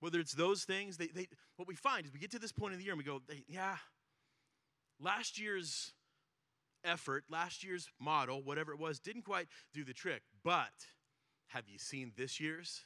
Whether 0.01 0.20
it's 0.20 0.35
those 0.35 0.64
things, 0.64 0.99
they, 0.99 1.07
they 1.07 1.29
what 1.57 1.66
we 1.66 1.75
find 1.75 2.05
is 2.05 2.12
we 2.12 2.18
get 2.18 2.31
to 2.33 2.38
this 2.38 2.53
point 2.53 2.75
in 2.75 2.79
the 2.79 2.85
year 2.85 2.92
and 2.92 2.99
we 2.99 3.05
go, 3.05 3.23
yeah, 3.49 3.77
last 5.01 5.40
year's 5.40 5.92
effort, 6.85 7.25
last 7.31 7.64
year's 7.64 7.88
model, 7.99 8.42
whatever 8.42 8.73
it 8.73 8.79
was, 8.79 8.99
didn't 9.01 9.23
quite 9.23 9.49
do 9.73 9.85
the 9.85 9.94
trick. 9.94 10.23
But 10.44 10.73
have 11.49 11.64
you 11.68 11.79
seen 11.79 12.12
this 12.16 12.38
year's? 12.38 12.85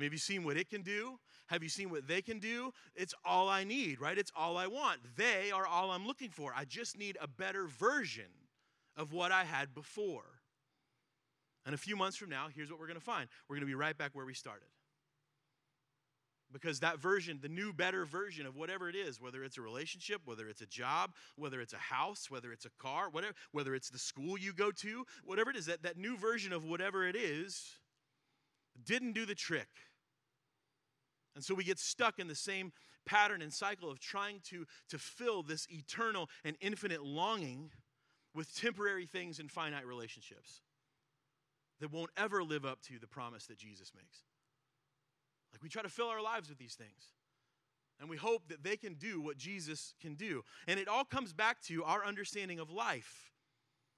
Have 0.00 0.12
you 0.12 0.18
seen 0.18 0.44
what 0.44 0.56
it 0.56 0.68
can 0.68 0.82
do? 0.82 1.18
Have 1.46 1.62
you 1.62 1.68
seen 1.68 1.90
what 1.90 2.08
they 2.08 2.22
can 2.22 2.38
do? 2.38 2.72
It's 2.94 3.14
all 3.24 3.48
I 3.48 3.64
need, 3.64 4.00
right? 4.00 4.16
It's 4.16 4.32
all 4.34 4.56
I 4.56 4.66
want. 4.66 5.00
They 5.16 5.50
are 5.50 5.66
all 5.66 5.90
I'm 5.90 6.06
looking 6.06 6.30
for. 6.30 6.52
I 6.56 6.64
just 6.64 6.98
need 6.98 7.18
a 7.20 7.28
better 7.28 7.66
version 7.66 8.30
of 8.96 9.12
what 9.12 9.32
I 9.32 9.44
had 9.44 9.74
before. 9.74 10.24
And 11.64 11.74
a 11.74 11.78
few 11.78 11.96
months 11.96 12.16
from 12.16 12.30
now, 12.30 12.46
here's 12.54 12.70
what 12.70 12.80
we're 12.80 12.86
going 12.86 12.98
to 12.98 13.04
find 13.04 13.28
we're 13.48 13.56
going 13.56 13.66
to 13.66 13.70
be 13.70 13.74
right 13.74 13.96
back 13.96 14.10
where 14.14 14.26
we 14.26 14.34
started. 14.34 14.66
Because 16.52 16.80
that 16.80 16.98
version, 16.98 17.38
the 17.40 17.48
new, 17.48 17.72
better 17.72 18.04
version 18.04 18.44
of 18.44 18.56
whatever 18.56 18.88
it 18.90 18.94
is, 18.94 19.18
whether 19.18 19.42
it's 19.42 19.56
a 19.56 19.62
relationship, 19.62 20.20
whether 20.26 20.48
it's 20.48 20.60
a 20.60 20.66
job, 20.66 21.12
whether 21.36 21.62
it's 21.62 21.72
a 21.72 21.78
house, 21.78 22.30
whether 22.30 22.52
it's 22.52 22.66
a 22.66 22.70
car, 22.78 23.08
whatever, 23.08 23.32
whether 23.52 23.74
it's 23.74 23.88
the 23.88 23.98
school 23.98 24.36
you 24.36 24.52
go 24.52 24.70
to, 24.70 25.06
whatever 25.24 25.50
it 25.50 25.56
is, 25.56 25.64
that, 25.66 25.82
that 25.82 25.96
new 25.96 26.14
version 26.18 26.52
of 26.52 26.66
whatever 26.66 27.06
it 27.06 27.16
is 27.16 27.78
didn't 28.84 29.12
do 29.12 29.26
the 29.26 29.34
trick. 29.34 29.68
And 31.34 31.44
so 31.44 31.54
we 31.54 31.64
get 31.64 31.78
stuck 31.78 32.18
in 32.18 32.28
the 32.28 32.34
same 32.34 32.72
pattern 33.06 33.42
and 33.42 33.52
cycle 33.52 33.90
of 33.90 33.98
trying 33.98 34.40
to, 34.44 34.66
to 34.90 34.98
fill 34.98 35.42
this 35.42 35.66
eternal 35.70 36.28
and 36.44 36.56
infinite 36.60 37.02
longing 37.02 37.70
with 38.34 38.54
temporary 38.54 39.06
things 39.06 39.38
and 39.38 39.50
finite 39.50 39.86
relationships 39.86 40.60
that 41.80 41.92
won't 41.92 42.10
ever 42.16 42.42
live 42.42 42.64
up 42.64 42.80
to 42.82 42.98
the 42.98 43.06
promise 43.06 43.46
that 43.46 43.58
Jesus 43.58 43.92
makes. 43.94 44.22
Like 45.52 45.62
we 45.62 45.68
try 45.68 45.82
to 45.82 45.88
fill 45.88 46.08
our 46.08 46.22
lives 46.22 46.48
with 46.48 46.58
these 46.58 46.74
things. 46.74 47.12
And 48.00 48.08
we 48.08 48.16
hope 48.16 48.48
that 48.48 48.64
they 48.64 48.76
can 48.76 48.94
do 48.94 49.20
what 49.20 49.36
Jesus 49.36 49.94
can 50.00 50.14
do. 50.14 50.42
And 50.66 50.80
it 50.80 50.88
all 50.88 51.04
comes 51.04 51.32
back 51.32 51.60
to 51.62 51.84
our 51.84 52.04
understanding 52.04 52.58
of 52.58 52.70
life 52.70 53.31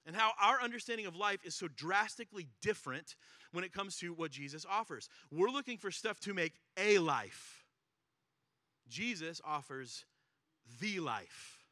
and 0.06 0.14
how 0.14 0.32
our 0.40 0.60
understanding 0.60 1.06
of 1.06 1.16
life 1.16 1.40
is 1.44 1.54
so 1.54 1.68
drastically 1.68 2.48
different 2.60 3.16
when 3.52 3.64
it 3.64 3.72
comes 3.72 3.96
to 3.98 4.12
what 4.12 4.30
Jesus 4.30 4.66
offers. 4.68 5.08
We're 5.30 5.48
looking 5.48 5.78
for 5.78 5.90
stuff 5.90 6.20
to 6.20 6.34
make 6.34 6.54
a 6.76 6.98
life, 6.98 7.64
Jesus 8.88 9.40
offers 9.44 10.04
the 10.80 11.00
life. 11.00 11.64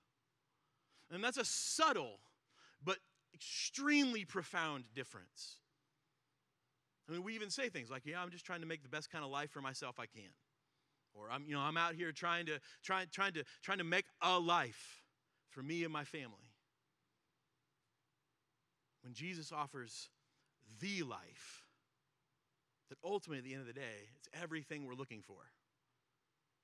And 1.11 1.23
that's 1.23 1.37
a 1.37 1.45
subtle 1.45 2.21
but 2.83 2.99
extremely 3.35 4.25
profound 4.25 4.85
difference. 4.95 5.57
I 7.09 7.13
mean, 7.13 7.23
we 7.23 7.35
even 7.35 7.51
say 7.51 7.69
things 7.69 7.91
like, 7.91 8.07
"Yeah, 8.07 8.23
I'm 8.23 8.31
just 8.31 8.47
trying 8.47 8.61
to 8.61 8.67
make 8.67 8.83
the 8.83 8.89
best 8.89 9.11
kind 9.11 9.25
of 9.25 9.31
life 9.31 9.51
for 9.51 9.61
myself 9.61 9.99
I 9.99 10.07
can," 10.07 10.33
or 11.13 11.31
"I'm, 11.31 11.45
you 11.45 11.55
know, 11.55 11.61
I'm 11.61 11.77
out 11.77 11.95
here 11.95 12.13
trying 12.13 12.47
to 12.47 12.61
trying 12.83 13.09
trying 13.11 13.35
to 13.35 13.45
trying 13.61 13.79
to 13.79 13.85
make 13.85 14.07
a 14.23 14.39
life 14.39 15.03
for 15.51 15.63
me 15.63 15.85
and 15.85 15.93
my 15.93 16.05
family." 16.05 16.52
When 19.03 19.15
Jesus 19.15 19.53
offers 19.53 20.09
the 20.81 21.03
life, 21.03 21.65
that 22.89 22.99
ultimately 23.05 23.39
at 23.39 23.45
the 23.45 23.53
end 23.53 23.61
of 23.61 23.67
the 23.67 23.73
day, 23.73 24.11
it's 24.17 24.29
everything 24.43 24.87
we're 24.87 24.95
looking 24.95 25.23
for. 25.23 25.37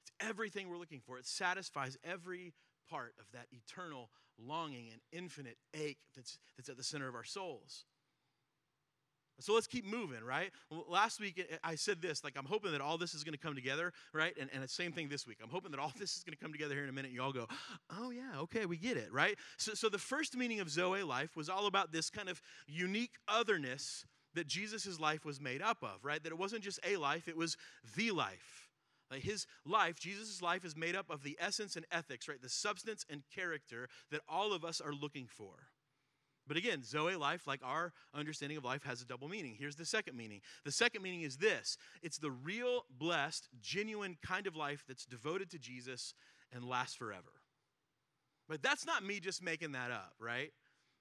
It's 0.02 0.28
everything 0.28 0.68
we're 0.68 0.78
looking 0.78 1.00
for. 1.00 1.18
It 1.18 1.26
satisfies 1.26 1.96
every 2.04 2.52
part 2.90 3.14
of 3.18 3.26
that 3.32 3.46
eternal 3.50 4.10
longing 4.38 4.88
and 4.92 5.00
infinite 5.12 5.58
ache 5.74 5.98
that's, 6.14 6.38
that's 6.56 6.68
at 6.68 6.76
the 6.76 6.84
center 6.84 7.08
of 7.08 7.14
our 7.14 7.24
souls. 7.24 7.84
So 9.40 9.54
let's 9.54 9.66
keep 9.66 9.86
moving, 9.86 10.24
right? 10.24 10.50
Last 10.88 11.20
week 11.20 11.38
eh, 11.50 11.56
I 11.62 11.76
said 11.76 12.02
this, 12.02 12.24
like 12.24 12.34
I'm 12.36 12.44
hoping 12.44 12.72
that 12.72 12.80
all 12.80 12.98
this 12.98 13.14
is 13.14 13.22
going 13.22 13.34
to 13.34 13.38
come 13.38 13.54
together, 13.54 13.92
right? 14.12 14.34
And, 14.40 14.50
and 14.52 14.62
the 14.62 14.68
same 14.68 14.92
thing 14.92 15.08
this 15.08 15.26
week. 15.26 15.38
I'm 15.42 15.50
hoping 15.50 15.70
that 15.70 15.80
all 15.80 15.92
this 15.98 16.16
is 16.16 16.24
going 16.24 16.36
to 16.36 16.42
come 16.42 16.52
together 16.52 16.74
here 16.74 16.84
in 16.84 16.90
a 16.90 16.92
minute. 16.92 17.12
You 17.12 17.22
all 17.22 17.32
go, 17.32 17.46
oh 17.90 18.10
yeah, 18.10 18.40
okay, 18.40 18.66
we 18.66 18.76
get 18.76 18.96
it, 18.96 19.12
right? 19.12 19.36
So, 19.56 19.74
so 19.74 19.88
the 19.88 19.98
first 19.98 20.36
meaning 20.36 20.60
of 20.60 20.70
Zoe 20.70 21.02
life 21.02 21.36
was 21.36 21.48
all 21.48 21.66
about 21.66 21.92
this 21.92 22.10
kind 22.10 22.28
of 22.28 22.42
unique 22.66 23.12
otherness 23.28 24.04
that 24.34 24.46
Jesus' 24.46 25.00
life 25.00 25.24
was 25.24 25.40
made 25.40 25.62
up 25.62 25.78
of, 25.82 26.04
right? 26.04 26.22
That 26.22 26.32
it 26.32 26.38
wasn't 26.38 26.62
just 26.62 26.80
a 26.86 26.96
life, 26.96 27.28
it 27.28 27.36
was 27.36 27.56
the 27.96 28.10
life. 28.10 28.68
Like 29.10 29.22
his 29.22 29.46
life, 29.64 29.98
Jesus' 29.98 30.42
life 30.42 30.64
is 30.64 30.76
made 30.76 30.94
up 30.94 31.10
of 31.10 31.22
the 31.22 31.36
essence 31.40 31.76
and 31.76 31.86
ethics, 31.90 32.28
right? 32.28 32.40
The 32.40 32.48
substance 32.48 33.06
and 33.08 33.22
character 33.34 33.88
that 34.10 34.20
all 34.28 34.52
of 34.52 34.64
us 34.64 34.80
are 34.80 34.92
looking 34.92 35.26
for. 35.26 35.54
But 36.48 36.56
again, 36.56 36.82
Zoe 36.82 37.14
life, 37.14 37.46
like 37.46 37.60
our 37.62 37.92
understanding 38.14 38.56
of 38.56 38.64
life, 38.64 38.82
has 38.84 39.02
a 39.02 39.04
double 39.04 39.28
meaning. 39.28 39.54
Here's 39.58 39.76
the 39.76 39.84
second 39.84 40.16
meaning. 40.16 40.40
The 40.64 40.72
second 40.72 41.02
meaning 41.02 41.20
is 41.22 41.36
this 41.36 41.76
it's 42.02 42.18
the 42.18 42.30
real, 42.30 42.86
blessed, 42.98 43.48
genuine 43.60 44.16
kind 44.26 44.46
of 44.46 44.56
life 44.56 44.84
that's 44.88 45.04
devoted 45.04 45.50
to 45.50 45.58
Jesus 45.58 46.14
and 46.52 46.64
lasts 46.64 46.96
forever. 46.96 47.42
But 48.48 48.62
that's 48.62 48.86
not 48.86 49.04
me 49.04 49.20
just 49.20 49.42
making 49.42 49.72
that 49.72 49.90
up, 49.90 50.14
right? 50.18 50.50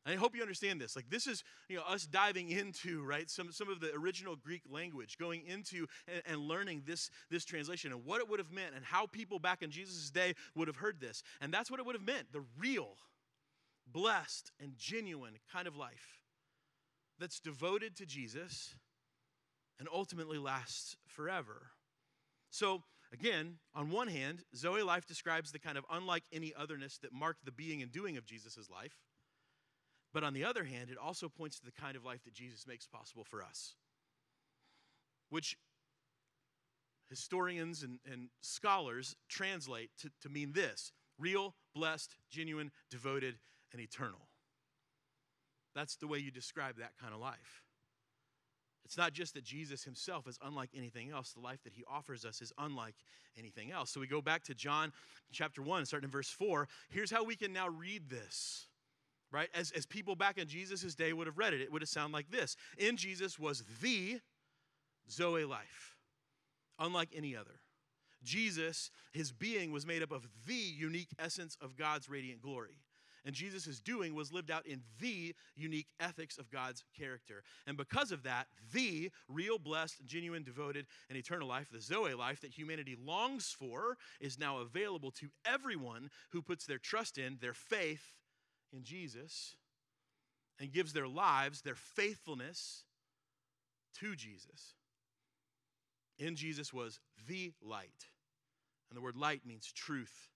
I 0.06 0.16
hope 0.16 0.36
you 0.36 0.42
understand 0.42 0.80
this. 0.80 0.96
Like 0.96 1.10
this 1.10 1.28
is, 1.28 1.44
you 1.68 1.76
know, 1.76 1.84
us 1.84 2.06
diving 2.06 2.50
into, 2.50 3.04
right, 3.04 3.30
some, 3.30 3.52
some 3.52 3.70
of 3.70 3.82
the 3.82 3.94
original 3.94 4.36
Greek 4.38 4.62
language, 4.70 5.18
going 5.18 5.44
into 5.46 5.86
and, 6.08 6.22
and, 6.26 6.40
learning 6.40 6.84
this, 6.86 7.10
this 7.30 7.44
translation 7.44 7.92
and 7.92 8.06
what 8.06 8.22
it 8.22 8.30
would 8.30 8.40
have 8.40 8.52
meant 8.52 8.74
and 8.76 8.86
how 8.86 9.06
people 9.08 9.38
back 9.38 9.62
in 9.62 9.70
Jesus' 9.70 10.10
day 10.10 10.34
would 10.56 10.68
have 10.68 10.78
heard 10.78 11.02
this. 11.02 11.24
And 11.42 11.54
that's 11.54 11.70
what 11.70 11.80
it 11.80 11.86
would 11.86 11.96
have 11.96 12.06
meant, 12.06 12.32
the 12.32 12.44
real, 12.58 12.96
blessed, 13.92 14.52
and 14.60 14.74
genuine 14.78 15.36
kind 15.52 15.68
of 15.68 15.76
life 15.76 16.22
that's 17.20 17.40
devoted 17.40 17.96
to 17.98 18.06
Jesus 18.06 18.76
and 19.80 19.88
ultimately 19.94 20.38
lasts 20.38 20.96
forever. 21.08 21.68
So, 22.50 22.84
again, 23.14 23.56
on 23.76 23.90
one 23.90 24.08
hand, 24.08 24.44
Zoe 24.56 24.82
life 24.82 25.06
describes 25.06 25.52
the 25.52 25.60
kind 25.60 25.78
of 25.78 25.86
unlike 25.92 26.24
any 26.32 26.54
otherness 26.58 26.98
that 27.00 27.14
marked 27.14 27.46
the 27.46 27.52
being 27.52 27.82
and 27.82 27.92
doing 27.92 28.18
of 28.18 28.26
Jesus' 28.26 28.70
life. 28.70 28.98
But 30.14 30.24
on 30.24 30.34
the 30.34 30.46
other 30.46 30.64
hand, 30.64 30.90
it 30.90 30.98
also 30.98 31.30
points 31.30 31.60
to 31.60 31.66
the 31.66 31.72
kind 31.72 31.96
of 31.96 32.04
life 32.06 32.24
that 32.24 32.34
Jesus 32.34 32.66
makes 32.66 32.88
possible 32.88 33.24
for 33.24 33.44
us, 33.44 33.76
which 35.30 35.58
historians 37.10 37.84
and, 37.84 38.00
and 38.10 38.30
scholars 38.42 39.16
translate 39.30 39.92
to, 40.00 40.10
to 40.22 40.30
mean 40.30 40.54
this 40.54 40.92
real, 41.20 41.56
blessed, 41.74 42.16
genuine, 42.30 42.72
devoted, 42.90 43.40
and 43.72 43.82
eternal. 43.82 44.28
That's 45.76 45.96
the 45.96 46.08
way 46.08 46.20
you 46.20 46.32
describe 46.32 46.78
that 46.78 46.94
kind 47.00 47.14
of 47.14 47.20
life. 47.20 47.64
It's 48.88 48.98
not 48.98 49.12
just 49.12 49.34
that 49.34 49.44
Jesus 49.44 49.84
himself 49.84 50.28
is 50.28 50.40
unlike 50.42 50.70
anything 50.74 51.12
else, 51.12 51.34
the 51.34 51.42
life 51.42 51.62
that 51.66 51.74
he 51.74 51.84
offers 51.92 52.24
us 52.24 52.42
is 52.42 52.54
unlike 52.58 52.96
anything 53.38 53.70
else. 53.70 53.92
So 53.92 54.00
we 54.00 54.08
go 54.08 54.22
back 54.22 54.44
to 54.46 54.56
John 54.56 54.94
chapter 55.32 55.62
1, 55.62 55.86
starting 55.86 56.08
in 56.08 56.12
verse 56.12 56.30
4. 56.30 56.70
Here's 56.90 57.12
how 57.12 57.26
we 57.26 57.36
can 57.36 57.52
now 57.52 57.68
read 57.68 58.10
this, 58.10 58.68
right? 59.30 59.50
As, 59.54 59.72
as 59.72 59.86
people 59.86 60.16
back 60.16 60.38
in 60.38 60.48
Jesus' 60.48 60.96
day 60.96 61.12
would 61.12 61.28
have 61.28 61.38
read 61.38 61.54
it, 61.54 61.60
it 61.60 61.70
would 61.70 61.82
have 61.82 61.90
sounded 61.90 62.14
like 62.14 62.32
this 62.32 62.56
In 62.78 62.96
Jesus 62.96 63.38
was 63.38 63.64
the 63.82 64.22
Zoe 65.12 65.44
life, 65.44 65.98
unlike 66.80 67.10
any 67.14 67.36
other. 67.36 67.60
Jesus, 68.24 68.90
his 69.12 69.34
being 69.34 69.72
was 69.72 69.86
made 69.86 70.02
up 70.02 70.12
of 70.12 70.28
the 70.48 70.54
unique 70.54 71.10
essence 71.20 71.58
of 71.62 71.76
God's 71.76 72.10
radiant 72.10 72.42
glory. 72.42 72.80
And 73.28 73.36
Jesus' 73.36 73.82
doing 73.82 74.16
was 74.16 74.32
lived 74.32 74.50
out 74.50 74.66
in 74.66 74.84
the 75.02 75.36
unique 75.54 75.90
ethics 76.00 76.38
of 76.38 76.50
God's 76.50 76.86
character. 76.98 77.44
And 77.68 77.76
because 77.76 78.14
of 78.14 78.24
that, 78.24 78.48
the 78.72 79.12
real, 79.28 79.60
blessed, 79.60 80.06
genuine, 80.06 80.44
devoted, 80.44 80.86
and 81.10 81.18
eternal 81.18 81.46
life, 81.46 81.68
the 81.70 81.82
Zoe 81.82 82.14
life 82.14 82.40
that 82.40 82.54
humanity 82.54 82.96
longs 82.98 83.54
for, 83.60 83.98
is 84.22 84.40
now 84.40 84.60
available 84.60 85.12
to 85.12 85.28
everyone 85.46 86.10
who 86.32 86.42
puts 86.42 86.66
their 86.66 86.78
trust 86.78 87.18
in, 87.18 87.38
their 87.42 87.54
faith 87.54 88.14
in 88.72 88.86
Jesus, 88.86 89.58
and 90.58 90.72
gives 90.72 90.94
their 90.94 91.10
lives, 91.10 91.62
their 91.62 91.76
faithfulness 91.76 92.86
to 94.00 94.16
Jesus. 94.16 94.76
In 96.18 96.38
Jesus 96.38 96.72
was 96.72 97.02
the 97.28 97.52
light. 97.62 98.08
And 98.90 98.96
the 98.96 99.02
word 99.02 99.18
light 99.18 99.42
means 99.46 99.70
truth. 99.70 100.30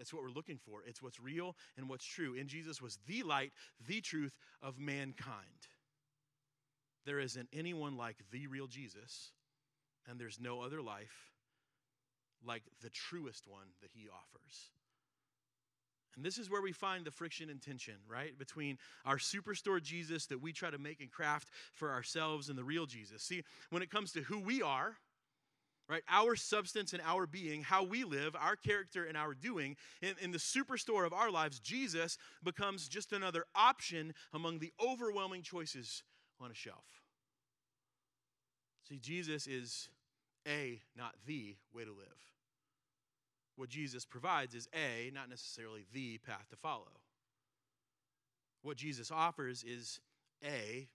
It's 0.00 0.12
what 0.12 0.22
we're 0.22 0.30
looking 0.30 0.58
for. 0.58 0.80
It's 0.86 1.02
what's 1.02 1.20
real 1.20 1.56
and 1.76 1.88
what's 1.88 2.04
true. 2.04 2.34
In 2.34 2.48
Jesus 2.48 2.80
was 2.80 2.98
the 3.06 3.22
light, 3.22 3.52
the 3.86 4.00
truth 4.00 4.36
of 4.62 4.78
mankind. 4.78 5.68
There 7.06 7.20
isn't 7.20 7.48
anyone 7.52 7.96
like 7.96 8.16
the 8.30 8.46
real 8.46 8.66
Jesus, 8.66 9.32
and 10.08 10.18
there's 10.18 10.40
no 10.40 10.60
other 10.60 10.82
life 10.82 11.30
like 12.44 12.62
the 12.82 12.90
truest 12.90 13.46
one 13.46 13.66
that 13.82 13.90
he 13.92 14.08
offers. 14.08 14.70
And 16.16 16.24
this 16.24 16.38
is 16.38 16.50
where 16.50 16.62
we 16.62 16.72
find 16.72 17.04
the 17.04 17.10
friction 17.10 17.50
and 17.50 17.62
tension, 17.62 17.94
right? 18.08 18.36
Between 18.38 18.78
our 19.04 19.16
superstore 19.16 19.80
Jesus 19.80 20.26
that 20.26 20.42
we 20.42 20.52
try 20.52 20.70
to 20.70 20.78
make 20.78 21.00
and 21.00 21.10
craft 21.10 21.48
for 21.72 21.92
ourselves 21.92 22.48
and 22.48 22.58
the 22.58 22.64
real 22.64 22.86
Jesus. 22.86 23.22
See, 23.22 23.42
when 23.70 23.82
it 23.82 23.90
comes 23.90 24.12
to 24.12 24.22
who 24.22 24.40
we 24.40 24.60
are, 24.60 24.96
right? 25.90 26.02
Our 26.08 26.36
substance 26.36 26.92
and 26.92 27.02
our 27.04 27.26
being, 27.26 27.62
how 27.62 27.82
we 27.82 28.04
live, 28.04 28.36
our 28.36 28.54
character 28.54 29.04
and 29.04 29.16
our 29.16 29.34
doing. 29.34 29.76
In, 30.00 30.14
in 30.22 30.30
the 30.30 30.38
superstore 30.38 31.04
of 31.04 31.12
our 31.12 31.30
lives, 31.32 31.58
Jesus 31.58 32.16
becomes 32.44 32.88
just 32.88 33.12
another 33.12 33.44
option 33.56 34.14
among 34.32 34.60
the 34.60 34.72
overwhelming 34.80 35.42
choices 35.42 36.04
on 36.40 36.50
a 36.50 36.54
shelf. 36.54 36.84
See, 38.88 38.98
Jesus 38.98 39.48
is 39.48 39.88
a, 40.46 40.80
not 40.96 41.14
the, 41.26 41.56
way 41.74 41.84
to 41.84 41.90
live. 41.90 42.06
What 43.56 43.68
Jesus 43.68 44.06
provides 44.06 44.54
is 44.54 44.68
a, 44.72 45.10
not 45.12 45.28
necessarily 45.28 45.84
the 45.92 46.18
path 46.18 46.48
to 46.50 46.56
follow. 46.56 47.00
What 48.62 48.76
Jesus 48.76 49.10
offers 49.10 49.64
is 49.64 50.00
a, 50.44 50.88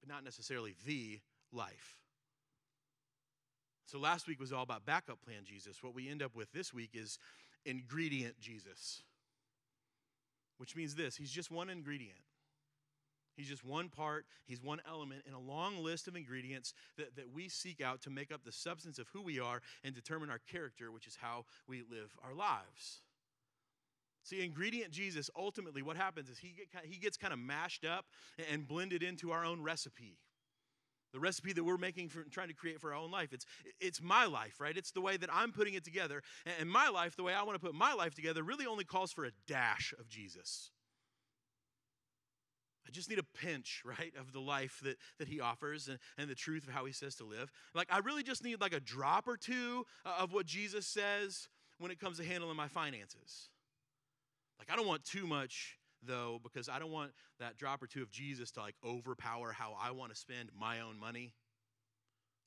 but 0.00 0.08
not 0.08 0.22
necessarily 0.22 0.74
the 0.86 1.20
life. 1.50 2.03
So 3.86 3.98
last 3.98 4.26
week 4.26 4.40
was 4.40 4.52
all 4.52 4.62
about 4.62 4.86
backup 4.86 5.22
plan 5.22 5.44
Jesus. 5.44 5.82
What 5.82 5.94
we 5.94 6.08
end 6.08 6.22
up 6.22 6.34
with 6.34 6.52
this 6.52 6.72
week 6.72 6.90
is 6.94 7.18
ingredient 7.64 8.38
Jesus, 8.40 9.02
which 10.58 10.74
means 10.74 10.94
this 10.94 11.16
He's 11.16 11.30
just 11.30 11.50
one 11.50 11.70
ingredient. 11.70 12.18
He's 13.36 13.48
just 13.48 13.64
one 13.64 13.88
part, 13.88 14.26
he's 14.46 14.62
one 14.62 14.80
element 14.88 15.22
in 15.26 15.34
a 15.34 15.40
long 15.40 15.82
list 15.82 16.06
of 16.06 16.14
ingredients 16.14 16.72
that, 16.96 17.16
that 17.16 17.32
we 17.34 17.48
seek 17.48 17.80
out 17.80 18.00
to 18.02 18.10
make 18.10 18.32
up 18.32 18.44
the 18.44 18.52
substance 18.52 19.00
of 19.00 19.08
who 19.12 19.22
we 19.22 19.40
are 19.40 19.60
and 19.82 19.92
determine 19.92 20.30
our 20.30 20.38
character, 20.38 20.92
which 20.92 21.08
is 21.08 21.16
how 21.20 21.44
we 21.66 21.82
live 21.90 22.16
our 22.24 22.32
lives. 22.32 23.02
See, 24.22 24.42
ingredient 24.42 24.92
Jesus, 24.92 25.30
ultimately, 25.36 25.82
what 25.82 25.96
happens 25.96 26.30
is 26.30 26.38
he, 26.38 26.54
he 26.84 26.96
gets 26.96 27.16
kind 27.16 27.32
of 27.32 27.38
mashed 27.40 27.84
up 27.84 28.06
and 28.50 28.66
blended 28.68 29.02
into 29.02 29.32
our 29.32 29.44
own 29.44 29.62
recipe 29.62 30.16
the 31.14 31.20
recipe 31.20 31.52
that 31.52 31.64
we're 31.64 31.78
making 31.78 32.08
for 32.08 32.24
trying 32.24 32.48
to 32.48 32.54
create 32.54 32.80
for 32.80 32.92
our 32.92 33.00
own 33.00 33.10
life 33.10 33.32
it's 33.32 33.46
it's 33.80 34.02
my 34.02 34.26
life 34.26 34.60
right 34.60 34.76
it's 34.76 34.90
the 34.90 35.00
way 35.00 35.16
that 35.16 35.30
i'm 35.32 35.52
putting 35.52 35.74
it 35.74 35.84
together 35.84 36.22
and 36.58 36.68
my 36.68 36.88
life 36.88 37.16
the 37.16 37.22
way 37.22 37.32
i 37.32 37.42
want 37.42 37.54
to 37.54 37.64
put 37.64 37.74
my 37.74 37.94
life 37.94 38.14
together 38.14 38.42
really 38.42 38.66
only 38.66 38.84
calls 38.84 39.12
for 39.12 39.24
a 39.24 39.30
dash 39.46 39.94
of 39.98 40.08
jesus 40.08 40.70
I 42.86 42.90
just 42.90 43.08
need 43.08 43.18
a 43.18 43.22
pinch, 43.22 43.82
right, 43.84 44.12
of 44.20 44.34
the 44.34 44.40
life 44.40 44.80
that, 44.84 44.98
that 45.18 45.26
he 45.26 45.40
offers 45.40 45.88
and, 45.88 45.98
and 46.18 46.28
the 46.28 46.34
truth 46.34 46.68
of 46.68 46.74
how 46.74 46.84
he 46.84 46.92
says 46.92 47.14
to 47.14 47.24
live. 47.24 47.50
Like, 47.74 47.88
I 47.90 48.00
really 48.00 48.22
just 48.22 48.44
need 48.44 48.60
like 48.60 48.74
a 48.74 48.80
drop 48.80 49.26
or 49.26 49.38
two 49.38 49.86
uh, 50.04 50.16
of 50.20 50.34
what 50.34 50.44
Jesus 50.44 50.86
says 50.86 51.48
when 51.78 51.90
it 51.90 51.98
comes 51.98 52.18
to 52.18 52.24
handling 52.24 52.56
my 52.56 52.68
finances. 52.68 53.48
Like, 54.58 54.70
I 54.70 54.76
don't 54.76 54.86
want 54.86 55.02
too 55.02 55.26
much 55.26 55.78
though, 56.06 56.40
because 56.42 56.68
I 56.68 56.78
don't 56.78 56.90
want 56.90 57.12
that 57.40 57.56
drop 57.56 57.82
or 57.82 57.86
two 57.86 58.02
of 58.02 58.10
Jesus 58.10 58.50
to 58.52 58.60
like 58.60 58.76
overpower 58.84 59.52
how 59.52 59.76
I 59.80 59.90
want 59.92 60.12
to 60.12 60.18
spend 60.18 60.50
my 60.58 60.80
own 60.80 60.98
money. 60.98 61.32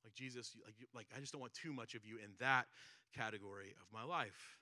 Like 0.03 0.14
Jesus, 0.14 0.55
like, 0.64 0.76
like 0.93 1.08
I 1.16 1.20
just 1.20 1.34
don't 1.34 1.41
want 1.41 1.53
too 1.53 1.74
much 1.74 1.95
of 1.95 2.05
you 2.05 2.16
in 2.16 2.32
that 2.39 2.66
category 3.16 3.76
of 3.82 3.88
my 3.93 4.03
life. 4.03 4.58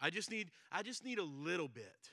I 0.00 0.10
just 0.10 0.30
need, 0.30 0.50
I 0.70 0.82
just 0.82 1.04
need 1.04 1.18
a 1.18 1.24
little 1.24 1.68
bit, 1.68 2.10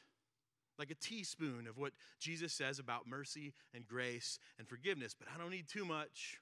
like 0.78 0.92
a 0.92 0.96
teaspoon 0.96 1.68
of 1.68 1.78
what 1.78 1.92
Jesus 2.20 2.54
says 2.54 2.80
about 2.80 3.08
mercy 3.08 3.54
and 3.74 3.88
grace 3.88 4.40
and 4.58 4.68
forgiveness, 4.68 5.16
but 5.18 5.28
I 5.34 5.40
don't 5.40 5.52
need 5.52 5.68
too 5.68 5.86
much 5.86 6.40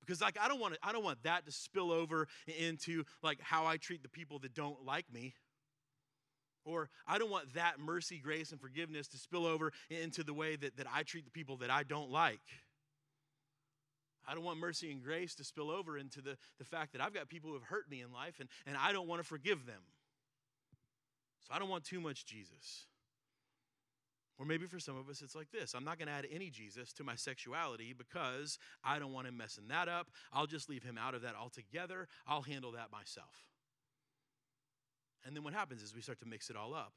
because 0.00 0.20
like 0.20 0.38
i 0.40 0.46
don't 0.46 0.60
want 0.60 0.74
to, 0.74 0.80
i 0.82 0.92
don't 0.92 1.02
want 1.02 1.20
that 1.24 1.44
to 1.44 1.52
spill 1.52 1.90
over 1.90 2.28
into 2.58 3.02
like 3.22 3.40
how 3.40 3.66
i 3.66 3.76
treat 3.76 4.02
the 4.02 4.08
people 4.08 4.38
that 4.38 4.54
don't 4.54 4.84
like 4.84 5.04
me 5.12 5.34
or 6.66 6.90
I 7.06 7.18
don't 7.18 7.30
want 7.30 7.54
that 7.54 7.78
mercy, 7.78 8.18
grace, 8.18 8.50
and 8.52 8.60
forgiveness 8.60 9.08
to 9.08 9.16
spill 9.16 9.46
over 9.46 9.72
into 9.88 10.22
the 10.22 10.34
way 10.34 10.56
that, 10.56 10.76
that 10.76 10.86
I 10.92 11.04
treat 11.04 11.24
the 11.24 11.30
people 11.30 11.56
that 11.58 11.70
I 11.70 11.84
don't 11.84 12.10
like. 12.10 12.40
I 14.28 14.34
don't 14.34 14.44
want 14.44 14.58
mercy 14.58 14.90
and 14.90 15.02
grace 15.02 15.36
to 15.36 15.44
spill 15.44 15.70
over 15.70 15.96
into 15.96 16.20
the, 16.20 16.36
the 16.58 16.64
fact 16.64 16.92
that 16.92 17.00
I've 17.00 17.14
got 17.14 17.28
people 17.28 17.50
who 17.50 17.54
have 17.54 17.62
hurt 17.62 17.88
me 17.88 18.02
in 18.02 18.12
life 18.12 18.40
and, 18.40 18.48
and 18.66 18.76
I 18.76 18.92
don't 18.92 19.06
want 19.06 19.22
to 19.22 19.26
forgive 19.26 19.66
them. 19.66 19.80
So 21.46 21.54
I 21.54 21.60
don't 21.60 21.68
want 21.68 21.84
too 21.84 22.00
much 22.00 22.26
Jesus. 22.26 22.86
Or 24.38 24.44
maybe 24.44 24.66
for 24.66 24.80
some 24.80 24.98
of 24.98 25.08
us, 25.08 25.22
it's 25.22 25.36
like 25.36 25.50
this 25.52 25.74
I'm 25.74 25.84
not 25.84 25.98
going 25.98 26.08
to 26.08 26.14
add 26.14 26.26
any 26.30 26.50
Jesus 26.50 26.92
to 26.94 27.04
my 27.04 27.14
sexuality 27.14 27.94
because 27.96 28.58
I 28.84 28.98
don't 28.98 29.12
want 29.12 29.28
him 29.28 29.36
messing 29.36 29.68
that 29.68 29.88
up. 29.88 30.08
I'll 30.32 30.46
just 30.46 30.68
leave 30.68 30.82
him 30.82 30.98
out 30.98 31.14
of 31.14 31.22
that 31.22 31.36
altogether. 31.40 32.08
I'll 32.26 32.42
handle 32.42 32.72
that 32.72 32.90
myself. 32.90 33.46
And 35.26 35.34
then 35.34 35.42
what 35.42 35.52
happens 35.52 35.82
is 35.82 35.94
we 35.94 36.00
start 36.00 36.20
to 36.20 36.26
mix 36.26 36.50
it 36.50 36.56
all 36.56 36.72
up. 36.72 36.92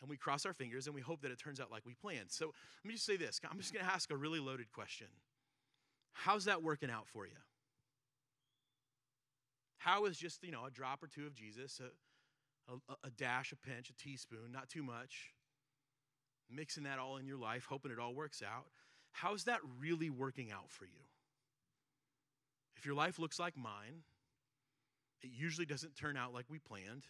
And 0.00 0.10
we 0.10 0.16
cross 0.16 0.44
our 0.44 0.52
fingers 0.52 0.86
and 0.86 0.94
we 0.94 1.00
hope 1.00 1.22
that 1.22 1.30
it 1.30 1.38
turns 1.38 1.60
out 1.60 1.70
like 1.70 1.86
we 1.86 1.94
planned. 1.94 2.30
So 2.30 2.46
let 2.46 2.88
me 2.88 2.94
just 2.94 3.06
say 3.06 3.16
this 3.16 3.40
I'm 3.48 3.58
just 3.58 3.72
going 3.72 3.86
to 3.86 3.92
ask 3.92 4.10
a 4.10 4.16
really 4.16 4.40
loaded 4.40 4.72
question. 4.72 5.06
How's 6.12 6.46
that 6.46 6.62
working 6.62 6.90
out 6.90 7.06
for 7.06 7.24
you? 7.24 7.32
How 9.78 10.04
is 10.06 10.16
just, 10.16 10.44
you 10.44 10.50
know, 10.50 10.64
a 10.66 10.70
drop 10.70 11.02
or 11.02 11.06
two 11.06 11.26
of 11.26 11.34
Jesus, 11.34 11.80
a, 11.80 12.72
a, 12.72 12.94
a 13.04 13.10
dash, 13.10 13.52
a 13.52 13.56
pinch, 13.56 13.90
a 13.90 13.94
teaspoon, 13.94 14.52
not 14.52 14.68
too 14.68 14.82
much, 14.82 15.32
mixing 16.50 16.84
that 16.84 16.98
all 16.98 17.16
in 17.16 17.26
your 17.26 17.38
life, 17.38 17.66
hoping 17.68 17.90
it 17.90 17.98
all 17.98 18.14
works 18.14 18.42
out? 18.42 18.66
How's 19.12 19.44
that 19.44 19.60
really 19.80 20.10
working 20.10 20.52
out 20.52 20.70
for 20.70 20.84
you? 20.84 21.02
If 22.76 22.86
your 22.86 22.94
life 22.94 23.18
looks 23.18 23.38
like 23.38 23.56
mine, 23.56 24.02
it 25.22 25.30
usually 25.32 25.66
doesn't 25.66 25.96
turn 25.96 26.16
out 26.16 26.32
like 26.32 26.46
we 26.48 26.58
planned. 26.58 27.04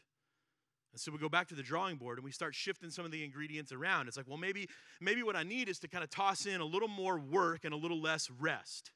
And 0.92 1.00
so 1.00 1.10
we 1.10 1.18
go 1.18 1.28
back 1.28 1.48
to 1.48 1.54
the 1.54 1.62
drawing 1.62 1.96
board 1.96 2.18
and 2.18 2.24
we 2.24 2.32
start 2.32 2.54
shifting 2.54 2.90
some 2.90 3.04
of 3.04 3.10
the 3.10 3.24
ingredients 3.24 3.72
around. 3.72 4.08
It's 4.08 4.16
like, 4.16 4.28
well, 4.28 4.36
maybe, 4.36 4.68
maybe 5.00 5.22
what 5.22 5.36
I 5.36 5.42
need 5.42 5.68
is 5.68 5.78
to 5.80 5.88
kind 5.88 6.04
of 6.04 6.10
toss 6.10 6.44
in 6.44 6.60
a 6.60 6.64
little 6.64 6.88
more 6.88 7.18
work 7.18 7.64
and 7.64 7.72
a 7.72 7.76
little 7.76 8.00
less 8.00 8.30
rest. 8.30 8.92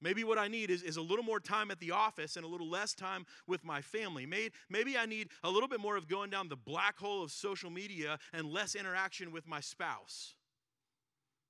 Maybe 0.00 0.22
what 0.24 0.38
I 0.38 0.48
need 0.48 0.70
is, 0.70 0.82
is 0.82 0.96
a 0.96 1.02
little 1.02 1.24
more 1.24 1.40
time 1.40 1.70
at 1.70 1.80
the 1.80 1.90
office 1.90 2.36
and 2.36 2.44
a 2.44 2.48
little 2.48 2.70
less 2.70 2.94
time 2.94 3.26
with 3.46 3.64
my 3.64 3.82
family. 3.82 4.26
Maybe, 4.26 4.54
maybe 4.70 4.96
I 4.96 5.06
need 5.06 5.28
a 5.42 5.50
little 5.50 5.68
bit 5.68 5.80
more 5.80 5.96
of 5.96 6.08
going 6.08 6.30
down 6.30 6.48
the 6.48 6.56
black 6.56 6.98
hole 6.98 7.22
of 7.22 7.32
social 7.32 7.68
media 7.68 8.18
and 8.32 8.46
less 8.46 8.74
interaction 8.74 9.32
with 9.32 9.46
my 9.46 9.60
spouse. 9.60 10.34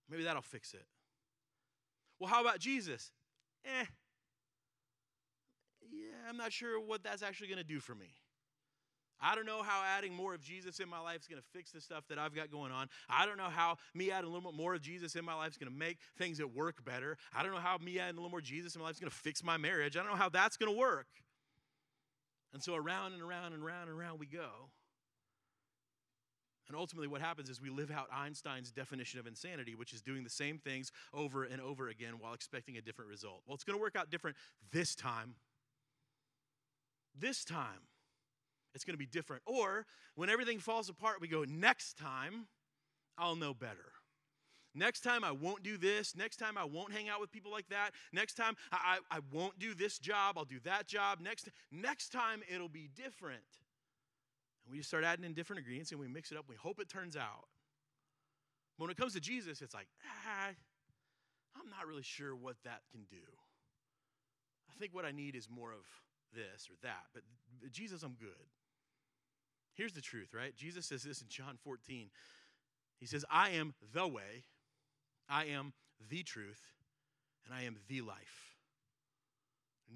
Maybe 0.09 0.25
that'll 0.25 0.43
fix 0.43 0.73
it. 0.73 0.87
Well, 2.19 2.31
how 2.31 2.41
about 2.41 2.59
Jesus? 2.59 3.13
Eh. 3.65 3.85
Yeah, 5.91 6.29
I'm 6.29 6.37
not 6.37 6.53
sure 6.53 6.81
what 6.81 7.03
that's 7.03 7.23
actually 7.23 7.49
going 7.49 7.59
to 7.59 7.65
do 7.65 7.81
for 7.81 7.95
me. 7.95 8.15
I 9.21 9.35
don't 9.35 9.47
know 9.47 9.63
how 9.63 9.83
adding 9.85 10.15
more 10.15 10.35
of 10.35 10.41
Jesus 10.41 10.79
in 10.79 10.89
my 10.89 11.01
life 11.01 11.21
is 11.23 11.27
going 11.27 11.41
to 11.41 11.49
fix 11.53 11.73
the 11.73 11.81
stuff 11.81 12.05
that 12.09 12.19
I've 12.19 12.35
got 12.35 12.53
going 12.53 12.71
on. 12.71 12.89
I 13.09 13.27
don't 13.27 13.37
know 13.37 13.49
how 13.51 13.77
me 13.93 14.13
adding 14.13 14.31
a 14.31 14.33
little 14.33 14.53
bit 14.53 14.57
more 14.57 14.75
of 14.75 14.81
Jesus 14.81 15.17
in 15.17 15.25
my 15.25 15.35
life 15.35 15.51
is 15.51 15.57
going 15.57 15.73
to 15.73 15.77
make 15.77 15.99
things 16.17 16.39
at 16.39 16.55
work 16.55 16.85
better. 16.85 17.17
I 17.35 17.43
don't 17.43 17.53
know 17.53 17.59
how 17.59 17.79
me 17.79 17.99
adding 17.99 18.17
a 18.17 18.21
little 18.21 18.31
more 18.31 18.41
Jesus 18.41 18.77
in 18.77 18.81
my 18.81 18.87
life 18.87 18.95
is 18.95 19.01
going 19.01 19.11
to 19.11 19.17
fix 19.17 19.43
my 19.43 19.57
marriage. 19.57 19.97
I 19.97 20.01
don't 20.01 20.11
know 20.11 20.17
how 20.17 20.29
that's 20.29 20.57
going 20.57 20.73
to 20.73 20.79
work. 20.79 21.09
And 22.53 22.63
so 22.63 22.77
around 22.77 23.13
and 23.13 23.23
around 23.23 23.55
and 23.55 23.63
around 23.63 23.89
and 23.89 23.99
around 23.99 24.21
we 24.21 24.27
go. 24.27 24.71
And 26.69 26.77
ultimately, 26.77 27.09
what 27.09 27.23
happens 27.23 27.49
is 27.49 27.63
we 27.63 27.71
live 27.71 27.91
out 27.91 28.09
Einstein's 28.15 28.71
definition 28.71 29.19
of 29.19 29.27
insanity, 29.27 29.75
which 29.75 29.95
is 29.95 30.03
doing 30.03 30.23
the 30.23 30.31
same 30.31 30.59
things 30.59 30.93
over 31.15 31.45
and 31.45 31.63
over 31.63 31.89
again 31.89 32.15
while 32.19 32.35
expecting 32.35 32.77
a 32.77 32.83
different 32.83 33.11
result. 33.11 33.41
Well, 33.47 33.55
it's 33.55 33.65
going 33.65 33.79
to 33.79 33.83
work 33.83 33.97
out 33.97 34.11
different 34.11 34.37
this 34.71 34.95
time. 34.95 35.35
This 37.17 37.45
time 37.45 37.89
it's 38.75 38.85
going 38.85 38.95
to 38.95 38.99
be 38.99 39.07
different. 39.07 39.43
Or 39.47 39.87
when 40.15 40.31
everything 40.31 40.59
falls 40.59 40.89
apart, 40.89 41.21
we 41.21 41.29
go, 41.29 41.45
next 41.45 41.99
time, 41.99 42.47
I'll 43.17 43.37
know 43.37 43.55
better. 43.55 43.93
Next 44.75 45.01
time, 45.01 45.25
I 45.25 45.33
won't 45.33 45.63
do 45.63 45.77
this. 45.77 46.15
Next 46.15 46.37
time, 46.37 46.57
I 46.57 46.65
won't 46.65 46.93
hang 46.93 47.09
out 47.09 47.21
with 47.21 47.33
people 47.33 47.51
like 47.51 47.69
that. 47.71 47.91
Next 48.13 48.35
time, 48.35 48.55
I, 48.71 48.99
I, 49.11 49.17
I 49.17 49.21
won't 49.33 49.59
do 49.59 49.75
this 49.75 49.99
job. 49.99 50.39
I'll 50.39 50.45
do 50.45 50.61
that 50.65 50.87
job. 50.87 51.19
Next, 51.21 51.49
next 51.73 52.11
time, 52.11 52.43
it'll 52.53 52.69
be 52.69 52.89
different. 52.95 53.43
And 54.65 54.73
we 54.73 54.79
just 54.79 54.91
start 54.91 55.03
adding 55.03 55.25
in 55.25 55.33
different 55.33 55.59
ingredients 55.59 55.91
and 55.91 55.99
we 55.99 56.07
mix 56.07 56.31
it 56.31 56.39
up. 56.39 56.45
We 56.49 56.55
hope 56.55 56.79
it 56.79 56.89
turns 56.89 57.17
out. 57.17 57.49
But 58.79 58.85
when 58.85 58.91
it 58.93 58.97
comes 58.97 59.15
to 59.15 59.21
Jesus, 59.21 59.61
it's 59.61 59.75
like, 59.75 59.89
ah, 60.07 60.51
I'm 61.57 61.71
not 61.71 61.89
really 61.89 62.03
sure 62.03 62.37
what 62.37 62.57
that 62.65 62.83
can 62.93 63.01
do. 63.11 63.17
I 64.71 64.79
think 64.79 64.95
what 64.95 65.05
I 65.05 65.11
need 65.11 65.35
is 65.35 65.49
more 65.51 65.73
of 65.73 65.81
this 66.35 66.69
or 66.71 66.77
that. 66.83 67.05
But 67.15 67.23
Jesus, 67.73 68.03
I'm 68.03 68.17
good. 68.19 68.49
Here's 69.75 69.93
the 69.93 70.01
truth, 70.01 70.35
right? 70.35 70.57
Jesus 70.57 70.87
says 70.87 71.03
this 71.03 71.23
in 71.23 71.29
John 71.29 71.57
14. 71.63 72.11
He 72.99 73.07
says, 73.07 73.25
I 73.31 73.51
am 73.51 73.75
the 73.93 74.09
way, 74.09 74.45
I 75.29 75.45
am 75.47 75.73
the 76.11 76.23
truth, 76.23 76.61
and 77.47 77.55
I 77.55 77.63
am 77.63 77.77
the 77.89 78.01
life. 78.01 78.57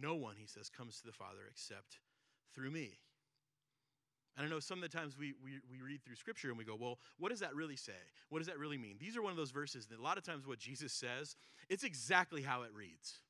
No 0.01 0.15
one, 0.15 0.37
he 0.39 0.47
says, 0.47 0.71
comes 0.71 0.99
to 1.01 1.07
the 1.07 1.13
Father 1.13 1.41
except 1.51 1.99
through 2.55 2.71
me. 2.71 2.99
And 4.37 4.47
I 4.47 4.49
know 4.49 4.61
some 4.61 4.83
of 4.83 4.91
the 4.91 4.97
times 4.97 5.19
we, 5.19 5.35
we, 5.45 5.59
we 5.71 5.83
read 5.85 6.03
through 6.03 6.17
scripture 6.17 6.49
and 6.49 6.57
we 6.57 6.65
go, 6.65 6.77
well, 6.79 6.99
what 7.19 7.29
does 7.29 7.41
that 7.41 7.55
really 7.55 7.77
say? 7.77 7.93
What 8.31 8.39
does 8.39 8.47
that 8.47 8.59
really 8.59 8.79
mean? 8.79 8.97
These 8.99 9.17
are 9.17 9.23
one 9.23 9.31
of 9.31 9.37
those 9.37 9.51
verses 9.51 9.87
that 9.89 9.99
a 9.99 10.03
lot 10.03 10.17
of 10.17 10.25
times 10.25 10.47
what 10.47 10.59
Jesus 10.59 10.93
says, 10.93 11.37
it's 11.69 11.85
exactly 11.85 12.41
how 12.41 12.63
it 12.63 12.71
reads. 12.75 13.21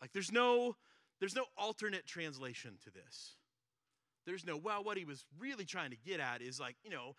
Like 0.00 0.12
there's 0.12 0.32
no, 0.32 0.76
there's 1.20 1.34
no 1.34 1.44
alternate 1.56 2.06
translation 2.06 2.78
to 2.84 2.90
this. 2.90 3.36
There's 4.26 4.44
no, 4.44 4.56
well, 4.56 4.82
what 4.82 4.98
he 4.98 5.04
was 5.04 5.24
really 5.38 5.64
trying 5.64 5.90
to 5.90 5.96
get 5.96 6.20
at 6.20 6.42
is 6.42 6.58
like, 6.58 6.76
you 6.82 6.90
know, 6.90 7.14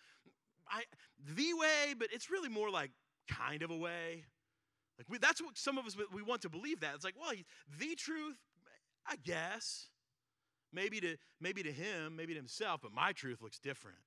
I, 0.69 0.83
the 1.35 1.53
way, 1.53 1.93
but 1.97 2.09
it's 2.11 2.29
really 2.29 2.49
more 2.49 2.69
like 2.69 2.91
kind 3.29 3.63
of 3.63 3.71
a 3.71 3.77
way. 3.77 4.25
Like 4.97 5.07
we, 5.09 5.17
that's 5.17 5.41
what 5.41 5.57
some 5.57 5.77
of 5.77 5.85
us 5.85 5.95
we 6.13 6.21
want 6.21 6.41
to 6.41 6.49
believe 6.49 6.81
that. 6.81 6.95
It's 6.95 7.05
like, 7.05 7.15
well, 7.19 7.31
the 7.79 7.95
truth, 7.95 8.37
I 9.07 9.15
guess. 9.23 9.87
Maybe 10.73 10.99
to 10.99 11.15
maybe 11.39 11.63
to 11.63 11.71
him, 11.71 12.17
maybe 12.17 12.33
to 12.33 12.39
himself, 12.39 12.81
but 12.83 12.91
my 12.91 13.13
truth 13.13 13.41
looks 13.41 13.57
different. 13.57 13.99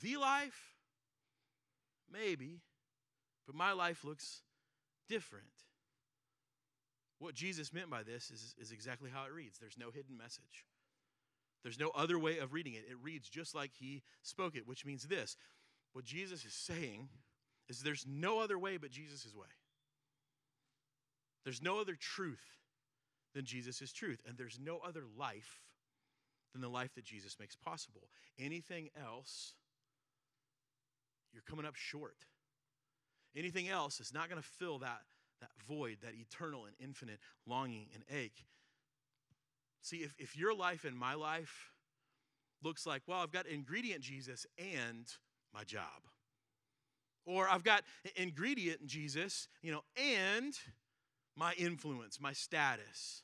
The 0.00 0.16
life, 0.16 0.76
maybe, 2.10 2.62
but 3.46 3.54
my 3.54 3.72
life 3.72 4.02
looks 4.02 4.40
different. 5.10 5.44
What 7.22 7.34
Jesus 7.36 7.72
meant 7.72 7.88
by 7.88 8.02
this 8.02 8.32
is, 8.32 8.52
is 8.58 8.72
exactly 8.72 9.08
how 9.08 9.24
it 9.26 9.32
reads. 9.32 9.56
There's 9.56 9.78
no 9.78 9.92
hidden 9.92 10.16
message. 10.16 10.66
There's 11.62 11.78
no 11.78 11.92
other 11.94 12.18
way 12.18 12.38
of 12.38 12.52
reading 12.52 12.74
it. 12.74 12.84
It 12.90 12.96
reads 13.00 13.28
just 13.28 13.54
like 13.54 13.70
he 13.78 14.02
spoke 14.22 14.56
it, 14.56 14.66
which 14.66 14.84
means 14.84 15.04
this. 15.04 15.36
What 15.92 16.04
Jesus 16.04 16.44
is 16.44 16.52
saying 16.52 17.08
is 17.68 17.80
there's 17.80 18.04
no 18.08 18.40
other 18.40 18.58
way 18.58 18.76
but 18.76 18.90
Jesus' 18.90 19.36
way. 19.36 19.46
There's 21.44 21.62
no 21.62 21.80
other 21.80 21.94
truth 21.94 22.58
than 23.36 23.44
Jesus' 23.44 23.92
truth, 23.92 24.20
and 24.26 24.36
there's 24.36 24.58
no 24.60 24.80
other 24.84 25.04
life 25.16 25.60
than 26.52 26.60
the 26.60 26.68
life 26.68 26.92
that 26.96 27.04
Jesus 27.04 27.36
makes 27.38 27.54
possible. 27.54 28.08
Anything 28.36 28.90
else, 29.00 29.54
you're 31.32 31.44
coming 31.48 31.66
up 31.66 31.76
short. 31.76 32.16
Anything 33.36 33.68
else 33.68 34.00
is 34.00 34.12
not 34.12 34.28
going 34.28 34.42
to 34.42 34.48
fill 34.58 34.80
that, 34.80 35.02
that 35.42 35.50
void, 35.68 35.98
that 36.02 36.14
eternal 36.14 36.64
and 36.64 36.74
infinite 36.80 37.18
longing 37.46 37.88
and 37.94 38.02
ache. 38.10 38.46
See, 39.82 39.98
if, 39.98 40.14
if 40.18 40.36
your 40.36 40.54
life 40.54 40.84
and 40.84 40.96
my 40.96 41.14
life 41.14 41.72
looks 42.62 42.86
like, 42.86 43.02
well, 43.06 43.18
I've 43.20 43.32
got 43.32 43.46
ingredient 43.46 44.00
Jesus 44.00 44.46
and 44.58 45.06
my 45.52 45.64
job. 45.64 46.08
Or 47.26 47.48
I've 47.48 47.64
got 47.64 47.82
ingredient 48.16 48.86
Jesus, 48.86 49.48
you 49.60 49.72
know, 49.72 49.82
and 49.96 50.54
my 51.36 51.52
influence, 51.54 52.20
my 52.20 52.32
status. 52.32 53.22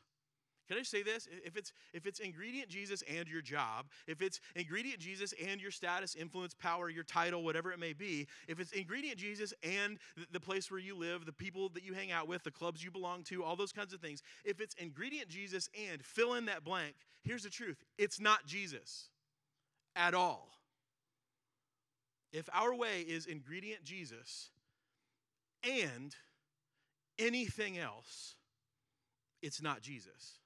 Can 0.68 0.78
I 0.78 0.82
say 0.82 1.02
this? 1.02 1.26
If 1.44 1.56
it's 1.56 1.72
if 1.94 2.06
it's 2.06 2.20
ingredient 2.20 2.68
Jesus 2.68 3.02
and 3.08 3.26
your 3.26 3.40
job, 3.40 3.86
if 4.06 4.20
it's 4.20 4.40
ingredient 4.54 5.00
Jesus 5.00 5.32
and 5.46 5.60
your 5.60 5.70
status, 5.70 6.14
influence, 6.14 6.54
power, 6.54 6.90
your 6.90 7.04
title, 7.04 7.42
whatever 7.42 7.72
it 7.72 7.78
may 7.78 7.94
be, 7.94 8.26
if 8.48 8.60
it's 8.60 8.72
ingredient 8.72 9.18
Jesus 9.18 9.54
and 9.62 9.98
the 10.30 10.40
place 10.40 10.70
where 10.70 10.80
you 10.80 10.94
live, 10.94 11.24
the 11.24 11.32
people 11.32 11.70
that 11.70 11.84
you 11.84 11.94
hang 11.94 12.12
out 12.12 12.28
with, 12.28 12.42
the 12.44 12.50
clubs 12.50 12.84
you 12.84 12.90
belong 12.90 13.22
to, 13.24 13.42
all 13.42 13.56
those 13.56 13.72
kinds 13.72 13.94
of 13.94 14.00
things, 14.00 14.22
if 14.44 14.60
it's 14.60 14.74
ingredient 14.74 15.30
Jesus 15.30 15.70
and 15.90 16.04
fill 16.04 16.34
in 16.34 16.44
that 16.46 16.64
blank, 16.64 16.94
here's 17.22 17.44
the 17.44 17.50
truth. 17.50 17.78
It's 17.96 18.20
not 18.20 18.44
Jesus 18.46 19.08
at 19.96 20.12
all. 20.12 20.50
If 22.30 22.48
our 22.52 22.74
way 22.74 23.00
is 23.00 23.24
ingredient 23.24 23.84
Jesus 23.84 24.50
and 25.64 26.14
anything 27.18 27.78
else, 27.78 28.34
it's 29.40 29.62
not 29.62 29.80
Jesus. 29.80 30.38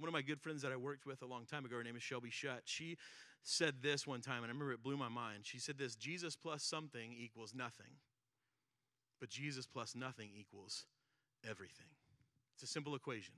One 0.00 0.08
of 0.08 0.14
my 0.14 0.22
good 0.22 0.40
friends 0.40 0.62
that 0.62 0.72
I 0.72 0.76
worked 0.76 1.04
with 1.04 1.20
a 1.20 1.26
long 1.26 1.44
time 1.44 1.66
ago, 1.66 1.76
her 1.76 1.84
name 1.84 1.94
is 1.94 2.02
Shelby 2.02 2.30
Shutt, 2.30 2.62
she 2.64 2.96
said 3.42 3.82
this 3.82 4.06
one 4.06 4.22
time, 4.22 4.38
and 4.38 4.46
I 4.46 4.48
remember 4.48 4.72
it 4.72 4.82
blew 4.82 4.96
my 4.96 5.10
mind. 5.10 5.40
She 5.42 5.58
said 5.58 5.76
this 5.76 5.94
Jesus 5.94 6.36
plus 6.36 6.62
something 6.62 7.12
equals 7.12 7.52
nothing, 7.54 7.98
but 9.20 9.28
Jesus 9.28 9.66
plus 9.66 9.94
nothing 9.94 10.30
equals 10.34 10.86
everything. 11.48 11.86
It's 12.54 12.62
a 12.62 12.66
simple 12.66 12.94
equation 12.94 13.34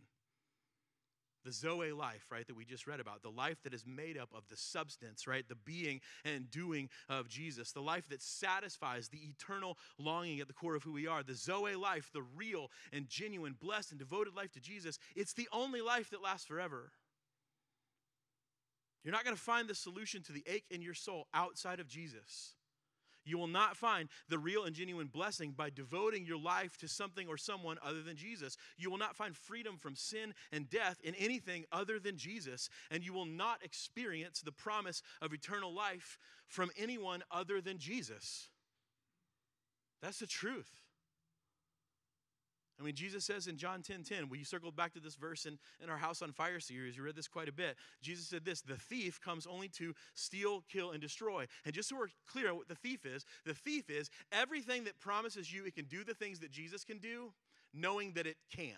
the 1.45 1.53
Zoe 1.53 1.93
life, 1.93 2.26
right, 2.30 2.47
that 2.47 2.57
we 2.57 2.64
just 2.64 2.86
read 2.86 3.01
about, 3.01 3.22
the 3.22 3.30
life 3.30 3.62
that 3.62 3.74
is 3.74 3.84
made 3.86 4.18
up 4.18 4.30
of 4.34 4.49
the 4.49 4.57
substance, 4.57 5.26
right, 5.26 5.49
the 5.49 5.55
being 5.55 6.01
and 6.24 6.51
doing 6.51 6.88
of 7.09 7.28
Jesus, 7.28 7.72
the 7.72 7.80
life 7.80 8.09
that 8.09 8.22
satisfies 8.22 9.09
the 9.09 9.18
eternal 9.18 9.78
longing 9.99 10.40
at 10.40 10.49
the 10.49 10.55
core 10.55 10.74
of 10.74 10.82
who 10.82 10.93
we 10.93 11.07
are, 11.07 11.22
the 11.22 11.34
Zoe 11.34 11.74
life, 11.74 12.11
the 12.12 12.24
real 12.36 12.70
and 12.93 13.09
genuine, 13.09 13.57
blessed 13.61 13.90
and 13.90 13.99
devoted 13.99 14.34
life 14.34 14.53
to 14.53 14.61
Jesus, 14.61 14.99
it's 15.16 15.32
the 15.32 15.49
only 15.53 15.80
life 15.80 16.11
that 16.11 16.22
lasts 16.22 16.47
forever. 16.47 16.93
You're 19.05 19.12
not 19.12 19.24
going 19.24 19.36
to 19.36 19.43
find 19.43 19.68
the 19.68 19.74
solution 19.74 20.22
to 20.22 20.32
the 20.32 20.45
ache 20.47 20.66
in 20.70 20.80
your 20.80 20.95
soul 20.95 21.26
outside 21.34 21.80
of 21.80 21.88
Jesus. 21.88 22.55
You 23.25 23.39
will 23.39 23.47
not 23.47 23.77
find 23.77 24.09
the 24.29 24.39
real 24.39 24.64
and 24.64 24.75
genuine 24.75 25.07
blessing 25.07 25.53
by 25.57 25.70
devoting 25.70 26.27
your 26.27 26.39
life 26.39 26.77
to 26.79 26.89
something 26.89 27.29
or 27.29 27.37
someone 27.37 27.79
other 27.83 28.03
than 28.03 28.16
Jesus. 28.16 28.57
You 28.77 28.91
will 28.91 28.99
not 28.99 29.16
find 29.16 29.37
freedom 29.37 29.77
from 29.79 29.95
sin 29.95 30.35
and 30.51 30.68
death 30.68 31.01
in 31.05 31.14
anything 31.14 31.64
other 31.70 31.99
than 31.99 32.16
Jesus. 32.16 32.68
And 32.91 33.05
you 33.05 33.12
will 33.12 33.27
not 33.27 33.64
experience 33.64 34.41
the 34.41 34.53
promise 34.53 35.03
of 35.20 35.33
eternal 35.33 35.73
life 35.73 36.18
from 36.47 36.70
anyone 36.77 37.23
other 37.31 37.61
than 37.61 37.79
Jesus. 37.79 38.49
That's 40.03 40.18
the 40.18 40.27
truth. 40.27 40.82
I 42.83 42.85
mean, 42.85 42.97
Jesus 42.97 43.24
says 43.24 43.47
in 43.47 43.57
John 43.57 43.80
10 43.80 44.03
10, 44.03 44.28
we 44.28 44.43
circled 44.43 44.74
back 44.74 44.93
to 44.95 45.01
this 45.01 45.14
verse 45.14 45.47
in, 45.47 45.57
in 45.80 45.89
our 45.89 45.97
House 45.97 46.20
on 46.20 46.33
Fire 46.33 46.59
series. 46.59 46.99
We 46.99 47.05
read 47.05 47.14
this 47.14 47.28
quite 47.28 47.49
a 47.49 47.53
bit. 47.53 47.76
Jesus 48.03 48.26
said 48.26 48.45
this 48.45 48.61
the 48.61 48.76
thief 48.76 49.20
comes 49.20 49.47
only 49.47 49.68
to 49.68 49.95
steal, 50.14 50.64
kill, 50.68 50.91
and 50.91 51.01
destroy. 51.01 51.47
And 51.64 51.72
just 51.72 51.89
so 51.89 51.97
we're 51.97 52.09
clear 52.26 52.53
what 52.53 52.66
the 52.66 52.74
thief 52.74 53.07
is, 53.07 53.24
the 53.47 53.55
thief 53.55 53.89
is 53.89 54.11
everything 54.33 54.83
that 54.85 54.99
promises 54.99 55.53
you 55.53 55.64
it 55.64 55.76
can 55.76 55.85
do 55.85 56.03
the 56.03 56.14
things 56.14 56.41
that 56.41 56.51
Jesus 56.51 56.85
can 56.85 56.99
do, 56.99 57.33
knowing 57.72 58.14
that 58.14 58.26
it 58.26 58.37
can't. 58.55 58.76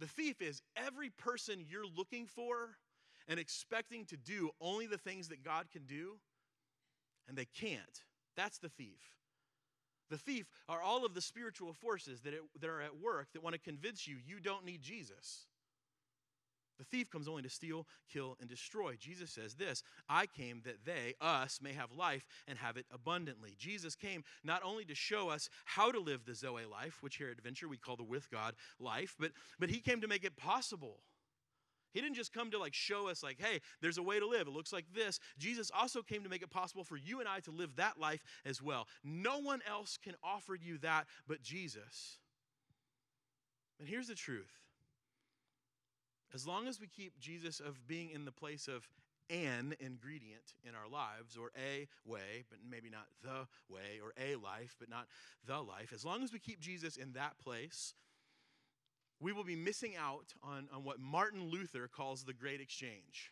The 0.00 0.08
thief 0.08 0.40
is 0.40 0.62
every 0.74 1.10
person 1.10 1.62
you're 1.68 1.86
looking 1.94 2.26
for 2.26 2.70
and 3.28 3.38
expecting 3.38 4.06
to 4.06 4.16
do 4.16 4.50
only 4.62 4.86
the 4.86 4.98
things 4.98 5.28
that 5.28 5.44
God 5.44 5.66
can 5.70 5.84
do, 5.84 6.14
and 7.28 7.36
they 7.36 7.44
can't. 7.44 8.02
That's 8.34 8.58
the 8.58 8.70
thief. 8.70 9.21
The 10.12 10.18
thief 10.18 10.46
are 10.68 10.82
all 10.82 11.06
of 11.06 11.14
the 11.14 11.22
spiritual 11.22 11.72
forces 11.72 12.20
that, 12.20 12.34
it, 12.34 12.42
that 12.60 12.68
are 12.68 12.82
at 12.82 13.00
work 13.00 13.28
that 13.32 13.42
want 13.42 13.54
to 13.54 13.58
convince 13.58 14.06
you 14.06 14.16
you 14.26 14.40
don't 14.40 14.62
need 14.62 14.82
Jesus. 14.82 15.46
The 16.78 16.84
thief 16.84 17.10
comes 17.10 17.28
only 17.28 17.42
to 17.42 17.48
steal, 17.48 17.86
kill, 18.12 18.36
and 18.38 18.46
destroy. 18.46 18.96
Jesus 19.00 19.30
says 19.30 19.54
this 19.54 19.82
I 20.10 20.26
came 20.26 20.60
that 20.66 20.84
they, 20.84 21.14
us, 21.18 21.60
may 21.62 21.72
have 21.72 21.92
life 21.92 22.26
and 22.46 22.58
have 22.58 22.76
it 22.76 22.84
abundantly. 22.92 23.54
Jesus 23.58 23.94
came 23.94 24.22
not 24.44 24.62
only 24.62 24.84
to 24.84 24.94
show 24.94 25.30
us 25.30 25.48
how 25.64 25.90
to 25.90 25.98
live 25.98 26.26
the 26.26 26.34
Zoe 26.34 26.66
life, 26.70 26.98
which 27.00 27.16
here 27.16 27.28
at 27.28 27.38
Adventure 27.38 27.66
we 27.66 27.78
call 27.78 27.96
the 27.96 28.02
with 28.02 28.30
God 28.30 28.54
life, 28.78 29.16
but, 29.18 29.32
but 29.58 29.70
he 29.70 29.78
came 29.78 30.02
to 30.02 30.08
make 30.08 30.24
it 30.24 30.36
possible. 30.36 30.98
He 31.92 32.00
didn't 32.00 32.16
just 32.16 32.32
come 32.32 32.50
to 32.50 32.58
like 32.58 32.74
show 32.74 33.08
us 33.08 33.22
like, 33.22 33.40
hey, 33.40 33.60
there's 33.80 33.98
a 33.98 34.02
way 34.02 34.18
to 34.18 34.26
live. 34.26 34.46
It 34.46 34.52
looks 34.52 34.72
like 34.72 34.86
this. 34.94 35.20
Jesus 35.38 35.70
also 35.76 36.02
came 36.02 36.22
to 36.22 36.28
make 36.28 36.42
it 36.42 36.50
possible 36.50 36.84
for 36.84 36.96
you 36.96 37.20
and 37.20 37.28
I 37.28 37.40
to 37.40 37.50
live 37.50 37.76
that 37.76 37.98
life 37.98 38.22
as 38.44 38.62
well. 38.62 38.86
No 39.04 39.38
one 39.38 39.60
else 39.68 39.98
can 40.02 40.14
offer 40.22 40.54
you 40.54 40.78
that 40.78 41.06
but 41.26 41.42
Jesus. 41.42 42.18
And 43.78 43.88
here's 43.88 44.08
the 44.08 44.14
truth 44.14 44.52
as 46.34 46.46
long 46.46 46.66
as 46.66 46.80
we 46.80 46.86
keep 46.86 47.18
Jesus 47.18 47.60
of 47.60 47.86
being 47.86 48.10
in 48.10 48.24
the 48.24 48.32
place 48.32 48.68
of 48.68 48.88
an 49.30 49.74
ingredient 49.80 50.54
in 50.64 50.74
our 50.74 50.88
lives, 50.90 51.36
or 51.36 51.50
a 51.56 51.88
way, 52.04 52.44
but 52.50 52.58
maybe 52.68 52.90
not 52.90 53.06
the 53.22 53.46
way, 53.72 53.98
or 54.02 54.12
a 54.22 54.36
life, 54.36 54.76
but 54.78 54.90
not 54.90 55.06
the 55.46 55.60
life, 55.60 55.92
as 55.94 56.04
long 56.04 56.22
as 56.22 56.32
we 56.32 56.38
keep 56.38 56.60
Jesus 56.60 56.96
in 56.96 57.12
that 57.14 57.38
place, 57.38 57.94
we 59.22 59.32
will 59.32 59.44
be 59.44 59.54
missing 59.54 59.94
out 59.96 60.34
on, 60.42 60.68
on 60.74 60.82
what 60.82 60.98
Martin 60.98 61.48
Luther 61.48 61.88
calls 61.88 62.24
the 62.24 62.32
Great 62.32 62.60
Exchange, 62.60 63.30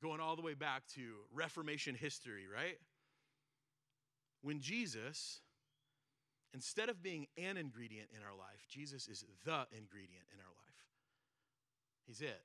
going 0.00 0.20
all 0.20 0.36
the 0.36 0.42
way 0.42 0.54
back 0.54 0.84
to 0.94 1.14
Reformation 1.34 1.96
history, 1.96 2.44
right? 2.52 2.78
When 4.42 4.60
Jesus, 4.60 5.40
instead 6.54 6.88
of 6.88 7.02
being 7.02 7.26
an 7.36 7.56
ingredient 7.56 8.10
in 8.16 8.22
our 8.22 8.36
life, 8.38 8.64
Jesus 8.68 9.08
is 9.08 9.24
the 9.44 9.66
ingredient 9.76 10.26
in 10.32 10.38
our 10.38 10.54
life. 10.54 10.66
He's 12.06 12.20
it. 12.20 12.42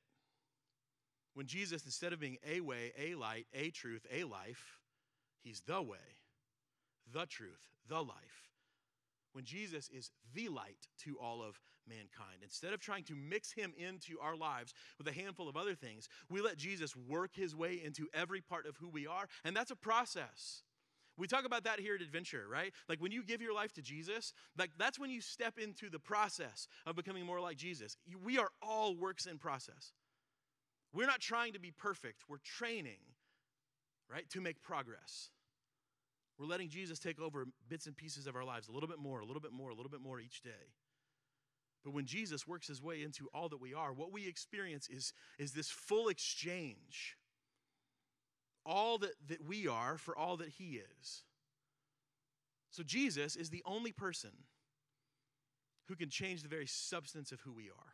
When 1.35 1.45
Jesus, 1.45 1.85
instead 1.85 2.11
of 2.11 2.19
being 2.19 2.37
a 2.45 2.59
way, 2.61 2.91
a 2.97 3.13
light, 3.13 3.45
a 3.53 3.69
truth, 3.69 4.05
a 4.11 4.23
life, 4.23 4.79
he's 5.43 5.61
the 5.61 5.81
way, 5.81 6.17
the 7.13 7.27
truth, 7.27 7.69
the 7.87 8.01
life. 8.01 8.49
When 9.33 9.45
Jesus 9.45 9.89
is 9.89 10.09
the 10.33 10.49
light 10.49 10.87
to 11.03 11.17
all 11.21 11.41
of 11.43 11.59
mankind, 11.91 12.39
instead 12.41 12.73
of 12.73 12.79
trying 12.79 13.03
to 13.05 13.15
mix 13.15 13.51
him 13.51 13.73
into 13.77 14.19
our 14.21 14.37
lives 14.37 14.73
with 14.97 15.07
a 15.07 15.11
handful 15.11 15.49
of 15.49 15.57
other 15.57 15.75
things, 15.75 16.07
we 16.29 16.41
let 16.41 16.57
Jesus 16.57 16.95
work 16.95 17.31
his 17.35 17.55
way 17.55 17.81
into 17.83 18.07
every 18.13 18.41
part 18.41 18.65
of 18.65 18.77
who 18.77 18.89
we 18.89 19.05
are, 19.05 19.27
and 19.43 19.55
that's 19.55 19.71
a 19.71 19.75
process. 19.75 20.63
We 21.17 21.27
talk 21.27 21.45
about 21.45 21.65
that 21.65 21.79
here 21.79 21.95
at 21.95 22.01
Adventure, 22.01 22.45
right? 22.49 22.73
Like 22.87 23.01
when 23.01 23.11
you 23.11 23.23
give 23.23 23.41
your 23.41 23.53
life 23.53 23.73
to 23.73 23.81
Jesus, 23.81 24.33
like 24.57 24.71
that's 24.77 24.97
when 24.97 25.09
you 25.09 25.21
step 25.21 25.59
into 25.59 25.89
the 25.89 25.99
process 25.99 26.67
of 26.85 26.95
becoming 26.95 27.25
more 27.25 27.41
like 27.41 27.57
Jesus. 27.57 27.97
We 28.23 28.39
are 28.39 28.49
all 28.61 28.95
works 28.95 29.25
in 29.25 29.37
process. 29.37 29.91
We're 30.93 31.07
not 31.07 31.19
trying 31.19 31.53
to 31.53 31.59
be 31.59 31.71
perfect, 31.71 32.23
we're 32.27 32.37
training, 32.43 32.99
right, 34.09 34.29
to 34.31 34.41
make 34.41 34.61
progress. 34.61 35.29
We're 36.37 36.47
letting 36.47 36.69
Jesus 36.69 36.97
take 36.97 37.21
over 37.21 37.45
bits 37.69 37.85
and 37.85 37.95
pieces 37.95 38.25
of 38.25 38.35
our 38.35 38.43
lives 38.43 38.67
a 38.67 38.71
little 38.71 38.89
bit 38.89 38.97
more, 38.97 39.19
a 39.19 39.25
little 39.25 39.41
bit 39.41 39.51
more, 39.51 39.69
a 39.69 39.75
little 39.75 39.91
bit 39.91 40.01
more 40.01 40.19
each 40.19 40.41
day. 40.41 40.73
But 41.83 41.93
when 41.93 42.05
Jesus 42.05 42.47
works 42.47 42.67
his 42.67 42.81
way 42.81 43.01
into 43.01 43.27
all 43.33 43.49
that 43.49 43.61
we 43.61 43.73
are, 43.73 43.91
what 43.91 44.11
we 44.11 44.27
experience 44.27 44.87
is, 44.87 45.13
is 45.39 45.53
this 45.53 45.69
full 45.69 46.09
exchange 46.09 47.17
all 48.65 48.99
that, 48.99 49.13
that 49.27 49.43
we 49.43 49.67
are 49.67 49.97
for 49.97 50.15
all 50.15 50.37
that 50.37 50.49
he 50.49 50.79
is. 50.99 51.23
So 52.69 52.83
Jesus 52.83 53.35
is 53.35 53.49
the 53.49 53.63
only 53.65 53.91
person 53.91 54.31
who 55.87 55.95
can 55.95 56.09
change 56.09 56.43
the 56.43 56.47
very 56.47 56.67
substance 56.67 57.31
of 57.31 57.41
who 57.41 57.51
we 57.51 57.65
are. 57.69 57.93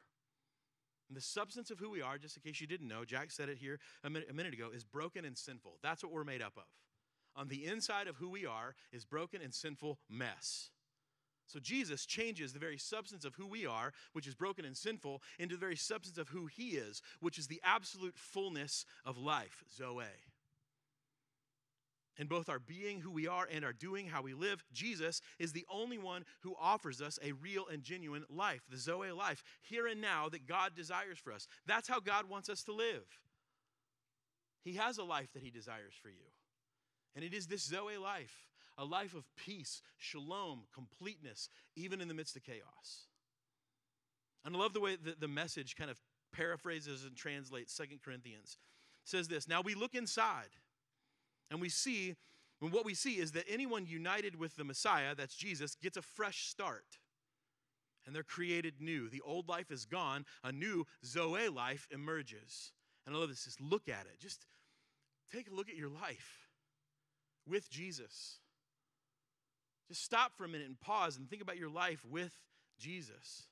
And 1.07 1.15
the 1.15 1.21
substance 1.21 1.71
of 1.71 1.79
who 1.79 1.89
we 1.89 2.01
are, 2.01 2.17
just 2.17 2.35
in 2.35 2.43
case 2.43 2.59
you 2.59 2.67
didn't 2.67 2.88
know, 2.88 3.05
Jack 3.05 3.31
said 3.31 3.47
it 3.47 3.57
here 3.57 3.79
a 4.03 4.09
minute, 4.09 4.27
a 4.29 4.33
minute 4.33 4.53
ago, 4.53 4.67
is 4.73 4.83
broken 4.83 5.23
and 5.23 5.38
sinful. 5.38 5.77
That's 5.81 6.03
what 6.03 6.11
we're 6.11 6.25
made 6.25 6.41
up 6.41 6.57
of. 6.57 6.65
On 7.35 7.47
the 7.47 7.65
inside 7.65 8.07
of 8.07 8.17
who 8.17 8.29
we 8.29 8.45
are 8.45 8.75
is 8.91 9.05
broken 9.05 9.41
and 9.41 9.53
sinful 9.53 9.99
mess. 10.09 10.69
So 11.47 11.59
Jesus 11.59 12.05
changes 12.05 12.53
the 12.53 12.59
very 12.59 12.77
substance 12.77 13.25
of 13.25 13.35
who 13.35 13.47
we 13.47 13.65
are, 13.65 13.93
which 14.13 14.27
is 14.27 14.35
broken 14.35 14.65
and 14.65 14.77
sinful, 14.77 15.21
into 15.39 15.55
the 15.55 15.59
very 15.59 15.75
substance 15.75 16.17
of 16.17 16.29
who 16.29 16.45
he 16.45 16.71
is, 16.71 17.01
which 17.19 17.39
is 17.39 17.47
the 17.47 17.61
absolute 17.63 18.17
fullness 18.17 18.85
of 19.05 19.17
life, 19.17 19.63
Zoe 19.75 20.03
in 22.17 22.27
both 22.27 22.49
our 22.49 22.59
being, 22.59 22.99
who 22.99 23.11
we 23.11 23.27
are, 23.27 23.47
and 23.51 23.63
our 23.63 23.73
doing, 23.73 24.07
how 24.07 24.21
we 24.21 24.33
live, 24.33 24.63
Jesus 24.73 25.21
is 25.39 25.51
the 25.51 25.65
only 25.71 25.97
one 25.97 26.25
who 26.41 26.55
offers 26.59 27.01
us 27.01 27.19
a 27.23 27.31
real 27.33 27.67
and 27.71 27.83
genuine 27.83 28.25
life, 28.29 28.61
the 28.69 28.77
Zoe 28.77 29.11
life, 29.11 29.43
here 29.61 29.87
and 29.87 30.01
now 30.01 30.29
that 30.29 30.47
God 30.47 30.75
desires 30.75 31.19
for 31.19 31.31
us. 31.31 31.47
That's 31.65 31.87
how 31.87 31.99
God 31.99 32.29
wants 32.29 32.49
us 32.49 32.63
to 32.63 32.73
live. 32.73 33.05
He 34.63 34.73
has 34.73 34.97
a 34.97 35.03
life 35.03 35.31
that 35.33 35.43
He 35.43 35.51
desires 35.51 35.93
for 36.01 36.09
you. 36.09 36.25
And 37.15 37.23
it 37.23 37.33
is 37.33 37.47
this 37.47 37.63
Zoe 37.63 37.97
life, 37.97 38.47
a 38.78 38.86
life 38.86 39.13
of 39.15 39.25
peace, 39.36 39.82
shalom, 39.97 40.63
completeness, 40.73 41.49
even 41.75 42.01
in 42.01 42.07
the 42.07 42.13
midst 42.13 42.36
of 42.36 42.43
chaos. 42.43 43.07
And 44.45 44.55
I 44.55 44.59
love 44.59 44.73
the 44.73 44.80
way 44.80 44.95
that 45.03 45.19
the 45.19 45.28
message 45.28 45.75
kind 45.75 45.89
of 45.89 45.99
paraphrases 46.32 47.03
and 47.03 47.15
translates 47.15 47.73
Second 47.73 47.99
Corinthians. 48.03 48.57
It 49.03 49.09
says 49.09 49.28
this 49.28 49.47
Now 49.47 49.61
we 49.61 49.75
look 49.75 49.95
inside 49.95 50.55
and 51.49 51.59
we 51.61 51.69
see, 51.69 52.15
and 52.61 52.71
what 52.71 52.86
we 52.86 52.93
see 52.93 53.17
is 53.17 53.32
that 53.34 53.45
anyone 53.49 53.86
united 53.88 54.38
with 54.38 54.55
the 54.55 54.63
Messiah, 54.63 55.15
that's 55.15 55.36
Jesus, 55.36 55.75
gets 55.75 55.97
a 55.97 56.01
fresh 56.01 56.47
start. 56.47 56.86
And 58.05 58.15
they're 58.15 58.23
created 58.23 58.75
new. 58.80 59.09
The 59.09 59.21
old 59.21 59.49
life 59.49 59.69
is 59.69 59.84
gone, 59.84 60.23
a 60.41 60.51
new 60.53 60.86
Zoe 61.03 61.49
life 61.49 61.88
emerges. 61.91 62.71
And 63.05 63.13
I 63.13 63.19
love 63.19 63.28
this. 63.28 63.43
Just 63.43 63.59
look 63.59 63.89
at 63.89 64.05
it. 64.05 64.17
Just 64.17 64.45
take 65.34 65.49
a 65.51 65.53
look 65.53 65.67
at 65.67 65.75
your 65.75 65.89
life 65.89 66.47
with 67.45 67.69
Jesus. 67.69 68.39
Just 69.88 70.03
stop 70.03 70.35
for 70.35 70.45
a 70.45 70.49
minute 70.49 70.67
and 70.67 70.79
pause 70.79 71.17
and 71.17 71.29
think 71.29 71.41
about 71.41 71.57
your 71.57 71.69
life 71.69 72.03
with 72.05 72.33
Jesus. 72.79 73.47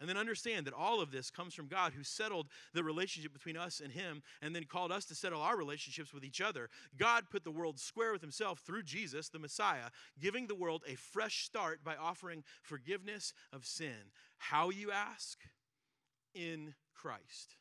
And 0.00 0.08
then 0.08 0.16
understand 0.16 0.66
that 0.66 0.74
all 0.74 1.00
of 1.00 1.10
this 1.10 1.28
comes 1.28 1.54
from 1.54 1.66
God 1.66 1.92
who 1.92 2.04
settled 2.04 2.46
the 2.72 2.84
relationship 2.84 3.32
between 3.32 3.56
us 3.56 3.80
and 3.82 3.92
Him 3.92 4.22
and 4.40 4.54
then 4.54 4.64
called 4.64 4.92
us 4.92 5.04
to 5.06 5.14
settle 5.14 5.42
our 5.42 5.56
relationships 5.56 6.14
with 6.14 6.24
each 6.24 6.40
other. 6.40 6.70
God 6.96 7.24
put 7.30 7.42
the 7.42 7.50
world 7.50 7.80
square 7.80 8.12
with 8.12 8.20
Himself 8.20 8.60
through 8.60 8.84
Jesus, 8.84 9.28
the 9.28 9.40
Messiah, 9.40 9.90
giving 10.20 10.46
the 10.46 10.54
world 10.54 10.84
a 10.86 10.94
fresh 10.94 11.44
start 11.44 11.82
by 11.82 11.96
offering 11.96 12.44
forgiveness 12.62 13.34
of 13.52 13.64
sin. 13.64 14.12
How, 14.38 14.70
you 14.70 14.92
ask? 14.92 15.38
In 16.32 16.74
Christ. 16.94 17.56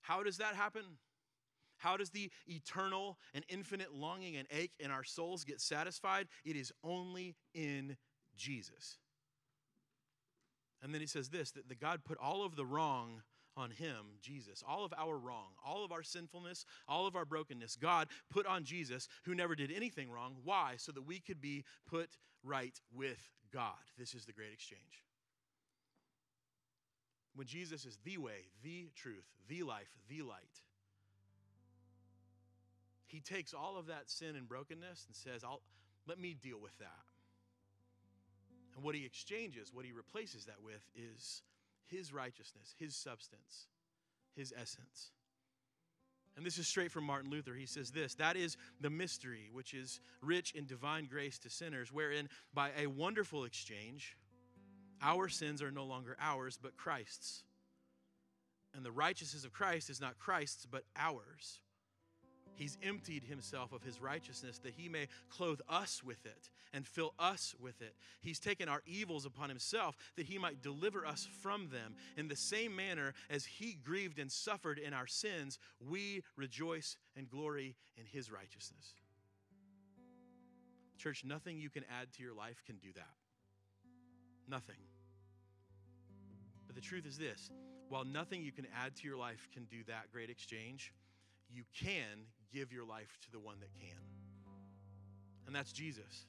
How 0.00 0.24
does 0.24 0.38
that 0.38 0.56
happen? 0.56 0.82
How 1.78 1.96
does 1.96 2.10
the 2.10 2.30
eternal 2.46 3.18
and 3.34 3.44
infinite 3.48 3.94
longing 3.94 4.36
and 4.36 4.46
ache 4.50 4.74
in 4.78 4.90
our 4.90 5.04
souls 5.04 5.44
get 5.44 5.60
satisfied? 5.60 6.28
It 6.44 6.56
is 6.56 6.72
only 6.82 7.36
in 7.54 7.96
Jesus. 8.36 8.98
And 10.82 10.92
then 10.92 11.00
he 11.00 11.06
says 11.06 11.30
this 11.30 11.50
that 11.52 11.68
the 11.68 11.74
God 11.74 12.04
put 12.04 12.18
all 12.18 12.44
of 12.44 12.56
the 12.56 12.66
wrong 12.66 13.22
on 13.56 13.70
him, 13.70 14.18
Jesus, 14.20 14.62
all 14.66 14.84
of 14.84 14.92
our 14.98 15.16
wrong, 15.16 15.52
all 15.64 15.84
of 15.84 15.92
our 15.92 16.02
sinfulness, 16.02 16.64
all 16.88 17.06
of 17.06 17.14
our 17.14 17.24
brokenness, 17.24 17.76
God 17.76 18.08
put 18.30 18.46
on 18.46 18.64
Jesus, 18.64 19.08
who 19.24 19.34
never 19.34 19.54
did 19.54 19.70
anything 19.70 20.10
wrong. 20.10 20.36
Why? 20.42 20.74
So 20.76 20.92
that 20.92 21.06
we 21.06 21.20
could 21.20 21.40
be 21.40 21.64
put 21.88 22.18
right 22.42 22.78
with 22.92 23.30
God. 23.52 23.72
This 23.96 24.14
is 24.14 24.24
the 24.24 24.32
great 24.32 24.52
exchange. 24.52 25.04
When 27.34 27.46
Jesus 27.46 27.84
is 27.84 27.98
the 28.04 28.18
way, 28.18 28.48
the 28.62 28.90
truth, 28.94 29.26
the 29.48 29.62
life, 29.62 29.88
the 30.08 30.22
light, 30.22 30.62
he 33.14 33.20
takes 33.20 33.54
all 33.54 33.78
of 33.78 33.86
that 33.86 34.10
sin 34.10 34.34
and 34.34 34.48
brokenness 34.48 35.06
and 35.06 35.14
says, 35.14 35.44
I'll, 35.44 35.60
let 36.06 36.18
me 36.18 36.34
deal 36.34 36.58
with 36.60 36.76
that. 36.78 37.04
And 38.74 38.82
what 38.84 38.96
he 38.96 39.04
exchanges, 39.04 39.72
what 39.72 39.84
he 39.84 39.92
replaces 39.92 40.46
that 40.46 40.60
with, 40.62 40.82
is 40.96 41.42
his 41.86 42.12
righteousness, 42.12 42.74
his 42.76 42.96
substance, 42.96 43.68
his 44.34 44.52
essence. 44.60 45.12
And 46.36 46.44
this 46.44 46.58
is 46.58 46.66
straight 46.66 46.90
from 46.90 47.04
Martin 47.04 47.30
Luther. 47.30 47.54
He 47.54 47.66
says 47.66 47.92
this 47.92 48.16
that 48.16 48.36
is 48.36 48.56
the 48.80 48.90
mystery 48.90 49.48
which 49.52 49.74
is 49.74 50.00
rich 50.20 50.50
in 50.52 50.66
divine 50.66 51.06
grace 51.06 51.38
to 51.40 51.50
sinners, 51.50 51.92
wherein 51.92 52.28
by 52.52 52.72
a 52.76 52.88
wonderful 52.88 53.44
exchange, 53.44 54.16
our 55.00 55.28
sins 55.28 55.62
are 55.62 55.70
no 55.70 55.84
longer 55.84 56.16
ours, 56.20 56.58
but 56.60 56.76
Christ's. 56.76 57.44
And 58.74 58.84
the 58.84 58.90
righteousness 58.90 59.44
of 59.44 59.52
Christ 59.52 59.88
is 59.88 60.00
not 60.00 60.18
Christ's, 60.18 60.66
but 60.66 60.82
ours. 60.96 61.60
He's 62.56 62.78
emptied 62.82 63.24
himself 63.24 63.72
of 63.72 63.82
his 63.82 64.00
righteousness 64.00 64.58
that 64.58 64.74
he 64.76 64.88
may 64.88 65.08
clothe 65.28 65.60
us 65.68 66.02
with 66.04 66.24
it 66.24 66.50
and 66.72 66.86
fill 66.86 67.14
us 67.18 67.54
with 67.60 67.80
it. 67.82 67.94
He's 68.20 68.38
taken 68.38 68.68
our 68.68 68.82
evils 68.86 69.26
upon 69.26 69.48
himself 69.48 69.96
that 70.16 70.26
he 70.26 70.38
might 70.38 70.62
deliver 70.62 71.04
us 71.04 71.26
from 71.42 71.68
them. 71.70 71.96
In 72.16 72.28
the 72.28 72.36
same 72.36 72.74
manner 72.76 73.14
as 73.28 73.44
he 73.44 73.74
grieved 73.84 74.18
and 74.18 74.30
suffered 74.30 74.78
in 74.78 74.92
our 74.92 75.06
sins, 75.06 75.58
we 75.80 76.22
rejoice 76.36 76.96
and 77.16 77.28
glory 77.28 77.76
in 77.96 78.04
his 78.06 78.30
righteousness. 78.30 78.94
Church, 80.96 81.24
nothing 81.24 81.58
you 81.58 81.70
can 81.70 81.84
add 82.00 82.12
to 82.14 82.22
your 82.22 82.34
life 82.34 82.62
can 82.64 82.76
do 82.76 82.92
that. 82.94 83.14
Nothing. 84.48 84.76
But 86.66 86.76
the 86.76 86.82
truth 86.82 87.06
is 87.06 87.18
this 87.18 87.50
while 87.88 88.04
nothing 88.04 88.42
you 88.42 88.52
can 88.52 88.66
add 88.74 88.96
to 88.96 89.04
your 89.06 89.16
life 89.16 89.48
can 89.52 89.64
do 89.64 89.84
that 89.86 90.10
great 90.12 90.30
exchange, 90.30 90.92
you 91.54 91.64
can 91.78 92.26
give 92.52 92.72
your 92.72 92.84
life 92.84 93.18
to 93.22 93.30
the 93.30 93.40
one 93.40 93.60
that 93.60 93.72
can. 93.74 93.98
And 95.46 95.54
that's 95.54 95.72
Jesus. 95.72 96.26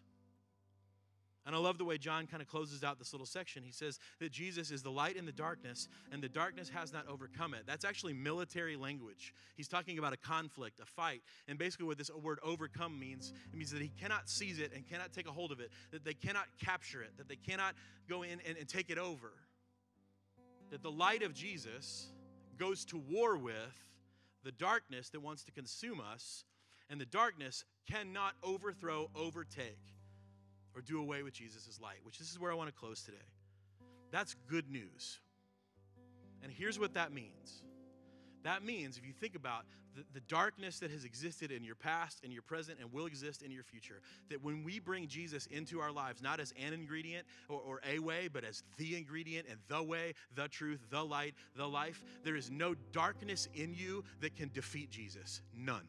And 1.45 1.55
I 1.55 1.59
love 1.59 1.77
the 1.77 1.85
way 1.85 1.99
John 1.99 2.25
kind 2.25 2.41
of 2.41 2.47
closes 2.47 2.83
out 2.83 2.97
this 2.97 3.13
little 3.13 3.27
section. 3.27 3.61
He 3.61 3.71
says 3.71 3.99
that 4.19 4.31
Jesus 4.31 4.71
is 4.71 4.81
the 4.81 4.89
light 4.89 5.15
in 5.15 5.27
the 5.27 5.31
darkness, 5.31 5.87
and 6.11 6.21
the 6.21 6.29
darkness 6.29 6.69
has 6.69 6.91
not 6.91 7.07
overcome 7.07 7.53
it. 7.53 7.63
That's 7.67 7.85
actually 7.85 8.13
military 8.13 8.75
language. 8.75 9.31
He's 9.55 9.67
talking 9.67 9.99
about 9.99 10.11
a 10.11 10.17
conflict, 10.17 10.79
a 10.79 10.85
fight. 10.85 11.21
And 11.47 11.59
basically, 11.59 11.85
what 11.85 11.99
this 11.99 12.09
word 12.09 12.39
overcome 12.41 12.99
means, 12.99 13.31
it 13.53 13.55
means 13.55 13.69
that 13.71 13.81
he 13.81 13.89
cannot 13.89 14.27
seize 14.27 14.57
it 14.57 14.71
and 14.73 14.89
cannot 14.89 15.13
take 15.13 15.27
a 15.27 15.31
hold 15.31 15.51
of 15.51 15.59
it, 15.59 15.69
that 15.91 16.03
they 16.03 16.15
cannot 16.15 16.45
capture 16.59 17.03
it, 17.03 17.11
that 17.17 17.27
they 17.27 17.35
cannot 17.35 17.75
go 18.09 18.23
in 18.23 18.41
and, 18.47 18.57
and 18.57 18.67
take 18.67 18.89
it 18.89 18.97
over. 18.97 19.31
That 20.71 20.81
the 20.81 20.91
light 20.91 21.21
of 21.21 21.35
Jesus 21.35 22.07
goes 22.57 22.85
to 22.85 22.97
war 22.97 23.37
with 23.37 23.53
the 24.45 24.51
darkness 24.51 25.09
that 25.09 25.19
wants 25.19 25.43
to 25.43 25.51
consume 25.51 25.99
us, 25.99 26.45
and 26.89 27.01
the 27.01 27.05
darkness 27.05 27.65
cannot 27.89 28.35
overthrow, 28.43 29.09
overtake 29.15 29.79
or 30.75 30.81
do 30.81 30.99
away 30.99 31.23
with 31.23 31.33
Jesus' 31.33 31.79
light, 31.81 31.97
which 32.03 32.19
this 32.19 32.29
is 32.29 32.39
where 32.39 32.51
I 32.51 32.55
want 32.55 32.69
to 32.69 32.75
close 32.75 33.01
today. 33.01 33.17
That's 34.11 34.35
good 34.47 34.69
news. 34.69 35.19
And 36.43 36.51
here's 36.51 36.79
what 36.79 36.93
that 36.93 37.11
means 37.11 37.63
that 38.45 38.63
means, 38.63 38.97
if 38.97 39.05
you 39.05 39.11
think 39.11 39.35
about 39.35 39.65
the, 39.95 40.03
the, 40.13 40.19
darkness 40.21 40.77
that 40.79 40.91
has 40.91 41.03
existed 41.03 41.51
in 41.51 41.63
your 41.63 41.73
past, 41.73 42.23
in 42.23 42.31
your 42.31 42.43
present, 42.43 42.77
and 42.79 42.93
will 42.93 43.07
exist 43.07 43.41
in 43.41 43.49
your 43.49 43.63
future, 43.63 44.01
that 44.29 44.43
when 44.43 44.63
we 44.63 44.79
bring 44.79 45.07
Jesus 45.07 45.47
into 45.47 45.79
our 45.79 45.91
lives, 45.91 46.21
not 46.21 46.39
as 46.39 46.53
an 46.63 46.71
ingredient 46.71 47.25
or, 47.49 47.59
or 47.59 47.81
a 47.89 47.97
way, 47.97 48.29
but 48.31 48.43
as 48.43 48.61
the 48.77 48.95
ingredient 48.95 49.47
and 49.49 49.57
the 49.67 49.81
way, 49.81 50.13
the 50.35 50.47
truth, 50.47 50.79
the 50.91 51.03
light, 51.03 51.33
the 51.55 51.67
life, 51.67 52.03
there 52.23 52.35
is 52.35 52.51
no 52.51 52.75
darkness 52.91 53.49
in 53.55 53.73
you 53.73 54.03
that 54.21 54.35
can 54.35 54.51
defeat 54.53 54.91
Jesus. 54.91 55.41
None. 55.57 55.87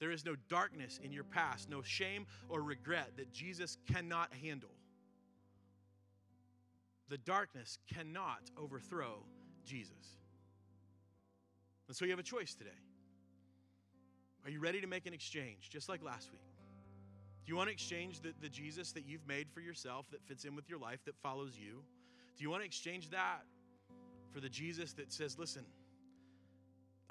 There 0.00 0.10
is 0.10 0.24
no 0.24 0.34
darkness 0.48 0.98
in 1.04 1.12
your 1.12 1.22
past, 1.22 1.70
no 1.70 1.80
shame 1.80 2.26
or 2.48 2.60
regret 2.60 3.12
that 3.18 3.30
Jesus 3.30 3.78
cannot 3.86 4.34
handle. 4.42 4.72
The 7.08 7.18
darkness 7.18 7.78
cannot 7.94 8.50
overthrow 8.58 9.22
Jesus. 9.64 10.16
And 11.88 11.96
so 11.96 12.04
you 12.04 12.10
have 12.10 12.20
a 12.20 12.22
choice 12.22 12.54
today. 12.54 12.70
Are 14.44 14.50
you 14.50 14.60
ready 14.60 14.80
to 14.80 14.86
make 14.86 15.06
an 15.06 15.14
exchange, 15.14 15.70
just 15.70 15.88
like 15.88 16.02
last 16.02 16.30
week? 16.32 16.40
Do 17.44 17.50
you 17.50 17.56
want 17.56 17.68
to 17.68 17.72
exchange 17.72 18.20
the, 18.20 18.32
the 18.40 18.48
Jesus 18.48 18.92
that 18.92 19.04
you've 19.04 19.26
made 19.26 19.48
for 19.50 19.60
yourself 19.60 20.06
that 20.10 20.22
fits 20.24 20.44
in 20.44 20.54
with 20.54 20.68
your 20.68 20.78
life, 20.78 21.04
that 21.06 21.16
follows 21.22 21.56
you? 21.58 21.82
Do 22.36 22.42
you 22.42 22.50
want 22.50 22.62
to 22.62 22.66
exchange 22.66 23.10
that 23.10 23.42
for 24.32 24.40
the 24.40 24.48
Jesus 24.48 24.92
that 24.94 25.12
says, 25.12 25.38
listen, 25.38 25.64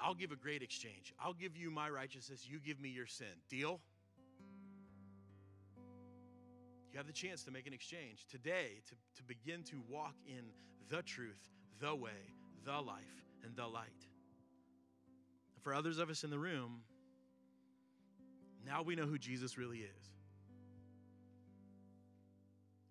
I'll 0.00 0.14
give 0.14 0.32
a 0.32 0.36
great 0.36 0.62
exchange. 0.62 1.14
I'll 1.22 1.34
give 1.34 1.56
you 1.56 1.70
my 1.70 1.88
righteousness, 1.88 2.46
you 2.48 2.58
give 2.58 2.80
me 2.80 2.88
your 2.88 3.06
sin. 3.06 3.26
Deal? 3.48 3.80
You 6.92 6.98
have 6.98 7.06
the 7.06 7.12
chance 7.12 7.44
to 7.44 7.50
make 7.50 7.66
an 7.66 7.72
exchange 7.72 8.26
today 8.30 8.82
to, 8.88 8.94
to 9.16 9.22
begin 9.22 9.62
to 9.64 9.80
walk 9.88 10.14
in 10.26 10.44
the 10.90 11.02
truth, 11.02 11.48
the 11.80 11.94
way, 11.94 12.10
the 12.64 12.80
life, 12.80 13.24
and 13.44 13.56
the 13.56 13.66
light. 13.66 13.88
For 15.62 15.74
others 15.74 15.98
of 15.98 16.10
us 16.10 16.24
in 16.24 16.30
the 16.30 16.38
room, 16.38 16.80
now 18.64 18.82
we 18.82 18.94
know 18.94 19.06
who 19.06 19.18
Jesus 19.18 19.58
really 19.58 19.78
is. 19.78 20.10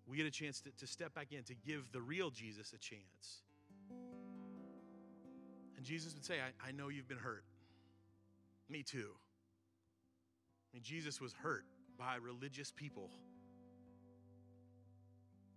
We 0.06 0.16
get 0.16 0.26
a 0.26 0.30
chance 0.30 0.60
to, 0.60 0.70
to 0.78 0.86
step 0.86 1.14
back 1.14 1.32
in 1.32 1.42
to 1.44 1.54
give 1.54 1.90
the 1.92 2.00
real 2.00 2.30
Jesus 2.30 2.72
a 2.74 2.78
chance. 2.78 3.42
And 5.76 5.84
Jesus 5.86 6.14
would 6.14 6.24
say, 6.24 6.36
I, 6.40 6.68
I 6.68 6.72
know 6.72 6.88
you've 6.88 7.08
been 7.08 7.18
hurt. 7.18 7.44
Me 8.68 8.82
too. 8.82 9.08
I 10.72 10.76
mean, 10.76 10.82
Jesus 10.82 11.20
was 11.20 11.32
hurt 11.32 11.64
by 11.98 12.16
religious 12.16 12.70
people. 12.70 13.10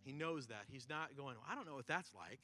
He 0.04 0.14
knows 0.14 0.48
that. 0.48 0.64
He's 0.68 0.88
not 0.90 1.18
going, 1.18 1.36
I 1.50 1.56
don't 1.56 1.66
know 1.66 1.76
what 1.76 1.88
that's 1.88 2.12
like. 2.14 2.40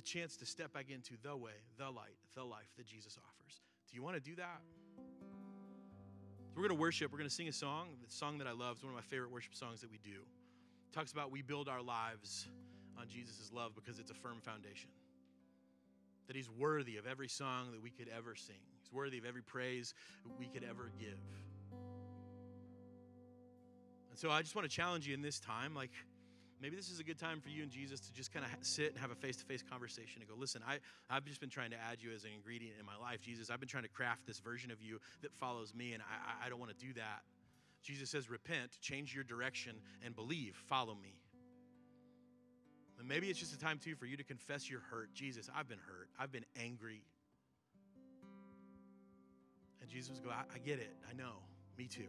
The 0.00 0.06
chance 0.06 0.34
to 0.34 0.46
step 0.46 0.72
back 0.72 0.86
into 0.88 1.12
the 1.22 1.36
way, 1.36 1.52
the 1.76 1.90
light, 1.90 2.16
the 2.34 2.42
life 2.42 2.72
that 2.78 2.86
Jesus 2.86 3.18
offers. 3.18 3.60
Do 3.90 3.96
you 3.96 4.02
want 4.02 4.16
to 4.16 4.20
do 4.20 4.34
that? 4.36 4.62
So 6.48 6.54
we're 6.56 6.62
going 6.62 6.76
to 6.76 6.80
worship. 6.80 7.12
We're 7.12 7.18
going 7.18 7.28
to 7.28 7.34
sing 7.34 7.48
a 7.48 7.52
song. 7.52 7.88
The 8.02 8.10
song 8.10 8.38
that 8.38 8.46
I 8.46 8.52
love 8.52 8.78
is 8.78 8.82
one 8.82 8.94
of 8.94 8.96
my 8.96 9.02
favorite 9.02 9.30
worship 9.30 9.54
songs 9.54 9.82
that 9.82 9.90
we 9.90 9.98
do. 9.98 10.16
It 10.88 10.94
talks 10.94 11.12
about 11.12 11.30
we 11.30 11.42
build 11.42 11.68
our 11.68 11.82
lives 11.82 12.48
on 12.98 13.08
Jesus' 13.08 13.50
love 13.52 13.74
because 13.74 13.98
it's 13.98 14.10
a 14.10 14.14
firm 14.14 14.40
foundation. 14.40 14.88
That 16.28 16.36
He's 16.36 16.48
worthy 16.48 16.96
of 16.96 17.06
every 17.06 17.28
song 17.28 17.72
that 17.72 17.82
we 17.82 17.90
could 17.90 18.08
ever 18.08 18.34
sing, 18.34 18.56
He's 18.80 18.90
worthy 18.90 19.18
of 19.18 19.26
every 19.26 19.42
praise 19.42 19.92
we 20.38 20.46
could 20.46 20.64
ever 20.64 20.92
give. 20.98 21.18
And 24.08 24.18
so 24.18 24.30
I 24.30 24.40
just 24.40 24.54
want 24.54 24.66
to 24.66 24.74
challenge 24.74 25.06
you 25.06 25.12
in 25.12 25.20
this 25.20 25.40
time, 25.40 25.74
like, 25.74 25.90
maybe 26.60 26.76
this 26.76 26.90
is 26.90 27.00
a 27.00 27.04
good 27.04 27.18
time 27.18 27.40
for 27.40 27.48
you 27.48 27.62
and 27.62 27.70
Jesus 27.70 28.00
to 28.00 28.12
just 28.12 28.32
kind 28.32 28.44
of 28.44 28.50
sit 28.64 28.90
and 28.90 28.98
have 28.98 29.10
a 29.10 29.14
face 29.14 29.36
to 29.38 29.44
face 29.44 29.62
conversation 29.62 30.20
and 30.20 30.28
go, 30.28 30.34
listen, 30.38 30.62
I, 30.66 30.78
I've 31.08 31.24
just 31.24 31.40
been 31.40 31.50
trying 31.50 31.70
to 31.70 31.76
add 31.76 31.98
you 32.00 32.12
as 32.12 32.24
an 32.24 32.30
ingredient 32.34 32.76
in 32.78 32.86
my 32.86 32.96
life. 32.96 33.20
Jesus, 33.20 33.50
I've 33.50 33.60
been 33.60 33.68
trying 33.68 33.84
to 33.84 33.88
craft 33.88 34.26
this 34.26 34.38
version 34.40 34.70
of 34.70 34.82
you 34.82 35.00
that 35.22 35.32
follows 35.32 35.74
me, 35.74 35.92
and 35.94 36.02
I, 36.02 36.46
I 36.46 36.48
don't 36.48 36.60
want 36.60 36.76
to 36.76 36.86
do 36.86 36.92
that. 36.94 37.22
Jesus 37.82 38.10
says, 38.10 38.28
repent, 38.28 38.78
change 38.80 39.14
your 39.14 39.24
direction, 39.24 39.76
and 40.04 40.14
believe, 40.14 40.54
follow 40.68 40.94
me. 40.94 41.16
And 42.98 43.08
maybe 43.08 43.30
it's 43.30 43.38
just 43.38 43.54
a 43.54 43.58
time 43.58 43.78
too 43.78 43.94
for 43.96 44.04
you 44.04 44.18
to 44.18 44.24
confess 44.24 44.68
your 44.68 44.80
hurt. 44.90 45.14
Jesus, 45.14 45.48
I've 45.56 45.68
been 45.68 45.78
hurt. 45.78 46.08
I've 46.18 46.30
been 46.30 46.44
angry. 46.60 47.02
And 49.80 49.88
Jesus 49.88 50.16
would 50.16 50.24
go, 50.24 50.30
I, 50.30 50.42
I 50.54 50.58
get 50.58 50.78
it. 50.78 50.92
I 51.08 51.14
know. 51.14 51.36
Me 51.78 51.86
too. 51.86 52.08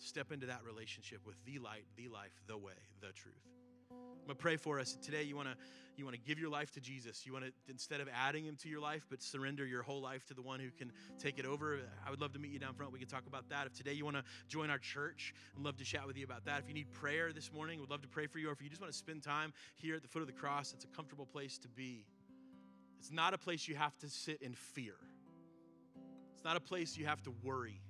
Step 0.00 0.32
into 0.32 0.46
that 0.46 0.60
relationship 0.64 1.20
with 1.26 1.36
the 1.44 1.58
light, 1.58 1.84
the 1.94 2.08
life, 2.08 2.32
the 2.46 2.56
way, 2.56 2.72
the 3.02 3.12
truth. 3.12 3.34
I'm 3.90 4.26
gonna 4.26 4.34
pray 4.34 4.56
for 4.56 4.80
us 4.80 4.96
today. 5.02 5.24
You 5.24 5.36
wanna 5.36 5.56
you 5.96 6.06
wanna 6.06 6.16
give 6.16 6.38
your 6.38 6.48
life 6.48 6.70
to 6.72 6.80
Jesus. 6.80 7.26
You 7.26 7.34
wanna 7.34 7.50
instead 7.68 8.00
of 8.00 8.08
adding 8.08 8.46
him 8.46 8.56
to 8.62 8.68
your 8.70 8.80
life, 8.80 9.04
but 9.10 9.22
surrender 9.22 9.66
your 9.66 9.82
whole 9.82 10.00
life 10.00 10.24
to 10.26 10.34
the 10.34 10.40
one 10.40 10.58
who 10.58 10.70
can 10.70 10.90
take 11.18 11.38
it 11.38 11.44
over. 11.44 11.80
I 12.06 12.08
would 12.08 12.18
love 12.18 12.32
to 12.32 12.38
meet 12.38 12.50
you 12.50 12.58
down 12.58 12.72
front. 12.72 12.92
We 12.92 12.98
can 12.98 13.08
talk 13.08 13.26
about 13.26 13.50
that. 13.50 13.66
If 13.66 13.74
today 13.74 13.92
you 13.92 14.06
wanna 14.06 14.24
join 14.48 14.70
our 14.70 14.78
church, 14.78 15.34
I'd 15.54 15.62
love 15.62 15.76
to 15.76 15.84
chat 15.84 16.06
with 16.06 16.16
you 16.16 16.24
about 16.24 16.46
that. 16.46 16.62
If 16.62 16.68
you 16.68 16.74
need 16.74 16.90
prayer 16.92 17.34
this 17.34 17.52
morning, 17.52 17.78
we'd 17.78 17.90
love 17.90 18.00
to 18.00 18.08
pray 18.08 18.26
for 18.26 18.38
you. 18.38 18.48
Or 18.48 18.52
if 18.52 18.62
you 18.62 18.70
just 18.70 18.80
wanna 18.80 18.94
spend 18.94 19.22
time 19.22 19.52
here 19.76 19.96
at 19.96 20.02
the 20.02 20.08
foot 20.08 20.22
of 20.22 20.28
the 20.28 20.32
cross, 20.32 20.72
it's 20.72 20.84
a 20.84 20.88
comfortable 20.88 21.26
place 21.26 21.58
to 21.58 21.68
be. 21.68 22.06
It's 22.98 23.10
not 23.10 23.34
a 23.34 23.38
place 23.38 23.68
you 23.68 23.74
have 23.74 23.98
to 23.98 24.08
sit 24.08 24.40
in 24.40 24.54
fear. 24.54 24.94
It's 26.34 26.44
not 26.44 26.56
a 26.56 26.60
place 26.60 26.96
you 26.96 27.04
have 27.04 27.22
to 27.24 27.34
worry. 27.42 27.82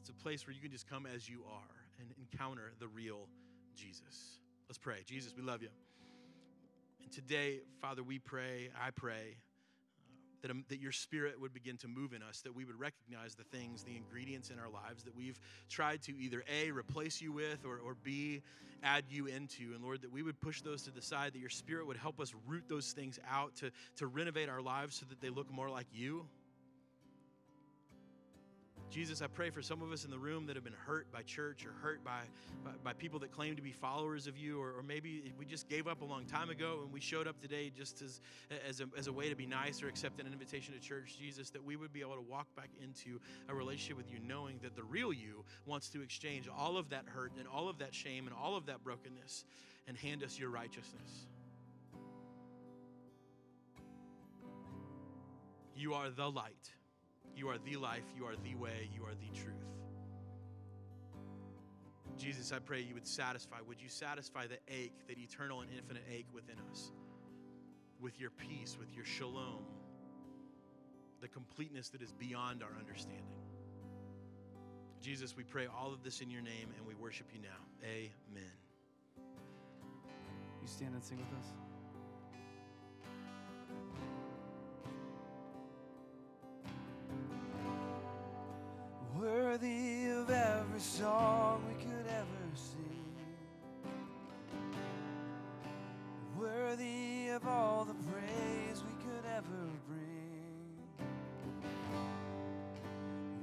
It's 0.00 0.08
a 0.08 0.14
place 0.14 0.46
where 0.46 0.54
you 0.54 0.62
can 0.62 0.70
just 0.70 0.88
come 0.88 1.06
as 1.06 1.28
you 1.28 1.40
are 1.52 1.76
and 2.00 2.08
encounter 2.18 2.72
the 2.78 2.88
real 2.88 3.28
Jesus. 3.76 4.40
Let's 4.66 4.78
pray. 4.78 5.02
Jesus, 5.04 5.34
we 5.36 5.42
love 5.42 5.60
you. 5.60 5.68
And 7.02 7.12
today, 7.12 7.60
Father, 7.82 8.02
we 8.02 8.18
pray, 8.18 8.70
I 8.82 8.92
pray, 8.92 9.36
uh, 9.36 10.16
that, 10.40 10.50
um, 10.50 10.64
that 10.68 10.80
your 10.80 10.92
spirit 10.92 11.38
would 11.38 11.52
begin 11.52 11.76
to 11.78 11.88
move 11.88 12.14
in 12.14 12.22
us, 12.22 12.40
that 12.42 12.54
we 12.54 12.64
would 12.64 12.80
recognize 12.80 13.34
the 13.34 13.44
things, 13.44 13.82
the 13.82 13.94
ingredients 13.94 14.48
in 14.48 14.58
our 14.58 14.70
lives 14.70 15.02
that 15.04 15.14
we've 15.14 15.38
tried 15.68 16.00
to 16.04 16.18
either 16.18 16.42
A, 16.50 16.70
replace 16.70 17.20
you 17.20 17.32
with, 17.32 17.66
or, 17.66 17.78
or 17.78 17.94
B, 18.02 18.40
add 18.82 19.04
you 19.10 19.26
into. 19.26 19.74
And 19.74 19.82
Lord, 19.82 20.00
that 20.00 20.10
we 20.10 20.22
would 20.22 20.40
push 20.40 20.62
those 20.62 20.82
to 20.84 20.90
the 20.90 21.02
side, 21.02 21.34
that 21.34 21.40
your 21.40 21.50
spirit 21.50 21.86
would 21.86 21.98
help 21.98 22.20
us 22.20 22.32
root 22.46 22.64
those 22.68 22.92
things 22.92 23.18
out 23.30 23.54
to, 23.56 23.70
to 23.96 24.06
renovate 24.06 24.48
our 24.48 24.62
lives 24.62 24.96
so 24.96 25.04
that 25.10 25.20
they 25.20 25.28
look 25.28 25.52
more 25.52 25.68
like 25.68 25.88
you. 25.92 26.26
Jesus, 28.90 29.22
I 29.22 29.28
pray 29.28 29.50
for 29.50 29.62
some 29.62 29.82
of 29.82 29.92
us 29.92 30.04
in 30.04 30.10
the 30.10 30.18
room 30.18 30.46
that 30.46 30.56
have 30.56 30.64
been 30.64 30.72
hurt 30.72 31.10
by 31.12 31.22
church 31.22 31.64
or 31.64 31.70
hurt 31.80 32.02
by, 32.02 32.22
by, 32.64 32.72
by 32.82 32.92
people 32.92 33.20
that 33.20 33.30
claim 33.30 33.54
to 33.54 33.62
be 33.62 33.70
followers 33.70 34.26
of 34.26 34.36
you, 34.36 34.60
or, 34.60 34.72
or, 34.72 34.82
maybe 34.82 35.32
we 35.38 35.44
just 35.44 35.68
gave 35.68 35.86
up 35.86 36.02
a 36.02 36.04
long 36.04 36.24
time 36.24 36.50
ago 36.50 36.80
and 36.82 36.92
we 36.92 36.98
showed 37.00 37.28
up 37.28 37.40
today 37.40 37.70
just 37.70 38.02
as, 38.02 38.20
as, 38.68 38.80
a, 38.80 38.88
as 38.98 39.06
a 39.06 39.12
way 39.12 39.28
to 39.28 39.36
be 39.36 39.46
nice 39.46 39.80
or 39.80 39.86
accept 39.86 40.20
an 40.20 40.26
invitation 40.26 40.74
to 40.74 40.80
church, 40.80 41.16
Jesus, 41.16 41.50
that 41.50 41.64
we 41.64 41.76
would 41.76 41.92
be 41.92 42.00
able 42.00 42.16
to 42.16 42.20
walk 42.20 42.48
back 42.56 42.70
into 42.82 43.20
a 43.48 43.54
relationship 43.54 43.96
with 43.96 44.10
you 44.10 44.18
knowing 44.26 44.58
that 44.60 44.74
the 44.74 44.82
real 44.82 45.12
you 45.12 45.44
wants 45.66 45.88
to 45.90 46.02
exchange 46.02 46.48
all 46.48 46.76
of 46.76 46.90
that 46.90 47.04
hurt 47.06 47.30
and 47.38 47.46
all 47.46 47.68
of 47.68 47.78
that 47.78 47.94
shame 47.94 48.26
and 48.26 48.34
all 48.34 48.56
of 48.56 48.66
that 48.66 48.82
brokenness 48.82 49.44
and 49.86 49.96
hand 49.96 50.24
us 50.24 50.36
your 50.36 50.50
righteousness. 50.50 51.26
You 55.76 55.94
are 55.94 56.10
the 56.10 56.28
light. 56.28 56.72
You 57.36 57.48
are 57.48 57.58
the 57.58 57.76
life, 57.76 58.04
you 58.16 58.24
are 58.24 58.36
the 58.36 58.54
way, 58.54 58.88
you 58.94 59.02
are 59.04 59.14
the 59.14 59.38
truth. 59.38 59.54
Jesus, 62.18 62.52
I 62.52 62.58
pray 62.58 62.80
you 62.82 62.94
would 62.94 63.06
satisfy. 63.06 63.56
Would 63.66 63.80
you 63.80 63.88
satisfy 63.88 64.46
the 64.46 64.58
ache, 64.68 64.92
that 65.08 65.18
eternal 65.18 65.62
and 65.62 65.70
infinite 65.74 66.02
ache 66.12 66.26
within 66.34 66.56
us, 66.70 66.92
with 67.98 68.20
your 68.20 68.30
peace, 68.30 68.76
with 68.78 68.94
your 68.94 69.04
shalom, 69.04 69.64
the 71.22 71.28
completeness 71.28 71.88
that 71.90 72.02
is 72.02 72.12
beyond 72.12 72.62
our 72.62 72.72
understanding? 72.78 73.24
Jesus, 75.00 75.34
we 75.34 75.44
pray 75.44 75.66
all 75.66 75.94
of 75.94 76.02
this 76.02 76.20
in 76.20 76.30
your 76.30 76.42
name 76.42 76.68
and 76.76 76.86
we 76.86 76.94
worship 76.94 77.26
you 77.32 77.40
now. 77.40 77.48
Amen. 77.82 78.52
You 80.60 80.68
stand 80.68 80.94
and 80.94 81.02
sing 81.02 81.18
with 81.18 81.38
us. 81.38 81.46
Worthy 89.50 90.06
of 90.10 90.30
every 90.30 90.78
song 90.78 91.64
we 91.66 91.74
could 91.82 92.06
ever 92.06 92.46
sing. 92.54 93.16
Worthy 96.38 97.30
of 97.30 97.44
all 97.48 97.84
the 97.84 97.96
praise 98.12 98.84
we 98.84 98.92
could 99.04 99.24
ever 99.36 99.66
bring. 99.88 101.08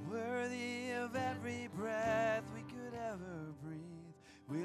Worthy 0.10 0.92
of 0.92 1.14
every 1.18 1.68
breath 1.76 2.46
we 2.56 2.62
could 2.62 2.98
ever 2.98 3.52
breathe. 3.62 4.16
We 4.48 4.64